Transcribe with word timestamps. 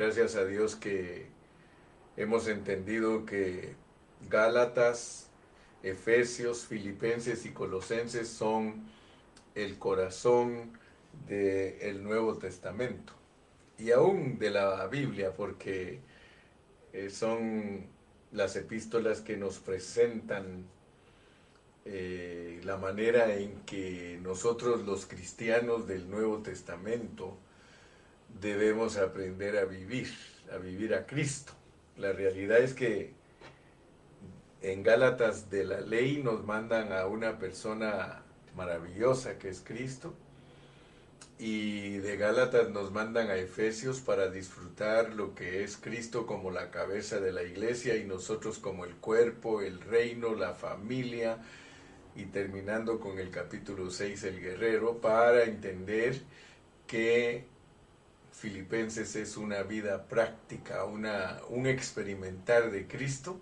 Gracias 0.00 0.34
a 0.34 0.46
Dios 0.46 0.76
que 0.76 1.26
hemos 2.16 2.48
entendido 2.48 3.26
que 3.26 3.74
Gálatas, 4.30 5.28
Efesios, 5.82 6.64
Filipenses 6.64 7.44
y 7.44 7.50
Colosenses 7.50 8.26
son 8.26 8.88
el 9.54 9.78
corazón 9.78 10.72
del 11.28 12.02
Nuevo 12.02 12.38
Testamento 12.38 13.12
y 13.76 13.90
aún 13.90 14.38
de 14.38 14.48
la 14.48 14.86
Biblia, 14.86 15.34
porque 15.36 16.00
eh, 16.94 17.10
son 17.10 17.84
las 18.32 18.56
epístolas 18.56 19.20
que 19.20 19.36
nos 19.36 19.58
presentan 19.58 20.64
eh, 21.84 22.58
la 22.64 22.78
manera 22.78 23.34
en 23.34 23.60
que 23.66 24.18
nosotros 24.22 24.86
los 24.86 25.04
cristianos 25.04 25.86
del 25.86 26.08
Nuevo 26.08 26.38
Testamento 26.38 27.36
debemos 28.40 28.96
aprender 28.96 29.56
a 29.58 29.64
vivir, 29.64 30.08
a 30.52 30.58
vivir 30.58 30.94
a 30.94 31.06
Cristo. 31.06 31.52
La 31.96 32.12
realidad 32.12 32.58
es 32.58 32.74
que 32.74 33.12
en 34.62 34.82
Gálatas 34.82 35.50
de 35.50 35.64
la 35.64 35.80
ley 35.80 36.22
nos 36.22 36.44
mandan 36.44 36.92
a 36.92 37.06
una 37.06 37.38
persona 37.38 38.22
maravillosa 38.54 39.38
que 39.38 39.48
es 39.48 39.60
Cristo 39.60 40.14
y 41.40 41.96
de 41.98 42.18
Gálatas 42.18 42.68
nos 42.68 42.92
mandan 42.92 43.30
a 43.30 43.36
Efesios 43.36 44.00
para 44.00 44.30
disfrutar 44.30 45.14
lo 45.14 45.34
que 45.34 45.64
es 45.64 45.78
Cristo 45.78 46.26
como 46.26 46.50
la 46.50 46.70
cabeza 46.70 47.18
de 47.18 47.32
la 47.32 47.42
iglesia 47.42 47.96
y 47.96 48.04
nosotros 48.04 48.58
como 48.58 48.84
el 48.84 48.94
cuerpo, 48.96 49.62
el 49.62 49.80
reino, 49.80 50.34
la 50.34 50.52
familia 50.52 51.38
y 52.14 52.26
terminando 52.26 53.00
con 53.00 53.18
el 53.18 53.30
capítulo 53.30 53.90
6 53.90 54.22
el 54.24 54.40
guerrero 54.40 54.98
para 55.00 55.44
entender 55.44 56.20
que 56.86 57.46
Filipenses 58.40 59.16
es 59.16 59.36
una 59.36 59.62
vida 59.64 60.08
práctica, 60.08 60.84
una, 60.84 61.40
un 61.50 61.66
experimentar 61.66 62.70
de 62.70 62.86
Cristo 62.86 63.38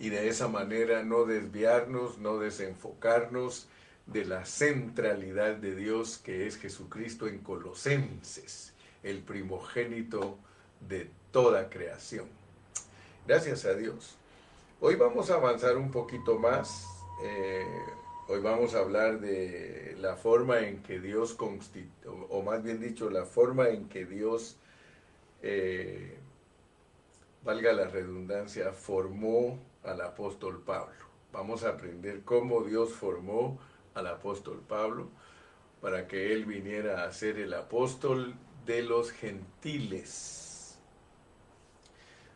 y 0.00 0.08
de 0.08 0.28
esa 0.28 0.48
manera 0.48 1.04
no 1.04 1.24
desviarnos, 1.24 2.18
no 2.18 2.38
desenfocarnos 2.38 3.68
de 4.06 4.24
la 4.24 4.44
centralidad 4.44 5.54
de 5.54 5.76
Dios 5.76 6.18
que 6.18 6.48
es 6.48 6.58
Jesucristo 6.58 7.28
en 7.28 7.38
Colosenses, 7.38 8.72
el 9.04 9.20
primogénito 9.20 10.36
de 10.80 11.08
toda 11.30 11.70
creación. 11.70 12.26
Gracias 13.24 13.64
a 13.64 13.74
Dios. 13.74 14.16
Hoy 14.80 14.96
vamos 14.96 15.30
a 15.30 15.34
avanzar 15.34 15.76
un 15.76 15.92
poquito 15.92 16.40
más. 16.40 16.86
Eh, 17.24 17.64
Hoy 18.28 18.40
vamos 18.40 18.76
a 18.76 18.78
hablar 18.78 19.20
de 19.20 19.96
la 19.98 20.14
forma 20.14 20.60
en 20.60 20.80
que 20.84 21.00
Dios 21.00 21.34
constituyó, 21.34 22.12
o 22.28 22.42
más 22.42 22.62
bien 22.62 22.80
dicho, 22.80 23.10
la 23.10 23.24
forma 23.24 23.68
en 23.70 23.88
que 23.88 24.06
Dios, 24.06 24.58
eh, 25.42 26.18
valga 27.42 27.72
la 27.72 27.88
redundancia, 27.88 28.72
formó 28.72 29.58
al 29.82 30.00
apóstol 30.02 30.62
Pablo. 30.64 31.04
Vamos 31.32 31.64
a 31.64 31.70
aprender 31.70 32.22
cómo 32.22 32.62
Dios 32.62 32.92
formó 32.92 33.58
al 33.92 34.06
apóstol 34.06 34.62
Pablo 34.68 35.08
para 35.80 36.06
que 36.06 36.32
él 36.32 36.44
viniera 36.44 37.04
a 37.04 37.12
ser 37.12 37.40
el 37.40 37.52
apóstol 37.52 38.36
de 38.64 38.82
los 38.82 39.10
gentiles. 39.10 40.78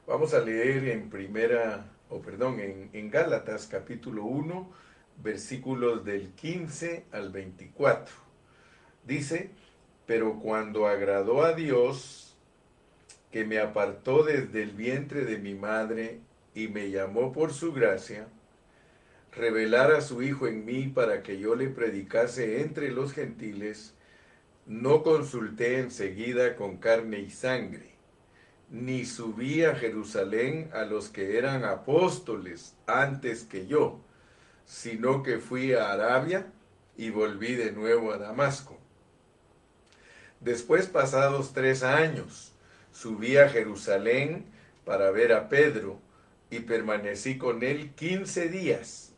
Vamos 0.05 0.35
a 0.35 0.41
leer 0.41 0.89
en 0.89 1.09
primera, 1.09 1.93
o 2.11 2.21
perdón, 2.21 2.59
en, 2.59 2.91
en 2.93 3.09
Gálatas 3.09 3.69
capítulo 3.69 4.25
1, 4.25 4.86
versículos 5.23 6.05
del 6.05 6.31
15 6.33 7.05
al 7.13 7.31
24. 7.31 8.15
Dice, 9.05 9.51
pero 10.07 10.39
cuando 10.41 10.87
agradó 10.87 11.43
a 11.43 11.53
Dios, 11.53 12.37
que 13.31 13.45
me 13.45 13.59
apartó 13.59 14.23
desde 14.23 14.63
el 14.63 14.71
vientre 14.71 15.25
de 15.25 15.39
mi 15.39 15.55
madre 15.55 16.21
y 16.55 16.69
me 16.69 16.91
llamó 16.91 17.33
por 17.33 17.53
su 17.53 17.73
gracia, 17.73 18.29
revelar 19.33 20.01
su 20.01 20.23
Hijo 20.23 20.47
en 20.47 20.65
mí 20.65 20.89
para 20.89 21.23
que 21.23 21.39
yo 21.39 21.55
le 21.55 21.69
predicase 21.69 22.63
entre 22.63 22.91
los 22.91 23.13
gentiles, 23.13 23.95
no 24.65 25.03
consulté 25.03 25.81
enseguida 25.81 26.57
con 26.57 26.79
carne 26.79 27.21
y 27.21 27.31
sangre, 27.31 27.91
ni 28.71 29.05
subí 29.05 29.65
a 29.65 29.75
Jerusalén 29.75 30.71
a 30.73 30.85
los 30.85 31.09
que 31.09 31.39
eran 31.39 31.65
apóstoles 31.65 32.75
antes 32.87 33.45
que 33.45 33.67
yo, 33.67 34.01
sino 34.67 35.23
que 35.23 35.39
fui 35.39 35.73
a 35.73 35.93
Arabia 35.93 36.53
y 36.97 37.11
volví 37.11 37.55
de 37.55 37.73
nuevo 37.73 38.13
a 38.13 38.19
Damasco. 38.19 38.77
Después, 40.41 40.87
pasados 40.87 41.55
tres 41.55 41.83
años, 41.83 42.53
subí 42.93 43.37
a 43.39 43.49
Jerusalén 43.49 44.45
para 44.85 45.11
ver 45.11 45.33
a 45.33 45.49
Pedro 45.49 45.99
y 46.51 46.61
permanecí 46.61 47.39
con 47.39 47.63
él 47.63 47.93
quince 47.95 48.49
días, 48.49 49.13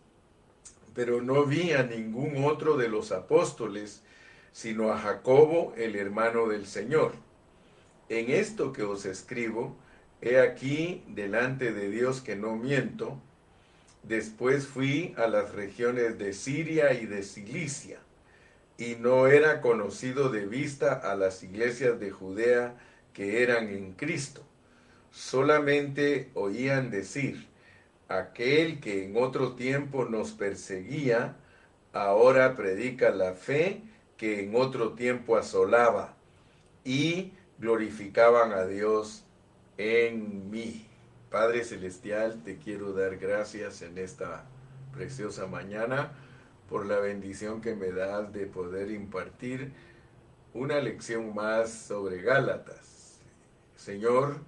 pero 0.94 1.22
no 1.22 1.44
vi 1.44 1.72
a 1.72 1.82
ningún 1.82 2.44
otro 2.44 2.76
de 2.76 2.88
los 2.88 3.10
apóstoles, 3.10 4.02
sino 4.52 4.92
a 4.92 4.98
Jacobo, 4.98 5.74
el 5.76 5.96
hermano 5.96 6.46
del 6.46 6.66
Señor. 6.66 7.12
En 8.08 8.30
esto 8.30 8.72
que 8.72 8.82
os 8.82 9.04
escribo, 9.04 9.76
he 10.20 10.40
aquí 10.40 11.04
delante 11.08 11.72
de 11.72 11.90
Dios 11.90 12.20
que 12.20 12.36
no 12.36 12.56
miento, 12.56 13.20
Después 14.02 14.66
fui 14.66 15.14
a 15.16 15.26
las 15.26 15.54
regiones 15.54 16.18
de 16.18 16.32
Siria 16.32 16.92
y 16.92 17.06
de 17.06 17.22
Cilicia, 17.22 17.98
y 18.78 18.94
no 18.96 19.26
era 19.26 19.60
conocido 19.60 20.30
de 20.30 20.46
vista 20.46 20.94
a 20.94 21.16
las 21.16 21.42
iglesias 21.42 21.98
de 21.98 22.10
Judea 22.10 22.76
que 23.12 23.42
eran 23.42 23.68
en 23.68 23.92
Cristo. 23.94 24.44
Solamente 25.10 26.30
oían 26.34 26.90
decir, 26.90 27.48
aquel 28.08 28.80
que 28.80 29.04
en 29.04 29.16
otro 29.16 29.54
tiempo 29.54 30.04
nos 30.04 30.32
perseguía, 30.32 31.36
ahora 31.92 32.54
predica 32.54 33.10
la 33.10 33.34
fe 33.34 33.82
que 34.16 34.44
en 34.44 34.54
otro 34.54 34.92
tiempo 34.92 35.36
asolaba, 35.36 36.14
y 36.84 37.32
glorificaban 37.58 38.52
a 38.52 38.64
Dios 38.64 39.24
en 39.76 40.50
mí. 40.50 40.87
Padre 41.30 41.62
Celestial, 41.62 42.42
te 42.42 42.56
quiero 42.56 42.94
dar 42.94 43.18
gracias 43.18 43.82
en 43.82 43.98
esta 43.98 44.46
preciosa 44.94 45.46
mañana 45.46 46.12
por 46.70 46.86
la 46.86 47.00
bendición 47.00 47.60
que 47.60 47.74
me 47.74 47.92
das 47.92 48.32
de 48.32 48.46
poder 48.46 48.90
impartir 48.90 49.72
una 50.54 50.80
lección 50.80 51.34
más 51.34 51.70
sobre 51.70 52.22
Gálatas. 52.22 53.20
Señor, 53.76 54.38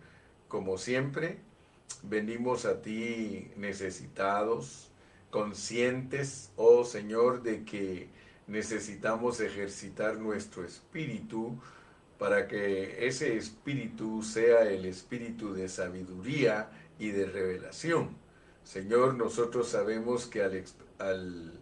como 0.48 0.78
siempre, 0.78 1.40
venimos 2.02 2.64
a 2.64 2.80
ti 2.80 3.50
necesitados, 3.56 4.90
conscientes, 5.30 6.50
oh 6.56 6.84
Señor, 6.84 7.42
de 7.42 7.62
que 7.66 8.08
necesitamos 8.46 9.40
ejercitar 9.40 10.16
nuestro 10.16 10.64
espíritu 10.64 11.60
para 12.20 12.47
que 12.47 13.06
ese 13.06 13.38
espíritu 13.38 14.22
sea 14.22 14.69
el 14.69 14.84
espíritu 14.84 15.54
de 15.54 15.70
sabiduría 15.70 16.69
y 16.98 17.12
de 17.12 17.25
revelación. 17.25 18.10
Señor, 18.62 19.14
nosotros 19.14 19.69
sabemos 19.69 20.26
que 20.26 20.42
al, 20.42 21.53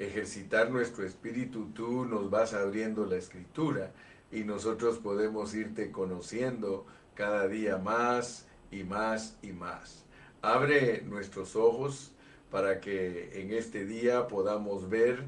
ejercitar 0.00 0.70
nuestro 0.72 1.06
espíritu 1.06 1.68
tú 1.72 2.04
nos 2.04 2.30
vas 2.30 2.52
abriendo 2.52 3.06
la 3.06 3.14
escritura 3.14 3.92
y 4.32 4.42
nosotros 4.42 4.98
podemos 4.98 5.54
irte 5.54 5.92
conociendo 5.92 6.84
cada 7.14 7.46
día 7.46 7.78
más 7.78 8.48
y 8.72 8.82
más 8.82 9.38
y 9.40 9.52
más. 9.52 10.04
Abre 10.42 11.02
nuestros 11.02 11.54
ojos 11.54 12.10
para 12.50 12.80
que 12.80 13.40
en 13.40 13.52
este 13.52 13.84
día 13.84 14.26
podamos 14.26 14.90
ver 14.90 15.22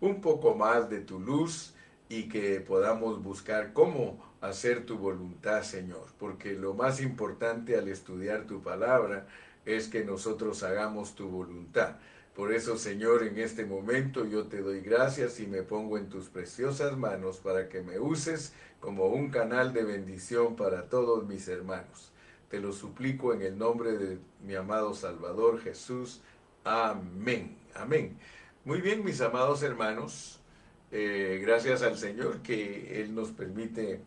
un 0.00 0.20
poco 0.20 0.54
más 0.54 0.88
de 0.88 1.00
tu 1.00 1.18
luz 1.18 1.74
y 2.08 2.28
que 2.28 2.60
podamos 2.60 3.22
buscar 3.22 3.72
cómo 3.72 4.22
hacer 4.40 4.84
tu 4.84 4.98
voluntad, 4.98 5.62
Señor, 5.62 6.06
porque 6.18 6.52
lo 6.52 6.74
más 6.74 7.00
importante 7.00 7.76
al 7.76 7.88
estudiar 7.88 8.46
tu 8.46 8.62
palabra 8.62 9.26
es 9.64 9.88
que 9.88 10.04
nosotros 10.04 10.62
hagamos 10.62 11.14
tu 11.14 11.28
voluntad. 11.28 11.96
Por 12.34 12.52
eso, 12.52 12.76
Señor, 12.76 13.22
en 13.22 13.38
este 13.38 13.64
momento 13.64 14.26
yo 14.26 14.48
te 14.48 14.60
doy 14.60 14.80
gracias 14.80 15.38
y 15.40 15.46
me 15.46 15.62
pongo 15.62 15.96
en 15.98 16.08
tus 16.08 16.28
preciosas 16.28 16.96
manos 16.96 17.38
para 17.38 17.68
que 17.68 17.80
me 17.80 17.98
uses 17.98 18.52
como 18.80 19.06
un 19.06 19.30
canal 19.30 19.72
de 19.72 19.84
bendición 19.84 20.56
para 20.56 20.88
todos 20.88 21.26
mis 21.26 21.46
hermanos. 21.48 22.10
Te 22.50 22.60
lo 22.60 22.72
suplico 22.72 23.32
en 23.32 23.42
el 23.42 23.56
nombre 23.56 23.92
de 23.92 24.18
mi 24.42 24.56
amado 24.56 24.94
Salvador 24.94 25.60
Jesús. 25.60 26.20
Amén. 26.64 27.56
Amén. 27.74 28.18
Muy 28.64 28.80
bien, 28.80 29.04
mis 29.04 29.20
amados 29.20 29.62
hermanos. 29.62 30.40
Eh, 30.96 31.40
gracias 31.42 31.82
al 31.82 31.98
Señor 31.98 32.40
que 32.42 33.00
Él 33.00 33.16
nos 33.16 33.32
permite 33.32 34.00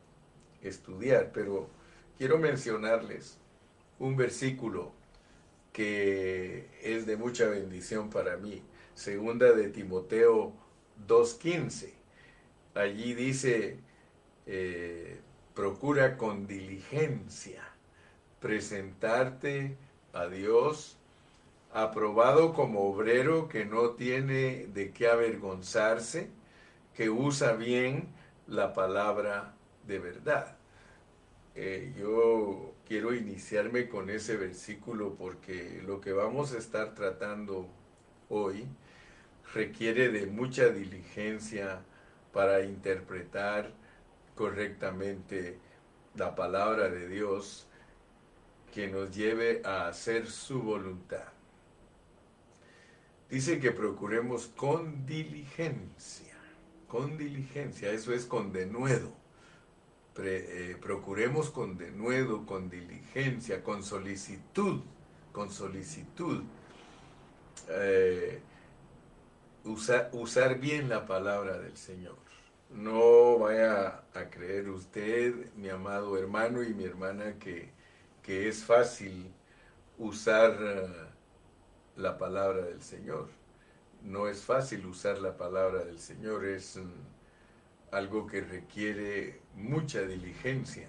estudiar, 0.62 1.32
pero 1.34 1.68
quiero 2.18 2.38
mencionarles 2.38 3.38
un 4.00 4.16
versículo 4.16 4.94
que 5.74 6.70
es 6.82 7.06
de 7.06 7.18
mucha 7.18 7.48
bendición 7.48 8.10
para 8.10 8.38
mí, 8.38 8.62
segunda 8.96 9.52
de 9.52 9.68
Timoteo 9.68 10.54
2.15. 11.10 11.92
Allí 12.74 13.14
dice, 13.14 13.80
eh, 14.46 15.20
procura 15.54 16.16
con 16.16 16.48
diligencia 16.48 17.64
presentarte 18.40 19.76
a 20.14 20.28
Dios 20.28 20.96
aprobado 21.74 22.54
como 22.54 22.90
obrero 22.90 23.50
que 23.50 23.66
no 23.66 23.90
tiene 23.90 24.68
de 24.68 24.92
qué 24.94 25.10
avergonzarse, 25.10 26.37
que 26.98 27.12
usa 27.12 27.54
bien 27.54 28.08
la 28.48 28.74
palabra 28.74 29.54
de 29.86 30.00
verdad. 30.00 30.58
Eh, 31.54 31.94
yo 31.96 32.74
quiero 32.88 33.14
iniciarme 33.14 33.88
con 33.88 34.10
ese 34.10 34.36
versículo 34.36 35.14
porque 35.14 35.84
lo 35.86 36.02
que 36.02 36.12
vamos 36.12 36.54
a 36.54 36.58
estar 36.58 36.96
tratando 36.96 37.68
hoy 38.30 38.66
requiere 39.54 40.10
de 40.10 40.26
mucha 40.26 40.70
diligencia 40.70 41.82
para 42.34 42.64
interpretar 42.64 43.72
correctamente 44.34 45.60
la 46.16 46.34
palabra 46.34 46.90
de 46.90 47.08
Dios 47.08 47.68
que 48.74 48.88
nos 48.88 49.16
lleve 49.16 49.62
a 49.64 49.88
hacer 49.88 50.26
su 50.26 50.64
voluntad. 50.64 51.28
Dice 53.30 53.60
que 53.60 53.72
procuremos 53.72 54.48
con 54.48 55.06
diligencia, 55.06 56.27
con 56.88 57.18
diligencia, 57.18 57.92
eso 57.92 58.14
es 58.14 58.26
con 58.26 58.52
denuedo. 58.52 59.12
Eh, 60.20 60.76
procuremos 60.82 61.52
con 61.52 61.78
denuedo, 61.78 62.46
con 62.46 62.70
diligencia, 62.70 63.64
con 63.64 63.84
solicitud, 63.84 64.82
con 65.32 65.52
solicitud. 65.52 66.44
Eh, 67.70 68.40
usar 69.64 70.60
bien 70.60 70.90
la 70.90 71.06
palabra 71.06 71.60
del 71.60 71.78
Señor. 71.78 72.18
No 72.70 73.40
vaya 73.40 74.04
a 74.14 74.30
creer 74.30 74.70
usted, 74.70 75.54
mi 75.56 75.70
amado 75.70 76.18
hermano 76.18 76.64
y 76.64 76.74
mi 76.74 76.84
hermana, 76.84 77.38
que, 77.40 77.70
que 78.24 78.48
es 78.48 78.64
fácil 78.64 79.32
usar 79.98 80.58
eh, 80.60 80.88
la 81.96 82.18
palabra 82.18 82.64
del 82.64 82.82
Señor. 82.82 83.30
No 84.04 84.28
es 84.28 84.44
fácil 84.44 84.86
usar 84.86 85.20
la 85.20 85.36
palabra 85.38 85.84
del 85.84 86.00
Señor, 86.00 86.46
es 86.46 86.78
mm, 86.78 87.96
algo 87.96 88.28
que 88.28 88.42
requiere 88.42 89.42
mucha 89.56 90.02
diligencia 90.02 90.88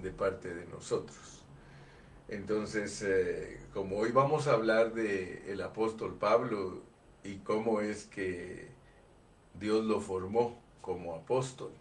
de 0.00 0.10
parte 0.10 0.54
de 0.54 0.66
nosotros. 0.66 1.44
Entonces, 2.28 3.02
eh, 3.02 3.60
como 3.74 3.98
hoy 3.98 4.12
vamos 4.12 4.46
a 4.46 4.52
hablar 4.52 4.94
del 4.94 5.42
el 5.48 5.60
apóstol 5.62 6.16
Pablo 6.16 6.82
y 7.24 7.38
cómo 7.38 7.80
es 7.80 8.04
que 8.06 8.68
Dios 9.58 9.84
lo 9.84 10.00
formó 10.00 10.60
como 10.80 11.14
apóstol, 11.14 11.72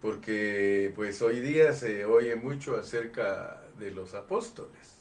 porque 0.00 0.92
pues 0.96 1.22
hoy 1.22 1.40
día 1.40 1.72
se 1.72 2.04
oye 2.04 2.36
mucho 2.36 2.76
acerca 2.76 3.62
de 3.78 3.92
los 3.92 4.14
apóstoles 4.14 4.93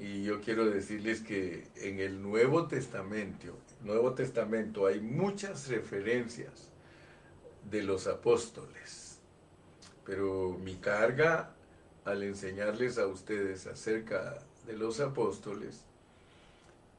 y 0.00 0.22
yo 0.22 0.40
quiero 0.40 0.64
decirles 0.64 1.20
que 1.20 1.68
en 1.76 2.00
el 2.00 2.22
Nuevo 2.22 2.66
Testamento, 2.66 3.58
Nuevo 3.82 4.14
Testamento 4.14 4.86
hay 4.86 4.98
muchas 4.98 5.68
referencias 5.68 6.70
de 7.70 7.82
los 7.82 8.06
apóstoles. 8.06 9.18
Pero 10.06 10.58
mi 10.58 10.76
carga 10.76 11.50
al 12.06 12.22
enseñarles 12.22 12.96
a 12.96 13.06
ustedes 13.06 13.66
acerca 13.66 14.38
de 14.66 14.72
los 14.72 15.00
apóstoles 15.00 15.84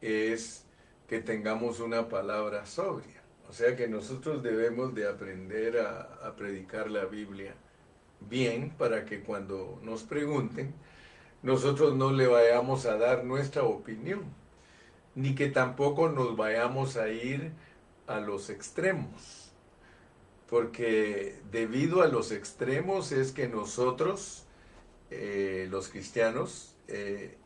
es 0.01 0.65
que 1.07 1.19
tengamos 1.19 1.79
una 1.79 2.07
palabra 2.07 2.67
sobria. 2.67 3.23
O 3.49 3.53
sea 3.53 3.75
que 3.75 3.87
nosotros 3.87 4.43
debemos 4.43 4.93
de 4.93 5.07
aprender 5.07 5.79
a, 5.79 6.01
a 6.23 6.35
predicar 6.35 6.91
la 6.91 7.05
Biblia 7.05 7.55
bien 8.29 8.69
para 8.77 9.05
que 9.05 9.21
cuando 9.21 9.79
nos 9.81 10.03
pregunten, 10.03 10.75
nosotros 11.43 11.95
no 11.95 12.11
le 12.11 12.27
vayamos 12.27 12.85
a 12.85 12.97
dar 12.97 13.23
nuestra 13.23 13.63
opinión, 13.63 14.23
ni 15.15 15.35
que 15.35 15.47
tampoco 15.49 16.09
nos 16.09 16.35
vayamos 16.37 16.97
a 16.97 17.09
ir 17.09 17.51
a 18.07 18.19
los 18.19 18.49
extremos, 18.49 19.51
porque 20.49 21.39
debido 21.51 22.01
a 22.01 22.07
los 22.07 22.31
extremos 22.31 23.11
es 23.11 23.31
que 23.31 23.47
nosotros, 23.47 24.45
eh, 25.09 25.67
los 25.69 25.89
cristianos, 25.89 26.75
eh, 26.87 27.37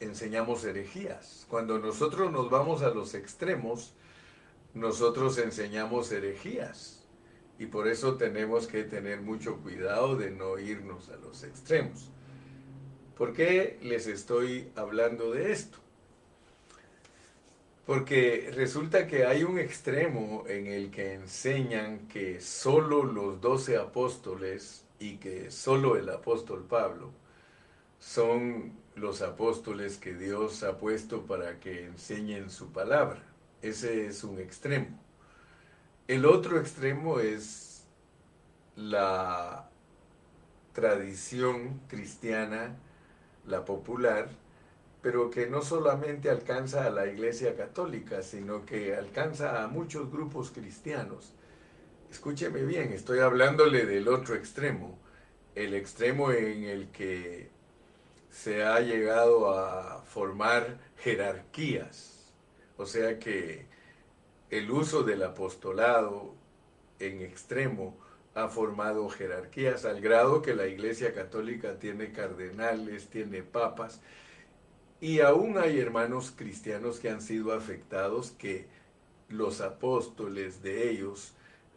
enseñamos 0.00 0.64
herejías. 0.64 1.46
Cuando 1.48 1.78
nosotros 1.78 2.30
nos 2.30 2.50
vamos 2.50 2.82
a 2.82 2.90
los 2.90 3.14
extremos, 3.14 3.94
nosotros 4.74 5.38
enseñamos 5.38 6.12
herejías. 6.12 7.04
Y 7.58 7.66
por 7.66 7.88
eso 7.88 8.16
tenemos 8.16 8.66
que 8.66 8.84
tener 8.84 9.22
mucho 9.22 9.56
cuidado 9.62 10.16
de 10.16 10.30
no 10.30 10.58
irnos 10.58 11.08
a 11.08 11.16
los 11.16 11.42
extremos. 11.42 12.10
¿Por 13.16 13.32
qué 13.32 13.78
les 13.82 14.06
estoy 14.08 14.70
hablando 14.76 15.32
de 15.32 15.50
esto? 15.50 15.78
Porque 17.86 18.50
resulta 18.54 19.06
que 19.06 19.24
hay 19.24 19.42
un 19.42 19.58
extremo 19.58 20.44
en 20.46 20.66
el 20.66 20.90
que 20.90 21.14
enseñan 21.14 22.08
que 22.08 22.42
solo 22.42 23.04
los 23.04 23.40
doce 23.40 23.78
apóstoles 23.78 24.84
y 24.98 25.16
que 25.16 25.50
solo 25.50 25.96
el 25.96 26.10
apóstol 26.10 26.66
Pablo 26.68 27.10
son 28.00 28.74
los 28.96 29.22
apóstoles 29.22 29.96
que 29.96 30.12
Dios 30.12 30.62
ha 30.62 30.76
puesto 30.76 31.22
para 31.22 31.58
que 31.58 31.86
enseñen 31.86 32.50
su 32.50 32.70
palabra. 32.70 33.22
Ese 33.62 34.08
es 34.08 34.24
un 34.24 34.38
extremo. 34.40 34.88
El 36.06 36.26
otro 36.26 36.60
extremo 36.60 37.20
es 37.20 37.86
la 38.76 39.70
tradición 40.74 41.80
cristiana 41.88 42.76
la 43.46 43.64
popular, 43.64 44.28
pero 45.02 45.30
que 45.30 45.46
no 45.46 45.62
solamente 45.62 46.30
alcanza 46.30 46.84
a 46.84 46.90
la 46.90 47.06
Iglesia 47.06 47.56
Católica, 47.56 48.22
sino 48.22 48.64
que 48.66 48.96
alcanza 48.96 49.62
a 49.62 49.68
muchos 49.68 50.10
grupos 50.10 50.50
cristianos. 50.50 51.32
Escúcheme 52.10 52.64
bien, 52.64 52.92
estoy 52.92 53.20
hablándole 53.20 53.86
del 53.86 54.08
otro 54.08 54.34
extremo, 54.34 54.98
el 55.54 55.74
extremo 55.74 56.32
en 56.32 56.64
el 56.64 56.88
que 56.88 57.50
se 58.30 58.64
ha 58.64 58.80
llegado 58.80 59.58
a 59.58 60.02
formar 60.02 60.78
jerarquías, 60.98 62.32
o 62.76 62.86
sea 62.86 63.18
que 63.18 63.66
el 64.50 64.70
uso 64.70 65.02
del 65.02 65.22
apostolado 65.22 66.34
en 66.98 67.22
extremo 67.22 67.96
ha 68.36 68.48
formado 68.48 69.08
jerarquías 69.08 69.86
al 69.86 70.02
grado 70.02 70.42
que 70.42 70.54
la 70.54 70.66
Iglesia 70.66 71.14
Católica 71.14 71.78
tiene 71.78 72.12
cardenales, 72.12 73.08
tiene 73.08 73.42
papas, 73.42 74.02
y 75.00 75.20
aún 75.20 75.56
hay 75.56 75.80
hermanos 75.80 76.34
cristianos 76.36 77.00
que 77.00 77.08
han 77.08 77.22
sido 77.22 77.54
afectados 77.54 78.32
que 78.32 78.66
los 79.30 79.62
apóstoles 79.62 80.62
de 80.62 80.90
ellos 80.90 81.32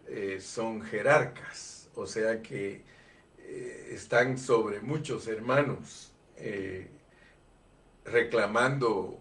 eh, 0.07 0.41
son 0.41 0.81
jerarcas, 0.81 1.89
o 1.95 2.05
sea 2.05 2.41
que 2.41 2.81
eh, 3.39 3.89
están 3.91 4.37
sobre 4.37 4.81
muchos 4.81 5.27
hermanos 5.27 6.11
eh, 6.35 6.89
reclamando 8.03 9.17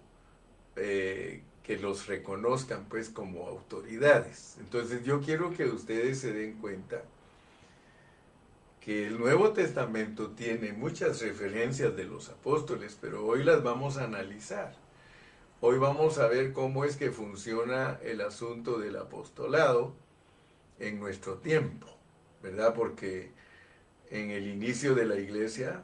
que 0.74 1.76
los 1.80 2.06
reconozcan 2.06 2.84
pues 2.88 3.08
como 3.08 3.48
autoridades. 3.48 4.56
Entonces 4.60 5.04
yo 5.04 5.20
quiero 5.20 5.52
que 5.52 5.64
ustedes 5.64 6.20
se 6.20 6.32
den 6.32 6.52
cuenta 6.60 7.02
que 8.88 9.06
el 9.06 9.18
Nuevo 9.18 9.52
Testamento 9.52 10.30
tiene 10.30 10.72
muchas 10.72 11.20
referencias 11.20 11.94
de 11.94 12.04
los 12.04 12.30
apóstoles, 12.30 12.96
pero 12.98 13.26
hoy 13.26 13.44
las 13.44 13.62
vamos 13.62 13.98
a 13.98 14.04
analizar. 14.04 14.74
Hoy 15.60 15.76
vamos 15.76 16.16
a 16.16 16.26
ver 16.26 16.54
cómo 16.54 16.86
es 16.86 16.96
que 16.96 17.10
funciona 17.10 18.00
el 18.02 18.22
asunto 18.22 18.78
del 18.78 18.96
apostolado 18.96 19.92
en 20.78 21.00
nuestro 21.00 21.34
tiempo, 21.34 21.86
¿verdad? 22.42 22.72
Porque 22.72 23.30
en 24.10 24.30
el 24.30 24.46
inicio 24.46 24.94
de 24.94 25.04
la 25.04 25.16
iglesia 25.16 25.82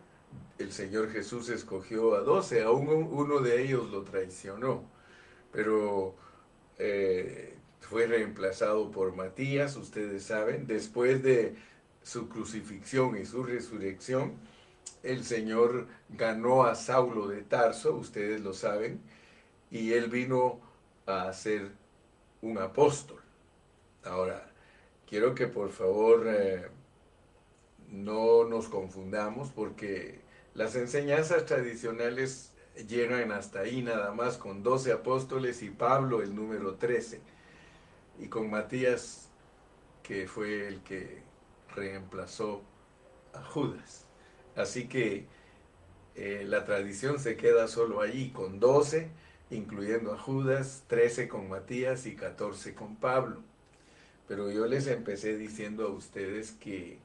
el 0.58 0.72
Señor 0.72 1.10
Jesús 1.10 1.50
escogió 1.50 2.14
a 2.14 2.20
doce, 2.20 2.62
aún 2.62 2.88
uno 2.88 3.40
de 3.40 3.64
ellos 3.64 3.90
lo 3.90 4.04
traicionó, 4.04 4.82
pero 5.52 6.14
eh, 6.78 7.54
fue 7.80 8.06
reemplazado 8.06 8.90
por 8.90 9.14
Matías, 9.14 9.76
ustedes 9.76 10.22
saben, 10.22 10.66
después 10.66 11.22
de 11.22 11.73
su 12.04 12.28
crucifixión 12.28 13.16
y 13.16 13.24
su 13.24 13.42
resurrección, 13.42 14.34
el 15.02 15.24
Señor 15.24 15.88
ganó 16.10 16.64
a 16.64 16.76
Saulo 16.76 17.26
de 17.26 17.42
Tarso, 17.42 17.96
ustedes 17.96 18.40
lo 18.40 18.52
saben, 18.52 19.00
y 19.70 19.92
él 19.92 20.08
vino 20.08 20.60
a 21.06 21.32
ser 21.32 21.72
un 22.42 22.58
apóstol. 22.58 23.20
Ahora, 24.04 24.50
quiero 25.06 25.34
que 25.34 25.46
por 25.46 25.70
favor 25.70 26.26
eh, 26.28 26.68
no 27.90 28.44
nos 28.44 28.68
confundamos 28.68 29.50
porque 29.50 30.20
las 30.54 30.76
enseñanzas 30.76 31.46
tradicionales 31.46 32.52
llegan 32.86 33.32
hasta 33.32 33.60
ahí 33.60 33.82
nada 33.82 34.12
más 34.12 34.36
con 34.36 34.62
12 34.62 34.92
apóstoles 34.92 35.62
y 35.62 35.70
Pablo 35.70 36.22
el 36.22 36.34
número 36.34 36.74
13 36.74 37.20
y 38.20 38.28
con 38.28 38.50
Matías 38.50 39.28
que 40.02 40.26
fue 40.28 40.68
el 40.68 40.82
que 40.82 41.23
reemplazó 41.74 42.62
a 43.32 43.42
Judas. 43.42 44.06
Así 44.56 44.88
que 44.88 45.26
eh, 46.14 46.44
la 46.46 46.64
tradición 46.64 47.18
se 47.18 47.36
queda 47.36 47.66
solo 47.68 48.00
allí 48.00 48.30
con 48.30 48.60
12, 48.60 49.10
incluyendo 49.50 50.12
a 50.12 50.18
Judas, 50.18 50.84
13 50.86 51.28
con 51.28 51.48
Matías 51.48 52.06
y 52.06 52.14
14 52.14 52.74
con 52.74 52.96
Pablo. 52.96 53.42
Pero 54.28 54.50
yo 54.50 54.66
les 54.66 54.86
empecé 54.86 55.36
diciendo 55.36 55.86
a 55.86 55.90
ustedes 55.90 56.52
que 56.52 56.98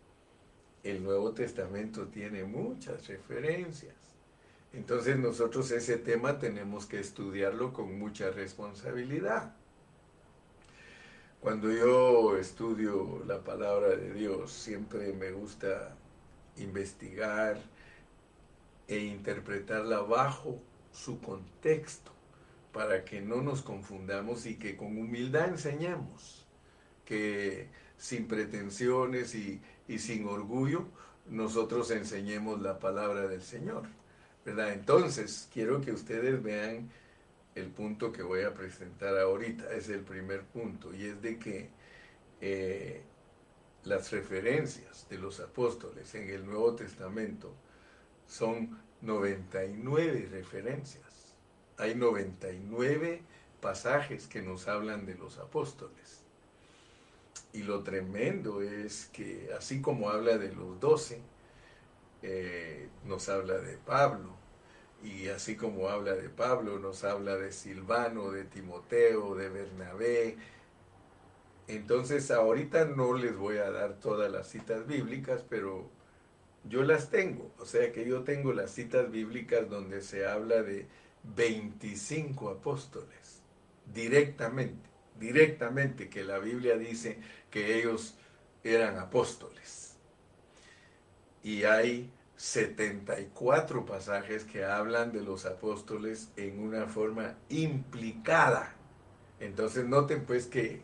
el 0.83 1.03
Nuevo 1.03 1.33
Testamento 1.33 2.07
tiene 2.07 2.43
muchas 2.43 3.07
referencias. 3.07 3.95
Entonces 4.71 5.17
nosotros 5.17 5.71
ese 5.71 5.97
tema 5.97 6.39
tenemos 6.39 6.85
que 6.85 6.99
estudiarlo 6.99 7.73
con 7.73 7.97
mucha 7.97 8.29
responsabilidad. 8.29 9.55
Cuando 11.41 11.71
yo 11.71 12.35
estudio 12.35 13.23
la 13.25 13.41
palabra 13.41 13.95
de 13.95 14.13
Dios, 14.13 14.51
siempre 14.51 15.13
me 15.13 15.31
gusta 15.31 15.95
investigar 16.57 17.57
e 18.89 18.99
interpretarla 18.99 20.01
bajo 20.01 20.59
su 20.91 21.21
contexto 21.21 22.11
para 22.73 23.05
que 23.05 23.21
no 23.21 23.41
nos 23.41 23.61
confundamos 23.61 24.45
y 24.45 24.55
que 24.55 24.75
con 24.75 24.97
humildad 24.97 25.47
enseñemos, 25.47 26.45
que 27.05 27.69
sin 27.97 28.27
pretensiones 28.27 29.33
y, 29.33 29.61
sin 29.97 30.27
orgullo 30.27 30.87
nosotros 31.25 31.89
enseñemos 31.91 32.61
la 32.61 32.79
palabra 32.79 33.27
del 33.27 33.41
Señor. 33.41 33.83
¿verdad? 34.43 34.73
Entonces, 34.73 35.47
quiero 35.53 35.79
que 35.79 35.93
ustedes 35.93 36.43
vean 36.43 36.89
el 37.55 37.67
punto 37.67 38.11
que 38.11 38.23
voy 38.23 38.43
a 38.43 38.53
presentar 38.53 39.17
ahorita, 39.17 39.73
es 39.73 39.89
el 39.89 40.01
primer 40.01 40.43
punto, 40.43 40.93
y 40.93 41.05
es 41.05 41.21
de 41.21 41.37
que 41.37 41.69
eh, 42.41 43.01
las 43.83 44.11
referencias 44.11 45.07
de 45.09 45.17
los 45.17 45.39
apóstoles 45.39 46.13
en 46.15 46.29
el 46.29 46.45
Nuevo 46.45 46.75
Testamento 46.75 47.53
son 48.27 48.79
99 49.01 50.29
referencias. 50.31 51.35
Hay 51.77 51.95
99 51.95 53.21
pasajes 53.61 54.27
que 54.27 54.41
nos 54.41 54.67
hablan 54.67 55.05
de 55.05 55.15
los 55.15 55.37
apóstoles. 55.37 56.23
Y 57.53 57.63
lo 57.63 57.83
tremendo 57.83 58.61
es 58.61 59.09
que 59.11 59.49
así 59.57 59.81
como 59.81 60.09
habla 60.09 60.37
de 60.37 60.53
los 60.53 60.79
doce, 60.79 61.21
eh, 62.21 62.89
nos 63.05 63.29
habla 63.29 63.57
de 63.59 63.77
Pablo, 63.77 64.35
y 65.03 65.27
así 65.29 65.55
como 65.55 65.89
habla 65.89 66.13
de 66.13 66.29
Pablo, 66.29 66.79
nos 66.79 67.03
habla 67.03 67.37
de 67.37 67.51
Silvano, 67.51 68.31
de 68.31 68.43
Timoteo, 68.43 69.35
de 69.35 69.49
Bernabé. 69.49 70.37
Entonces 71.67 72.31
ahorita 72.31 72.85
no 72.85 73.13
les 73.13 73.35
voy 73.37 73.57
a 73.57 73.71
dar 73.71 73.93
todas 73.99 74.31
las 74.31 74.47
citas 74.49 74.87
bíblicas, 74.87 75.43
pero 75.47 75.89
yo 76.65 76.83
las 76.83 77.09
tengo. 77.09 77.51
O 77.59 77.65
sea 77.65 77.91
que 77.91 78.05
yo 78.05 78.23
tengo 78.23 78.53
las 78.53 78.71
citas 78.71 79.09
bíblicas 79.09 79.69
donde 79.69 80.01
se 80.01 80.27
habla 80.27 80.61
de 80.63 80.87
25 81.35 82.49
apóstoles, 82.49 83.41
directamente, 83.93 84.89
directamente, 85.19 86.09
que 86.09 86.23
la 86.23 86.39
Biblia 86.39 86.77
dice 86.77 87.19
que 87.51 87.79
ellos 87.79 88.15
eran 88.63 88.97
apóstoles. 88.97 89.95
Y 91.43 91.63
hay 91.63 92.11
74 92.39 93.85
pasajes 93.85 94.45
que 94.45 94.63
hablan 94.63 95.11
de 95.11 95.21
los 95.21 95.45
apóstoles 95.45 96.29
en 96.37 96.61
una 96.61 96.87
forma 96.87 97.35
implicada. 97.49 98.73
Entonces 99.41 99.85
noten 99.85 100.23
pues 100.25 100.45
que 100.47 100.81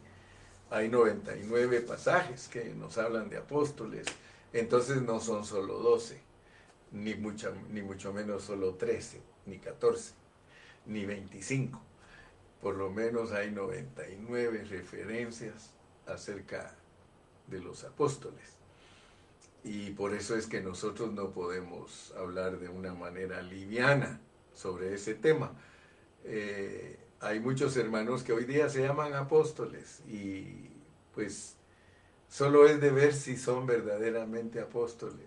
hay 0.70 0.90
99 0.90 1.80
pasajes 1.80 2.50
que 2.50 2.66
nos 2.76 2.98
hablan 2.98 3.30
de 3.30 3.38
apóstoles, 3.38 4.06
entonces 4.52 5.02
no 5.02 5.22
son 5.22 5.46
solo 5.46 5.80
12, 5.80 6.22
ni 6.92 7.16
mucho, 7.16 7.54
ni 7.70 7.82
mucho 7.82 8.12
menos 8.12 8.44
solo 8.44 8.74
13, 8.74 9.22
ni 9.46 9.58
14, 9.58 10.14
ni 10.88 11.06
25. 11.06 11.82
Por 12.62 12.76
lo 12.76 12.90
menos 12.90 13.32
hay 13.32 13.52
99 13.52 14.66
referencias 14.66 15.72
acerca 16.06 16.76
de 17.48 17.62
los 17.62 17.86
apóstoles. 17.86 18.65
Y 19.66 19.90
por 19.90 20.14
eso 20.14 20.36
es 20.36 20.46
que 20.46 20.62
nosotros 20.62 21.12
no 21.12 21.32
podemos 21.32 22.14
hablar 22.16 22.60
de 22.60 22.70
una 22.70 22.94
manera 22.94 23.42
liviana 23.42 24.22
sobre 24.54 24.94
ese 24.94 25.16
tema. 25.16 25.54
Eh, 26.24 27.00
hay 27.20 27.40
muchos 27.40 27.76
hermanos 27.76 28.22
que 28.22 28.32
hoy 28.32 28.46
día 28.46 28.70
se 28.70 28.84
llaman 28.84 29.16
apóstoles 29.16 30.04
y 30.08 30.70
pues 31.16 31.56
solo 32.30 32.68
es 32.68 32.80
de 32.80 32.92
ver 32.92 33.16
si 33.16 33.38
son 33.38 33.66
verdaderamente 33.66 34.60
apóstoles, 34.60 35.26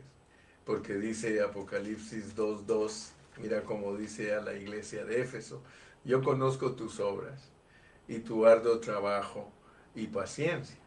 porque 0.65 0.95
dice 0.95 1.43
Apocalipsis 1.43 2.37
2.2, 2.37 3.09
mira 3.39 3.65
como 3.65 3.97
dice 3.97 4.37
a 4.37 4.41
la 4.41 4.55
iglesia 4.55 5.05
de 5.05 5.21
Éfeso, 5.21 5.65
yo 6.05 6.23
conozco 6.23 6.77
tus 6.77 7.01
obras 7.01 7.51
y 8.07 8.21
tu 8.21 8.47
arduo 8.47 8.79
trabajo 8.79 9.51
y 9.97 10.07
paciencia 10.07 10.78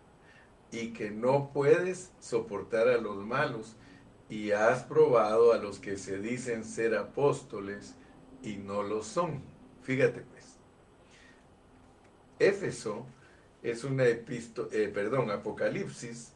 y 0.72 0.94
que 0.94 1.12
no 1.12 1.52
puedes 1.54 2.12
soportar 2.20 2.88
a 2.88 2.98
los 2.98 3.18
malos 3.18 3.76
y 4.30 4.52
has 4.52 4.84
probado 4.84 5.52
a 5.52 5.58
los 5.58 5.80
que 5.80 5.98
se 5.98 6.20
dicen 6.20 6.64
ser 6.64 6.96
apóstoles 6.96 7.96
y 8.42 8.56
no 8.56 8.82
lo 8.84 9.04
son. 9.04 9.42
Fíjate 9.84 10.22
pues. 10.22 10.58
Éfeso 12.40 13.06
es 13.62 13.84
una 13.84 14.06
epístola, 14.06 14.70
eh, 14.72 14.88
perdón, 14.88 15.30
Apocalipsis 15.30 16.34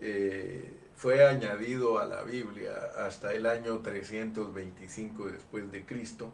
eh, 0.00 0.72
fue 0.94 1.26
añadido 1.26 1.98
a 1.98 2.06
la 2.06 2.22
Biblia 2.22 2.74
hasta 2.98 3.32
el 3.32 3.46
año 3.46 3.78
325 3.78 5.30
después 5.30 5.72
de 5.72 5.84
Cristo, 5.84 6.32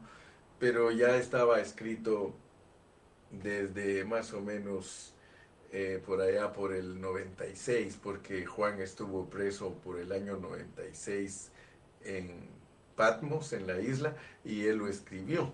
pero 0.58 0.90
ya 0.90 1.16
estaba 1.16 1.60
escrito 1.60 2.34
desde 3.30 4.04
más 4.04 4.32
o 4.32 4.40
menos 4.40 5.15
eh, 5.73 6.02
por 6.04 6.20
allá 6.20 6.52
por 6.52 6.73
el 6.73 7.00
96, 7.00 7.99
porque 8.02 8.46
Juan 8.46 8.80
estuvo 8.80 9.28
preso 9.28 9.75
por 9.85 9.99
el 9.99 10.12
año 10.12 10.37
96 10.37 11.50
en 12.04 12.49
Patmos, 12.94 13.52
en 13.52 13.66
la 13.66 13.80
isla, 13.80 14.16
y 14.44 14.66
él 14.66 14.78
lo 14.78 14.88
escribió, 14.88 15.52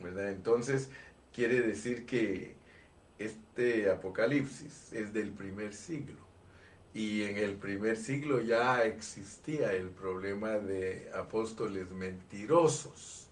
¿verdad? 0.00 0.30
Entonces, 0.30 0.90
quiere 1.32 1.62
decir 1.62 2.04
que 2.04 2.54
este 3.18 3.90
Apocalipsis 3.90 4.92
es 4.92 5.12
del 5.12 5.30
primer 5.30 5.72
siglo. 5.72 6.18
Y 6.92 7.22
en 7.22 7.38
el 7.38 7.56
primer 7.56 7.96
siglo 7.96 8.40
ya 8.40 8.84
existía 8.84 9.72
el 9.72 9.90
problema 9.90 10.58
de 10.58 11.10
apóstoles 11.12 11.90
mentirosos. 11.90 13.28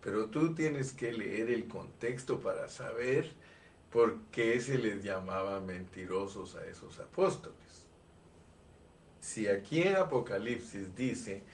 Pero 0.00 0.26
tú 0.26 0.54
tienes 0.54 0.92
que 0.92 1.12
leer 1.12 1.50
el 1.50 1.66
contexto 1.66 2.40
para 2.40 2.68
saber 2.68 3.32
¿por 3.94 4.18
qué 4.32 4.60
se 4.60 4.76
les 4.76 5.04
llamaba 5.04 5.60
mentirosos 5.60 6.56
a 6.56 6.66
esos 6.66 6.98
apóstoles? 6.98 7.86
Si 9.20 9.46
aquí 9.46 9.82
en 9.82 9.94
Apocalipsis 9.94 10.96
dice 10.96 11.44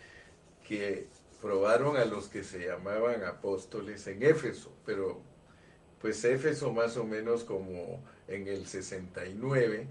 que 0.66 1.06
probaron 1.42 1.98
a 1.98 2.06
los 2.06 2.28
que 2.28 2.42
se 2.42 2.66
llamaban 2.66 3.24
apóstoles 3.24 4.06
en 4.06 4.22
Éfeso, 4.22 4.72
pero 4.86 5.20
pues 6.00 6.24
Éfeso 6.24 6.72
más 6.72 6.96
o 6.96 7.04
menos 7.04 7.44
como 7.44 8.02
en 8.26 8.48
el 8.48 8.66
69 8.66 9.86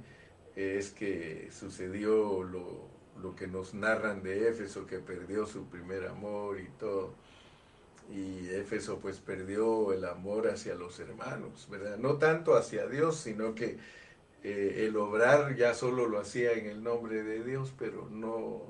es 0.55 0.89
que 0.89 1.51
sucedió 1.51 2.41
lo, 2.41 2.89
lo 3.21 3.35
que 3.35 3.45
nos 3.45 3.75
narran 3.75 4.23
de 4.23 4.49
Éfeso, 4.49 4.87
que 4.87 4.97
perdió 4.97 5.45
su 5.45 5.65
primer 5.67 6.07
amor 6.07 6.59
y 6.59 6.67
todo 6.79 7.13
y 8.11 8.49
Éfeso 8.49 8.99
pues 8.99 9.19
perdió 9.19 9.93
el 9.93 10.05
amor 10.05 10.47
hacia 10.47 10.75
los 10.75 10.99
hermanos, 10.99 11.67
¿verdad? 11.69 11.97
No 11.97 12.17
tanto 12.17 12.55
hacia 12.55 12.87
Dios, 12.87 13.17
sino 13.17 13.53
que 13.53 13.77
eh, 14.43 14.85
el 14.87 14.97
obrar 14.97 15.55
ya 15.55 15.73
solo 15.73 16.07
lo 16.07 16.19
hacía 16.19 16.53
en 16.53 16.65
el 16.65 16.83
nombre 16.83 17.23
de 17.23 17.43
Dios, 17.43 17.73
pero 17.77 18.07
no, 18.09 18.61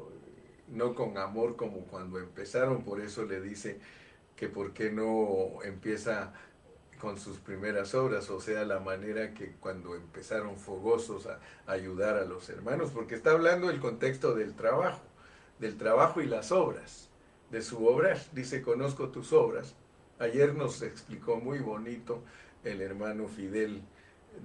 no 0.67 0.93
con 0.93 1.17
amor 1.17 1.55
como 1.55 1.85
cuando 1.85 2.19
empezaron, 2.19 2.83
por 2.83 2.99
eso 2.99 3.23
le 3.25 3.39
dice 3.39 3.79
que 4.35 4.49
por 4.49 4.73
qué 4.73 4.91
no 4.91 5.63
empieza 5.63 6.33
con 6.99 7.17
sus 7.17 7.37
primeras 7.37 7.95
obras, 7.95 8.29
o 8.29 8.41
sea, 8.41 8.65
la 8.65 8.79
manera 8.79 9.33
que 9.33 9.53
cuando 9.53 9.95
empezaron 9.95 10.57
fogosos 10.57 11.27
a, 11.27 11.39
ayudar 11.65 12.17
a 12.17 12.25
los 12.25 12.49
hermanos, 12.49 12.91
porque 12.91 13.15
está 13.15 13.31
hablando 13.31 13.67
del 13.67 13.79
contexto 13.79 14.35
del 14.35 14.53
trabajo, 14.53 15.01
del 15.59 15.77
trabajo 15.77 16.19
y 16.21 16.25
las 16.25 16.51
obras 16.51 17.08
de 17.51 17.61
su 17.61 17.85
obra. 17.85 18.17
Dice, 18.33 18.61
conozco 18.61 19.09
tus 19.09 19.33
obras. 19.33 19.75
Ayer 20.19 20.53
nos 20.53 20.81
explicó 20.81 21.37
muy 21.37 21.59
bonito 21.59 22.23
el 22.63 22.81
hermano 22.81 23.27
Fidel, 23.27 23.81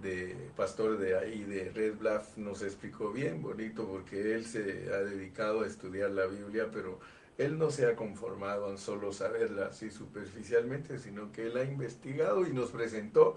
de 0.00 0.36
pastor 0.56 0.98
de 0.98 1.16
ahí, 1.16 1.44
de 1.44 1.70
Red 1.70 1.96
Bluff, 1.96 2.36
nos 2.36 2.62
explicó 2.62 3.12
bien 3.12 3.42
bonito 3.42 3.86
porque 3.86 4.34
él 4.34 4.44
se 4.44 4.92
ha 4.92 4.98
dedicado 4.98 5.62
a 5.62 5.66
estudiar 5.66 6.10
la 6.10 6.26
Biblia, 6.26 6.68
pero 6.72 6.98
él 7.38 7.58
no 7.58 7.70
se 7.70 7.86
ha 7.86 7.96
conformado 7.96 8.70
en 8.70 8.78
solo 8.78 9.12
saberla 9.12 9.66
así 9.66 9.90
superficialmente, 9.90 10.98
sino 10.98 11.32
que 11.32 11.46
él 11.46 11.56
ha 11.56 11.64
investigado 11.64 12.46
y 12.46 12.52
nos 12.52 12.70
presentó 12.70 13.36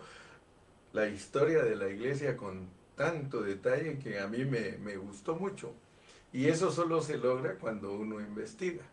la 0.94 1.08
historia 1.08 1.64
de 1.64 1.76
la 1.76 1.90
iglesia 1.90 2.38
con 2.38 2.70
tanto 2.96 3.42
detalle 3.42 4.00
que 4.00 4.20
a 4.20 4.28
mí 4.28 4.46
me, 4.46 4.78
me 4.78 4.98
gustó 4.98 5.36
mucho. 5.36 5.74
Y 6.34 6.48
eso 6.48 6.72
solo 6.72 7.02
se 7.02 7.18
logra 7.18 7.56
cuando 7.56 7.94
uno 7.94 8.20
investiga. 8.20 8.84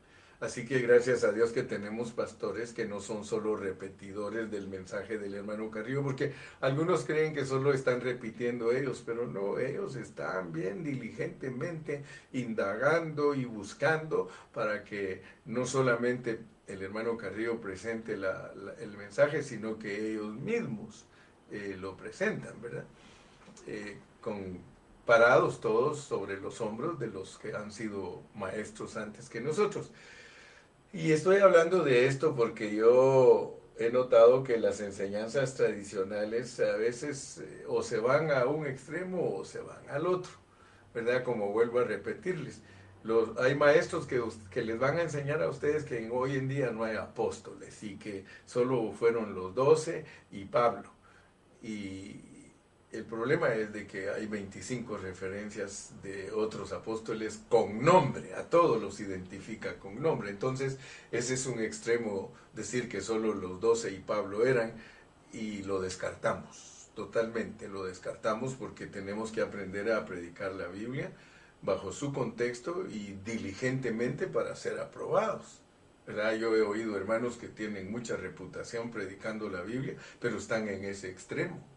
Así 0.44 0.66
que 0.66 0.80
gracias 0.80 1.24
a 1.24 1.32
Dios 1.32 1.52
que 1.52 1.62
tenemos 1.62 2.12
pastores 2.12 2.74
que 2.74 2.84
no 2.84 3.00
son 3.00 3.24
solo 3.24 3.56
repetidores 3.56 4.50
del 4.50 4.68
mensaje 4.68 5.16
del 5.16 5.32
hermano 5.32 5.70
Carrillo, 5.70 6.02
porque 6.02 6.34
algunos 6.60 7.06
creen 7.06 7.32
que 7.32 7.46
solo 7.46 7.72
están 7.72 8.02
repitiendo 8.02 8.70
ellos, 8.70 9.02
pero 9.06 9.26
no, 9.26 9.58
ellos 9.58 9.96
están 9.96 10.52
bien 10.52 10.84
diligentemente 10.84 12.04
indagando 12.34 13.34
y 13.34 13.46
buscando 13.46 14.28
para 14.52 14.84
que 14.84 15.22
no 15.46 15.64
solamente 15.64 16.40
el 16.66 16.82
hermano 16.82 17.16
Carrillo 17.16 17.58
presente 17.58 18.12
el 18.12 18.96
mensaje, 18.98 19.42
sino 19.42 19.78
que 19.78 20.10
ellos 20.12 20.34
mismos 20.34 21.06
eh, 21.50 21.74
lo 21.80 21.96
presentan, 21.96 22.60
¿verdad? 22.60 22.84
Eh, 23.66 23.96
con 24.20 24.58
parados 25.06 25.62
todos 25.62 26.00
sobre 26.00 26.38
los 26.38 26.60
hombros 26.60 26.98
de 26.98 27.06
los 27.06 27.38
que 27.38 27.54
han 27.54 27.72
sido 27.72 28.20
maestros 28.34 28.98
antes 28.98 29.30
que 29.30 29.40
nosotros. 29.40 29.90
Y 30.94 31.10
estoy 31.10 31.38
hablando 31.38 31.82
de 31.82 32.06
esto 32.06 32.36
porque 32.36 32.72
yo 32.72 33.58
he 33.76 33.90
notado 33.90 34.44
que 34.44 34.58
las 34.58 34.80
enseñanzas 34.80 35.56
tradicionales 35.56 36.60
a 36.60 36.76
veces 36.76 37.38
eh, 37.38 37.64
o 37.66 37.82
se 37.82 37.98
van 37.98 38.30
a 38.30 38.46
un 38.46 38.64
extremo 38.64 39.34
o 39.38 39.44
se 39.44 39.60
van 39.60 39.90
al 39.90 40.06
otro, 40.06 40.30
¿verdad? 40.94 41.24
Como 41.24 41.50
vuelvo 41.50 41.80
a 41.80 41.84
repetirles. 41.84 42.62
Los, 43.02 43.36
hay 43.38 43.56
maestros 43.56 44.06
que, 44.06 44.22
que, 44.52 44.62
les 44.62 44.78
van 44.78 44.98
a 44.98 45.02
enseñar 45.02 45.42
a 45.42 45.48
ustedes 45.48 45.82
que 45.82 46.08
hoy 46.10 46.36
en 46.36 46.46
día 46.46 46.70
no 46.70 46.84
hay 46.84 46.96
apóstoles 46.96 47.82
y 47.82 47.96
que 47.96 48.24
solo 48.46 48.92
fueron 48.92 49.34
los 49.34 49.52
doce 49.52 50.04
y 50.30 50.44
Pablo. 50.44 50.90
Y, 51.60 52.33
el 52.94 53.04
problema 53.04 53.52
es 53.52 53.72
de 53.72 53.88
que 53.88 54.08
hay 54.08 54.26
25 54.26 54.98
referencias 54.98 55.90
de 56.02 56.30
otros 56.30 56.72
apóstoles 56.72 57.40
con 57.48 57.84
nombre, 57.84 58.34
a 58.34 58.44
todos 58.44 58.80
los 58.80 59.00
identifica 59.00 59.78
con 59.80 60.00
nombre. 60.00 60.30
Entonces, 60.30 60.78
ese 61.10 61.34
es 61.34 61.46
un 61.46 61.60
extremo 61.60 62.32
decir 62.54 62.88
que 62.88 63.00
solo 63.00 63.34
los 63.34 63.60
12 63.60 63.90
y 63.90 63.98
Pablo 63.98 64.46
eran 64.46 64.72
y 65.32 65.64
lo 65.64 65.80
descartamos, 65.80 66.88
totalmente 66.94 67.68
lo 67.68 67.84
descartamos 67.84 68.54
porque 68.54 68.86
tenemos 68.86 69.32
que 69.32 69.40
aprender 69.40 69.90
a 69.90 70.04
predicar 70.04 70.52
la 70.52 70.68
Biblia 70.68 71.10
bajo 71.62 71.90
su 71.90 72.12
contexto 72.12 72.86
y 72.88 73.18
diligentemente 73.24 74.28
para 74.28 74.54
ser 74.54 74.78
aprobados. 74.78 75.60
¿verdad? 76.06 76.34
Yo 76.36 76.54
he 76.54 76.62
oído 76.62 76.96
hermanos 76.96 77.38
que 77.38 77.48
tienen 77.48 77.90
mucha 77.90 78.16
reputación 78.16 78.92
predicando 78.92 79.48
la 79.48 79.62
Biblia, 79.62 79.96
pero 80.20 80.36
están 80.36 80.68
en 80.68 80.84
ese 80.84 81.10
extremo 81.10 81.73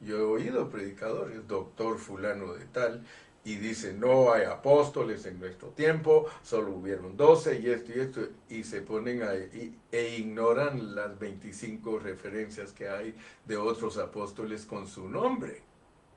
yo 0.00 0.18
he 0.18 0.22
oído 0.22 0.68
predicadores, 0.68 1.46
doctor 1.46 1.98
fulano 1.98 2.54
de 2.54 2.64
tal, 2.66 3.04
y 3.44 3.56
dice, 3.56 3.92
no 3.92 4.32
hay 4.32 4.44
apóstoles 4.44 5.24
en 5.24 5.38
nuestro 5.38 5.68
tiempo, 5.68 6.26
solo 6.42 6.72
hubieron 6.72 7.16
doce 7.16 7.60
y 7.60 7.70
esto 7.70 7.92
y 7.94 8.00
esto, 8.00 8.20
y 8.48 8.64
se 8.64 8.82
ponen 8.82 9.22
a, 9.22 9.34
e 9.34 10.16
ignoran 10.18 10.96
las 10.96 11.16
25 11.16 12.00
referencias 12.00 12.72
que 12.72 12.88
hay 12.88 13.14
de 13.44 13.56
otros 13.56 13.98
apóstoles 13.98 14.66
con 14.66 14.88
su 14.88 15.08
nombre, 15.08 15.62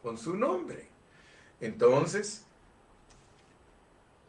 con 0.02 0.18
su 0.18 0.36
nombre. 0.36 0.88
Entonces, 1.62 2.46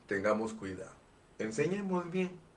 tengamos 0.07 0.53
cuidado, 0.53 0.93
enseñemos 1.39 2.11
bien 2.11 2.50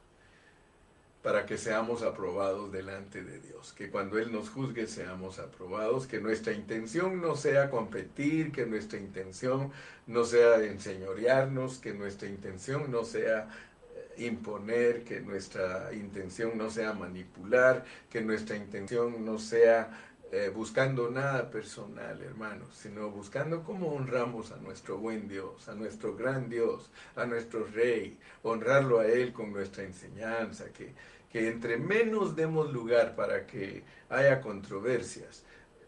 para 1.23 1.45
que 1.45 1.57
seamos 1.57 2.03
aprobados 2.03 2.71
delante 2.73 3.23
de 3.23 3.39
Dios, 3.39 3.71
que 3.71 3.89
cuando 3.89 4.19
Él 4.19 4.31
nos 4.33 4.49
juzgue 4.49 4.87
seamos 4.87 5.39
aprobados, 5.39 6.05
que 6.05 6.19
nuestra 6.19 6.51
intención 6.51 7.21
no 7.21 7.37
sea 7.37 7.69
competir, 7.69 8.51
que 8.51 8.65
nuestra 8.65 8.99
intención 8.99 9.71
no 10.05 10.25
sea 10.25 10.61
enseñorearnos, 10.61 11.79
que 11.79 11.93
nuestra 11.93 12.27
intención 12.27 12.91
no 12.91 13.05
sea 13.05 13.47
eh, 13.95 14.25
imponer, 14.25 15.05
que 15.05 15.21
nuestra 15.21 15.93
intención 15.93 16.57
no 16.57 16.69
sea 16.69 16.91
manipular, 16.91 17.85
que 18.09 18.19
nuestra 18.19 18.57
intención 18.57 19.23
no 19.23 19.39
sea 19.39 19.91
eh, 20.35 20.49
buscando 20.49 21.11
nada 21.11 21.51
personal, 21.51 22.19
hermanos, 22.21 22.67
sino 22.75 23.11
buscando 23.11 23.63
cómo 23.63 23.93
honramos 23.93 24.51
a 24.51 24.57
nuestro 24.57 24.97
buen 24.97 25.27
Dios, 25.27 25.69
a 25.69 25.75
nuestro 25.75 26.15
gran 26.15 26.49
Dios, 26.49 26.89
a 27.15 27.25
nuestro 27.25 27.67
Rey, 27.67 28.17
honrarlo 28.41 28.99
a 28.99 29.05
Él 29.05 29.31
con 29.31 29.53
nuestra 29.53 29.83
enseñanza, 29.83 30.65
que, 30.73 30.95
que 31.33 31.49
entre 31.49 31.77
menos 31.77 32.35
demos 32.35 32.71
lugar 32.71 33.15
para 33.15 33.47
que 33.47 33.83
haya 34.07 34.39
controversias, 34.39 35.43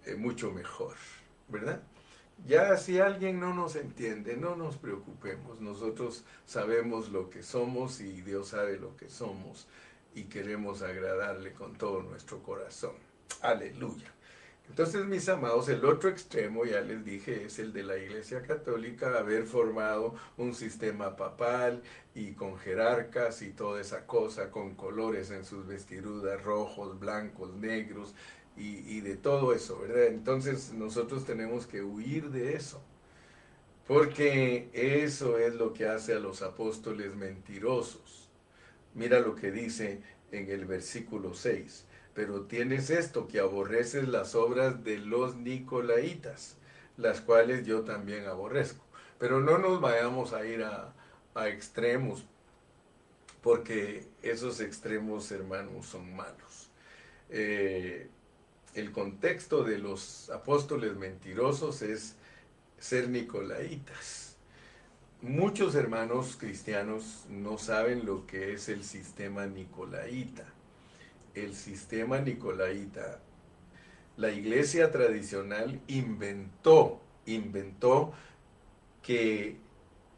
eh, 0.05 0.15
mucho 0.15 0.51
mejor, 0.51 0.95
¿verdad? 1.47 1.83
Ya 2.47 2.75
si 2.77 2.99
alguien 2.99 3.39
no 3.39 3.53
nos 3.53 3.75
entiende, 3.75 4.35
no 4.37 4.55
nos 4.55 4.75
preocupemos, 4.77 5.61
nosotros 5.61 6.25
sabemos 6.47 7.09
lo 7.09 7.29
que 7.29 7.43
somos 7.43 8.01
y 8.01 8.23
Dios 8.23 8.49
sabe 8.49 8.79
lo 8.79 8.97
que 8.97 9.07
somos 9.07 9.67
y 10.15 10.23
queremos 10.23 10.81
agradarle 10.81 11.53
con 11.53 11.77
todo 11.77 12.01
nuestro 12.01 12.41
corazón. 12.41 12.95
Aleluya. 13.41 14.14
Entonces, 14.69 15.05
mis 15.05 15.29
amados, 15.29 15.69
el 15.69 15.85
otro 15.85 16.09
extremo, 16.09 16.65
ya 16.65 16.81
les 16.81 17.05
dije, 17.05 17.45
es 17.45 17.59
el 17.59 17.71
de 17.71 17.83
la 17.83 17.97
Iglesia 17.97 18.41
Católica, 18.41 19.17
haber 19.17 19.45
formado 19.45 20.15
un 20.37 20.53
sistema 20.53 21.15
papal 21.15 21.81
y 22.13 22.31
con 22.33 22.57
jerarcas 22.57 23.41
y 23.41 23.51
toda 23.51 23.79
esa 23.79 24.05
cosa, 24.05 24.51
con 24.51 24.75
colores 24.75 25.31
en 25.31 25.45
sus 25.45 25.65
vestiduras, 25.67 26.43
rojos, 26.43 26.99
blancos, 26.99 27.53
negros 27.55 28.15
y, 28.57 28.79
y 28.97 29.01
de 29.01 29.15
todo 29.15 29.53
eso, 29.53 29.79
¿verdad? 29.79 30.07
Entonces, 30.07 30.73
nosotros 30.73 31.25
tenemos 31.25 31.67
que 31.67 31.81
huir 31.83 32.31
de 32.31 32.55
eso, 32.55 32.81
porque 33.87 34.69
eso 34.73 35.37
es 35.37 35.53
lo 35.55 35.73
que 35.73 35.87
hace 35.87 36.13
a 36.13 36.19
los 36.19 36.41
apóstoles 36.41 37.15
mentirosos. 37.15 38.29
Mira 38.95 39.19
lo 39.19 39.35
que 39.35 39.51
dice 39.51 40.01
en 40.31 40.49
el 40.49 40.65
versículo 40.65 41.33
6 41.33 41.84
pero 42.15 42.43
tienes 42.43 42.89
esto, 42.89 43.27
que 43.27 43.41
aborreces 43.41 44.07
las 44.07 44.35
obras 44.35 44.83
de 44.85 44.97
los 44.97 45.35
nicolaitas, 45.35 46.55
las 46.95 47.19
cuales 47.19 47.67
yo 47.67 47.81
también 47.81 48.25
aborrezco. 48.25 48.83
Pero 49.19 49.41
no 49.41 49.57
nos 49.57 49.81
vayamos 49.81 50.31
a 50.31 50.45
ir 50.45 50.63
a, 50.63 50.93
extremos, 51.47 52.25
porque 53.41 54.07
esos 54.23 54.61
extremos, 54.61 55.29
hermanos, 55.31 55.87
son 55.87 56.15
malos. 56.15 56.69
Eh, 57.29 58.07
el 58.73 58.93
contexto 58.93 59.65
de 59.65 59.77
los 59.77 60.29
apóstoles 60.29 60.95
mentirosos 60.95 61.81
es 61.81 62.15
ser 62.79 63.09
nicolaitas. 63.09 64.37
Muchos 65.21 65.75
hermanos 65.75 66.37
cristianos 66.39 67.25
no 67.29 67.57
saben 67.57 68.05
lo 68.05 68.25
que 68.25 68.53
es 68.53 68.69
el 68.69 68.85
sistema 68.85 69.47
nicolaita 69.47 70.54
el 71.35 71.53
sistema 71.53 72.19
nicolaita, 72.19 73.19
la 74.17 74.31
iglesia 74.31 74.91
tradicional 74.91 75.81
inventó, 75.87 77.01
inventó 77.25 78.13
que 79.03 79.57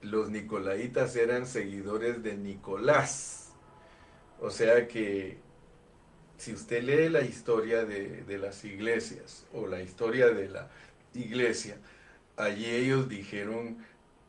los 0.01 0.29
nicolaitas 0.29 1.15
eran 1.15 1.47
seguidores 1.47 2.21
de 2.23 2.37
Nicolás. 2.37 3.53
O 4.39 4.51
sea 4.51 4.87
que 4.87 5.37
si 6.37 6.53
usted 6.53 6.83
lee 6.83 7.09
la 7.09 7.21
historia 7.21 7.83
de, 7.83 8.23
de, 8.23 8.37
las 8.37 8.63
iglesias 8.63 9.47
o 9.53 9.65
la 9.65 9.81
historia 9.81 10.27
de 10.27 10.49
la 10.49 10.69
iglesia, 11.15 11.77
allí 12.35 12.65
ellos 12.67 13.09
dijeron 13.09 13.77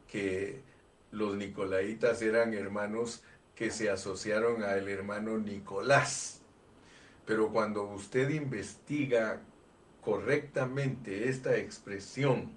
que 0.07 0.63
los 1.11 1.37
nicolaitas 1.37 2.23
eran 2.23 2.55
hermanos 2.55 3.23
que 3.55 3.71
se 3.71 3.91
asociaron 3.91 4.63
al 4.63 4.89
hermano 4.89 5.37
Nicolás. 5.37 6.41
Pero 7.29 7.53
cuando 7.53 7.85
usted 7.85 8.31
investiga 8.31 9.41
correctamente 10.01 11.29
esta 11.29 11.57
expresión, 11.59 12.51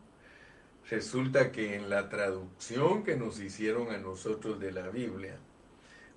resulta 0.89 1.51
que 1.51 1.75
en 1.75 1.89
la 1.89 2.07
traducción 2.07 3.03
que 3.03 3.17
nos 3.17 3.41
hicieron 3.41 3.91
a 3.91 3.97
nosotros 3.97 4.61
de 4.61 4.71
la 4.71 4.87
Biblia, 4.87 5.35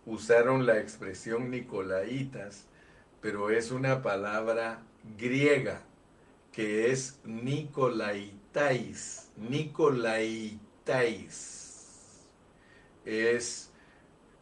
usaron 0.06 0.66
la 0.66 0.78
expresión 0.78 1.50
nicolaitas, 1.50 2.66
pero 3.20 3.50
es 3.50 3.72
una 3.72 4.02
palabra 4.02 4.84
griega 5.18 5.82
que 6.52 6.92
es 6.92 7.18
nicolaitais, 7.24 9.32
nicolaitais. 9.36 10.60
Es 13.04 13.72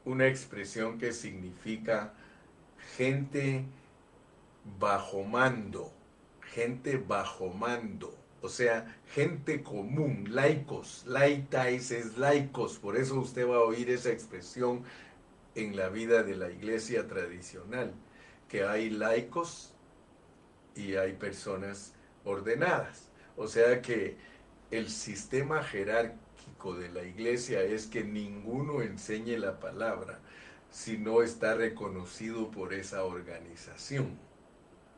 una 0.05 0.27
expresión 0.27 0.99
que 0.99 1.15
significa 1.15 2.13
gente 2.99 3.65
bajo 4.79 5.25
mando, 5.25 5.93
gente 6.41 6.97
bajo 6.97 7.49
mando, 7.49 8.17
o 8.43 8.49
sea, 8.49 9.01
gente 9.15 9.63
común, 9.63 10.27
laicos, 10.31 11.05
laitais 11.07 11.91
es 11.93 12.19
laicos, 12.19 12.79
por 12.79 12.97
eso 12.97 13.21
usted 13.21 13.49
va 13.49 13.57
a 13.57 13.61
oír 13.61 13.91
esa 13.91 14.11
expresión 14.11 14.83
en 15.55 15.77
la 15.77 15.89
vida 15.89 16.23
de 16.23 16.37
la 16.37 16.51
iglesia 16.51 17.07
tradicional, 17.07 17.95
que 18.49 18.65
hay 18.65 18.91
laicos 18.91 19.75
y 20.75 20.97
hay 20.97 21.13
personas 21.13 21.95
ordenadas. 22.25 23.09
O 23.37 23.47
sea 23.47 23.81
que 23.81 24.17
el 24.71 24.89
sistema 24.91 25.63
jerárquico 25.63 26.75
de 26.75 26.91
la 26.91 27.05
iglesia 27.05 27.63
es 27.63 27.87
que 27.87 28.05
ninguno 28.05 28.83
enseñe 28.83 29.39
la 29.39 29.61
palabra 29.61 30.19
si 30.71 30.99
no 30.99 31.23
está 31.23 31.55
reconocido 31.55 32.51
por 32.51 32.73
esa 32.73 33.05
organización. 33.05 34.19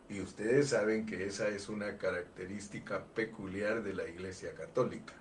Y 0.08 0.20
ustedes 0.20 0.68
saben 0.68 1.06
que 1.06 1.26
esa 1.26 1.48
es 1.48 1.68
una 1.68 1.96
característica 1.96 3.04
peculiar 3.04 3.82
de 3.82 3.94
la 3.94 4.06
Iglesia 4.06 4.54
Católica, 4.54 5.14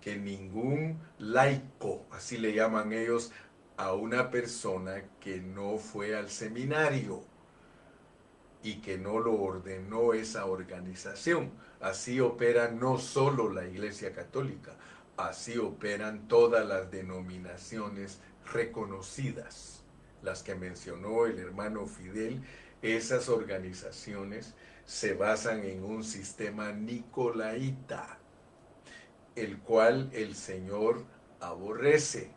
que 0.00 0.16
ningún 0.16 0.98
laico, 1.18 2.06
así 2.10 2.38
le 2.38 2.54
llaman 2.54 2.92
ellos, 2.92 3.32
a 3.76 3.92
una 3.92 4.30
persona 4.30 5.02
que 5.20 5.40
no 5.40 5.78
fue 5.78 6.16
al 6.16 6.30
seminario 6.30 7.22
y 8.62 8.76
que 8.76 8.96
no 8.96 9.18
lo 9.18 9.34
ordenó 9.34 10.14
esa 10.14 10.46
organización. 10.46 11.50
Así 11.80 12.20
opera 12.20 12.70
no 12.70 12.98
solo 12.98 13.52
la 13.52 13.66
Iglesia 13.66 14.14
Católica, 14.14 14.74
así 15.18 15.58
operan 15.58 16.28
todas 16.28 16.66
las 16.66 16.90
denominaciones 16.90 18.20
reconocidas, 18.52 19.82
las 20.22 20.42
que 20.42 20.54
mencionó 20.54 21.26
el 21.26 21.38
hermano 21.38 21.86
Fidel, 21.86 22.42
esas 22.84 23.30
organizaciones 23.30 24.54
se 24.84 25.14
basan 25.14 25.64
en 25.64 25.82
un 25.82 26.04
sistema 26.04 26.70
nicolaita, 26.72 28.18
el 29.34 29.58
cual 29.58 30.10
el 30.12 30.34
Señor 30.34 31.02
aborrece. 31.40 32.30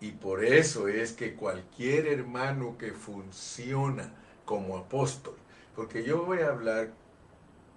Y 0.00 0.12
por 0.12 0.44
eso 0.44 0.86
es 0.86 1.12
que 1.12 1.34
cualquier 1.34 2.06
hermano 2.06 2.78
que 2.78 2.92
funciona 2.92 4.14
como 4.44 4.76
apóstol, 4.76 5.36
porque 5.74 6.04
yo 6.04 6.24
voy 6.24 6.40
a 6.40 6.48
hablar 6.48 6.92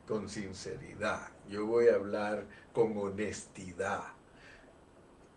con 0.07 0.29
sinceridad, 0.29 1.29
yo 1.49 1.65
voy 1.65 1.87
a 1.87 1.95
hablar 1.95 2.45
con 2.71 2.95
honestidad. 2.97 4.03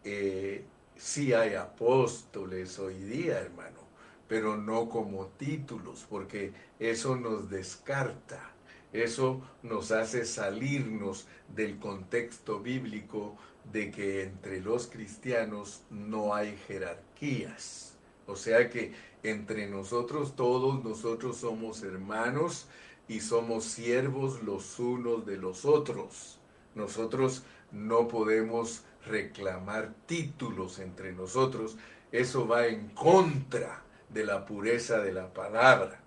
Eh, 0.04 0.64
sí 0.96 1.33
hay 1.33 1.54
apóstoles 1.54 2.78
hoy 2.78 2.98
día, 3.04 3.38
hermano, 3.38 3.88
pero 4.29 4.57
no 4.57 4.88
como 4.88 5.27
títulos, 5.38 6.07
porque 6.09 6.53
eso 6.79 7.17
nos 7.17 7.49
descarta, 7.51 8.53
eso 8.93 9.43
nos 9.62 9.91
hace 9.91 10.25
salirnos 10.25 11.27
del 11.55 11.79
contexto 11.79 12.61
bíblico 12.61 13.37
de 13.73 13.91
que 13.91 14.23
entre 14.23 14.61
los 14.61 14.87
cristianos 14.87 15.83
no 15.91 16.35
hay 16.35 16.57
jerarquías. 16.67 17.97
O 18.27 18.37
sea 18.37 18.69
que 18.71 18.93
entre 19.23 19.69
nosotros 19.69 20.37
todos, 20.37 20.85
nosotros 20.85 21.38
somos 21.38 21.83
hermanos 21.83 22.69
y 23.09 23.21
somos 23.21 23.64
siervos 23.64 24.43
los 24.43 24.79
unos 24.79 25.27
de 25.27 25.38
los 25.38 25.64
otros. 25.64 26.38
Nosotros 26.75 27.43
no 27.73 28.09
podemos 28.09 28.85
reclamar 29.07 29.95
títulos 30.07 30.79
entre 30.79 31.12
nosotros. 31.12 31.77
Eso 32.12 32.47
va 32.47 32.67
en 32.67 32.88
contra 32.91 33.83
de 34.09 34.25
la 34.25 34.44
pureza 34.44 35.01
de 35.01 35.12
la 35.12 35.33
palabra. 35.33 36.01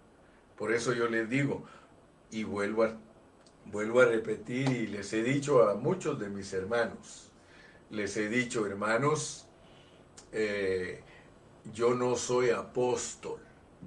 Por 0.58 0.74
eso 0.74 0.94
yo 0.94 1.08
les 1.08 1.30
digo, 1.30 1.64
y 2.30 2.44
vuelvo 2.44 2.84
a, 2.84 2.98
vuelvo 3.66 4.02
a 4.02 4.06
repetir, 4.06 4.70
y 4.70 4.88
les 4.88 5.12
he 5.14 5.24
dicho 5.24 5.68
a 5.70 5.76
muchos 5.76 6.20
de 6.20 6.30
mis 6.30 6.54
hermanos, 6.54 7.32
les 7.90 8.16
he 8.18 8.30
dicho, 8.30 8.66
hermanos, 8.66 9.48
eh, 10.32 11.04
yo 11.74 11.94
no 11.94 12.16
soy 12.16 12.50
apóstol, 12.50 13.40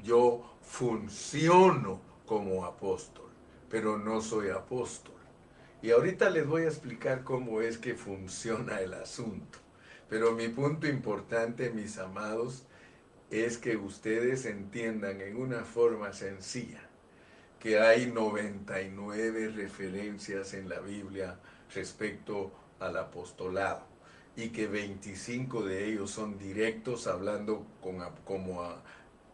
yo 0.03 0.57
funciono 0.63 2.01
como 2.27 2.65
apóstol, 2.65 3.31
pero 3.71 3.99
no 3.99 4.21
soy 4.21 4.51
apóstol. 4.51 5.15
Y 5.83 5.91
ahorita 5.91 6.31
les 6.31 6.47
voy 6.47 6.63
a 6.63 6.69
explicar 6.69 7.25
cómo 7.25 7.61
es 7.61 7.77
que 7.77 7.95
funciona 7.95 8.81
el 8.81 8.95
asunto. 8.95 9.59
Pero 10.09 10.33
mi 10.33 10.49
punto 10.49 10.87
importante, 10.87 11.71
mis 11.71 11.99
amados, 11.99 12.67
es 13.31 13.59
que 13.59 13.77
ustedes 13.77 14.47
entiendan 14.47 15.21
en 15.21 15.37
una 15.37 15.65
forma 15.65 16.13
sencilla 16.13 16.89
que 17.65 17.81
hay 17.81 18.07
99 18.07 19.49
referencias 19.57 20.53
en 20.53 20.69
la 20.69 20.81
Biblia 20.81 21.39
respecto 21.75 22.53
al 22.79 22.97
apostolado 22.99 23.87
y 24.37 24.51
que 24.51 24.67
25 24.67 25.63
de 25.63 25.89
ellos 25.89 26.11
son 26.11 26.39
directos 26.39 27.07
hablando, 27.07 27.67
con, 27.81 28.01
como 28.25 28.63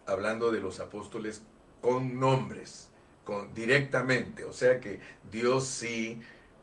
hablando 0.07 0.53
de 0.53 0.61
los 0.61 0.79
apóstoles 0.79 1.43
con 1.81 2.21
nombres, 2.21 2.89
con, 3.25 3.53
directamente. 3.53 4.45
O 4.45 4.53
sea 4.53 4.79
que 4.79 5.01
Dios 5.31 5.67
sí 5.67 6.21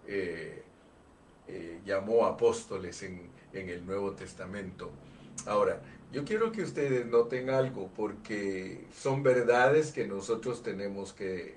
eh, 0.07 0.63
eh, 1.47 1.81
llamó 1.85 2.27
apóstoles 2.27 3.03
en, 3.03 3.29
en 3.51 3.67
el 3.67 3.85
Nuevo 3.85 4.13
Testamento. 4.13 4.89
Ahora, 5.45 5.81
yo 6.11 6.23
quiero 6.23 6.51
que 6.51 6.61
ustedes 6.61 7.05
noten 7.05 7.49
algo 7.49 7.89
porque 7.95 8.85
son 8.93 9.23
verdades 9.23 9.91
que 9.91 10.07
nosotros 10.07 10.63
tenemos 10.63 11.13
que, 11.13 11.55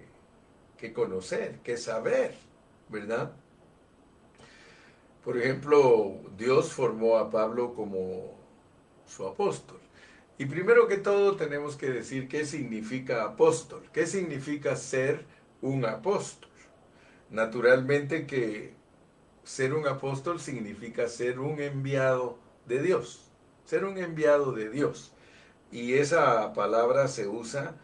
que 0.77 0.93
conocer, 0.93 1.61
que 1.63 1.77
saber, 1.77 2.35
¿verdad? 2.89 3.33
Por 5.25 5.39
ejemplo, 5.39 6.17
Dios 6.37 6.73
formó 6.73 7.19
a 7.19 7.31
Pablo 7.31 7.75
como 7.75 8.35
su 9.07 9.27
apóstol. 9.27 9.79
Y 10.39 10.47
primero 10.47 10.89
que 10.89 10.97
todo 10.97 11.37
tenemos 11.37 11.77
que 11.77 11.91
decir 11.91 12.27
qué 12.27 12.47
significa 12.47 13.25
apóstol, 13.25 13.83
qué 13.93 14.07
significa 14.07 14.75
ser 14.75 15.27
un 15.61 15.85
apóstol. 15.85 16.51
Naturalmente 17.29 18.27
que 18.27 18.73
ser 19.45 19.75
un 19.75 19.87
apóstol 19.87 20.41
significa 20.41 21.09
ser 21.09 21.39
un 21.39 21.61
enviado 21.61 22.39
de 22.67 22.83
Dios, 22.83 23.30
ser 23.71 23.85
un 23.85 23.99
enviado 23.99 24.51
de 24.51 24.69
Dios. 24.69 25.13
Y 25.71 25.95
esa 25.95 26.53
palabra 26.55 27.07
se 27.07 27.29
usa 27.29 27.77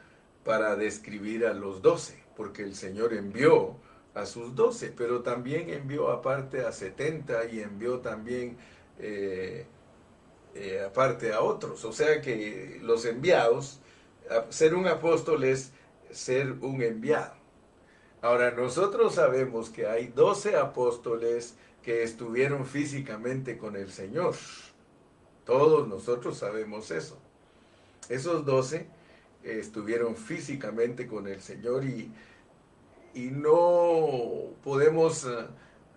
para 0.44 0.75
describir 0.75 1.46
a 1.46 1.55
los 1.55 1.81
doce, 1.81 2.25
porque 2.37 2.64
el 2.64 2.75
Señor 2.75 3.14
envió 3.14 3.77
a 4.12 4.27
sus 4.27 4.57
doce, 4.57 4.92
pero 4.96 5.22
también 5.22 5.70
envió 5.70 6.11
aparte 6.11 6.66
a 6.66 6.72
setenta 6.72 7.44
y 7.44 7.61
envió 7.61 8.01
también 8.01 8.57
eh, 8.99 9.66
eh, 10.57 10.83
aparte 10.85 11.33
a 11.33 11.42
otros. 11.42 11.85
O 11.85 11.92
sea 11.92 12.20
que 12.20 12.81
los 12.83 13.05
enviados, 13.05 13.79
ser 14.49 14.75
un 14.75 14.88
apóstol 14.88 15.44
es 15.44 15.70
ser 16.11 16.51
un 16.51 16.83
enviado. 16.83 17.37
Ahora, 18.22 18.51
nosotros 18.51 19.14
sabemos 19.14 19.70
que 19.70 19.87
hay 19.87 20.09
doce 20.09 20.57
apóstoles 20.57 21.55
que 21.85 22.03
estuvieron 22.03 22.66
físicamente 22.66 23.57
con 23.57 23.77
el 23.77 23.92
Señor. 23.92 24.35
Todos 25.47 25.89
nosotros 25.89 26.37
sabemos 26.37 26.91
eso. 26.91 27.17
Esos 28.11 28.45
doce 28.45 28.87
estuvieron 29.43 30.17
físicamente 30.17 31.07
con 31.07 31.27
el 31.29 31.41
Señor 31.41 31.85
y 31.85 32.13
y 33.17 33.31
no 33.31 34.53
podemos 34.63 35.25
eh, 35.25 35.47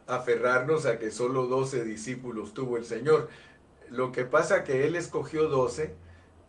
aferrarnos 0.07 0.85
a 0.85 0.97
que 0.97 1.11
solo 1.11 1.47
12 1.47 1.83
discípulos 1.83 2.53
tuvo 2.53 2.77
el 2.77 2.85
Señor. 2.85 3.29
Lo 3.89 4.13
que 4.13 4.23
pasa 4.23 4.63
que 4.63 4.87
Él 4.87 4.95
escogió 4.95 5.49
12 5.49 5.93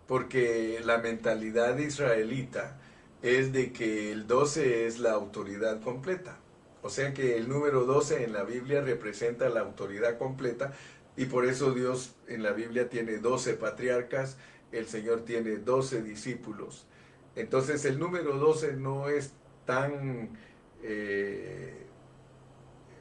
porque 0.06 0.80
la 0.84 0.98
mentalidad 0.98 1.76
israelita 1.76 2.78
es 3.20 3.52
de 3.52 3.72
que 3.72 4.12
el 4.12 4.28
12 4.28 4.86
es 4.86 5.00
la 5.00 5.10
autoridad 5.10 5.82
completa. 5.82 6.38
O 6.82 6.88
sea 6.88 7.12
que 7.14 7.36
el 7.36 7.48
número 7.48 7.84
12 7.84 8.22
en 8.22 8.32
la 8.32 8.44
Biblia 8.44 8.80
representa 8.80 9.48
la 9.48 9.60
autoridad 9.60 10.18
completa 10.18 10.72
y 11.20 11.26
por 11.26 11.44
eso 11.44 11.74
Dios 11.74 12.14
en 12.28 12.42
la 12.42 12.52
Biblia 12.52 12.88
tiene 12.88 13.18
12 13.18 13.52
patriarcas, 13.56 14.38
el 14.72 14.86
Señor 14.86 15.26
tiene 15.26 15.58
12 15.58 16.00
discípulos. 16.00 16.86
Entonces 17.36 17.84
el 17.84 17.98
número 17.98 18.38
12 18.38 18.78
no 18.78 19.06
es 19.10 19.34
tan 19.66 20.30
eh, 20.82 21.84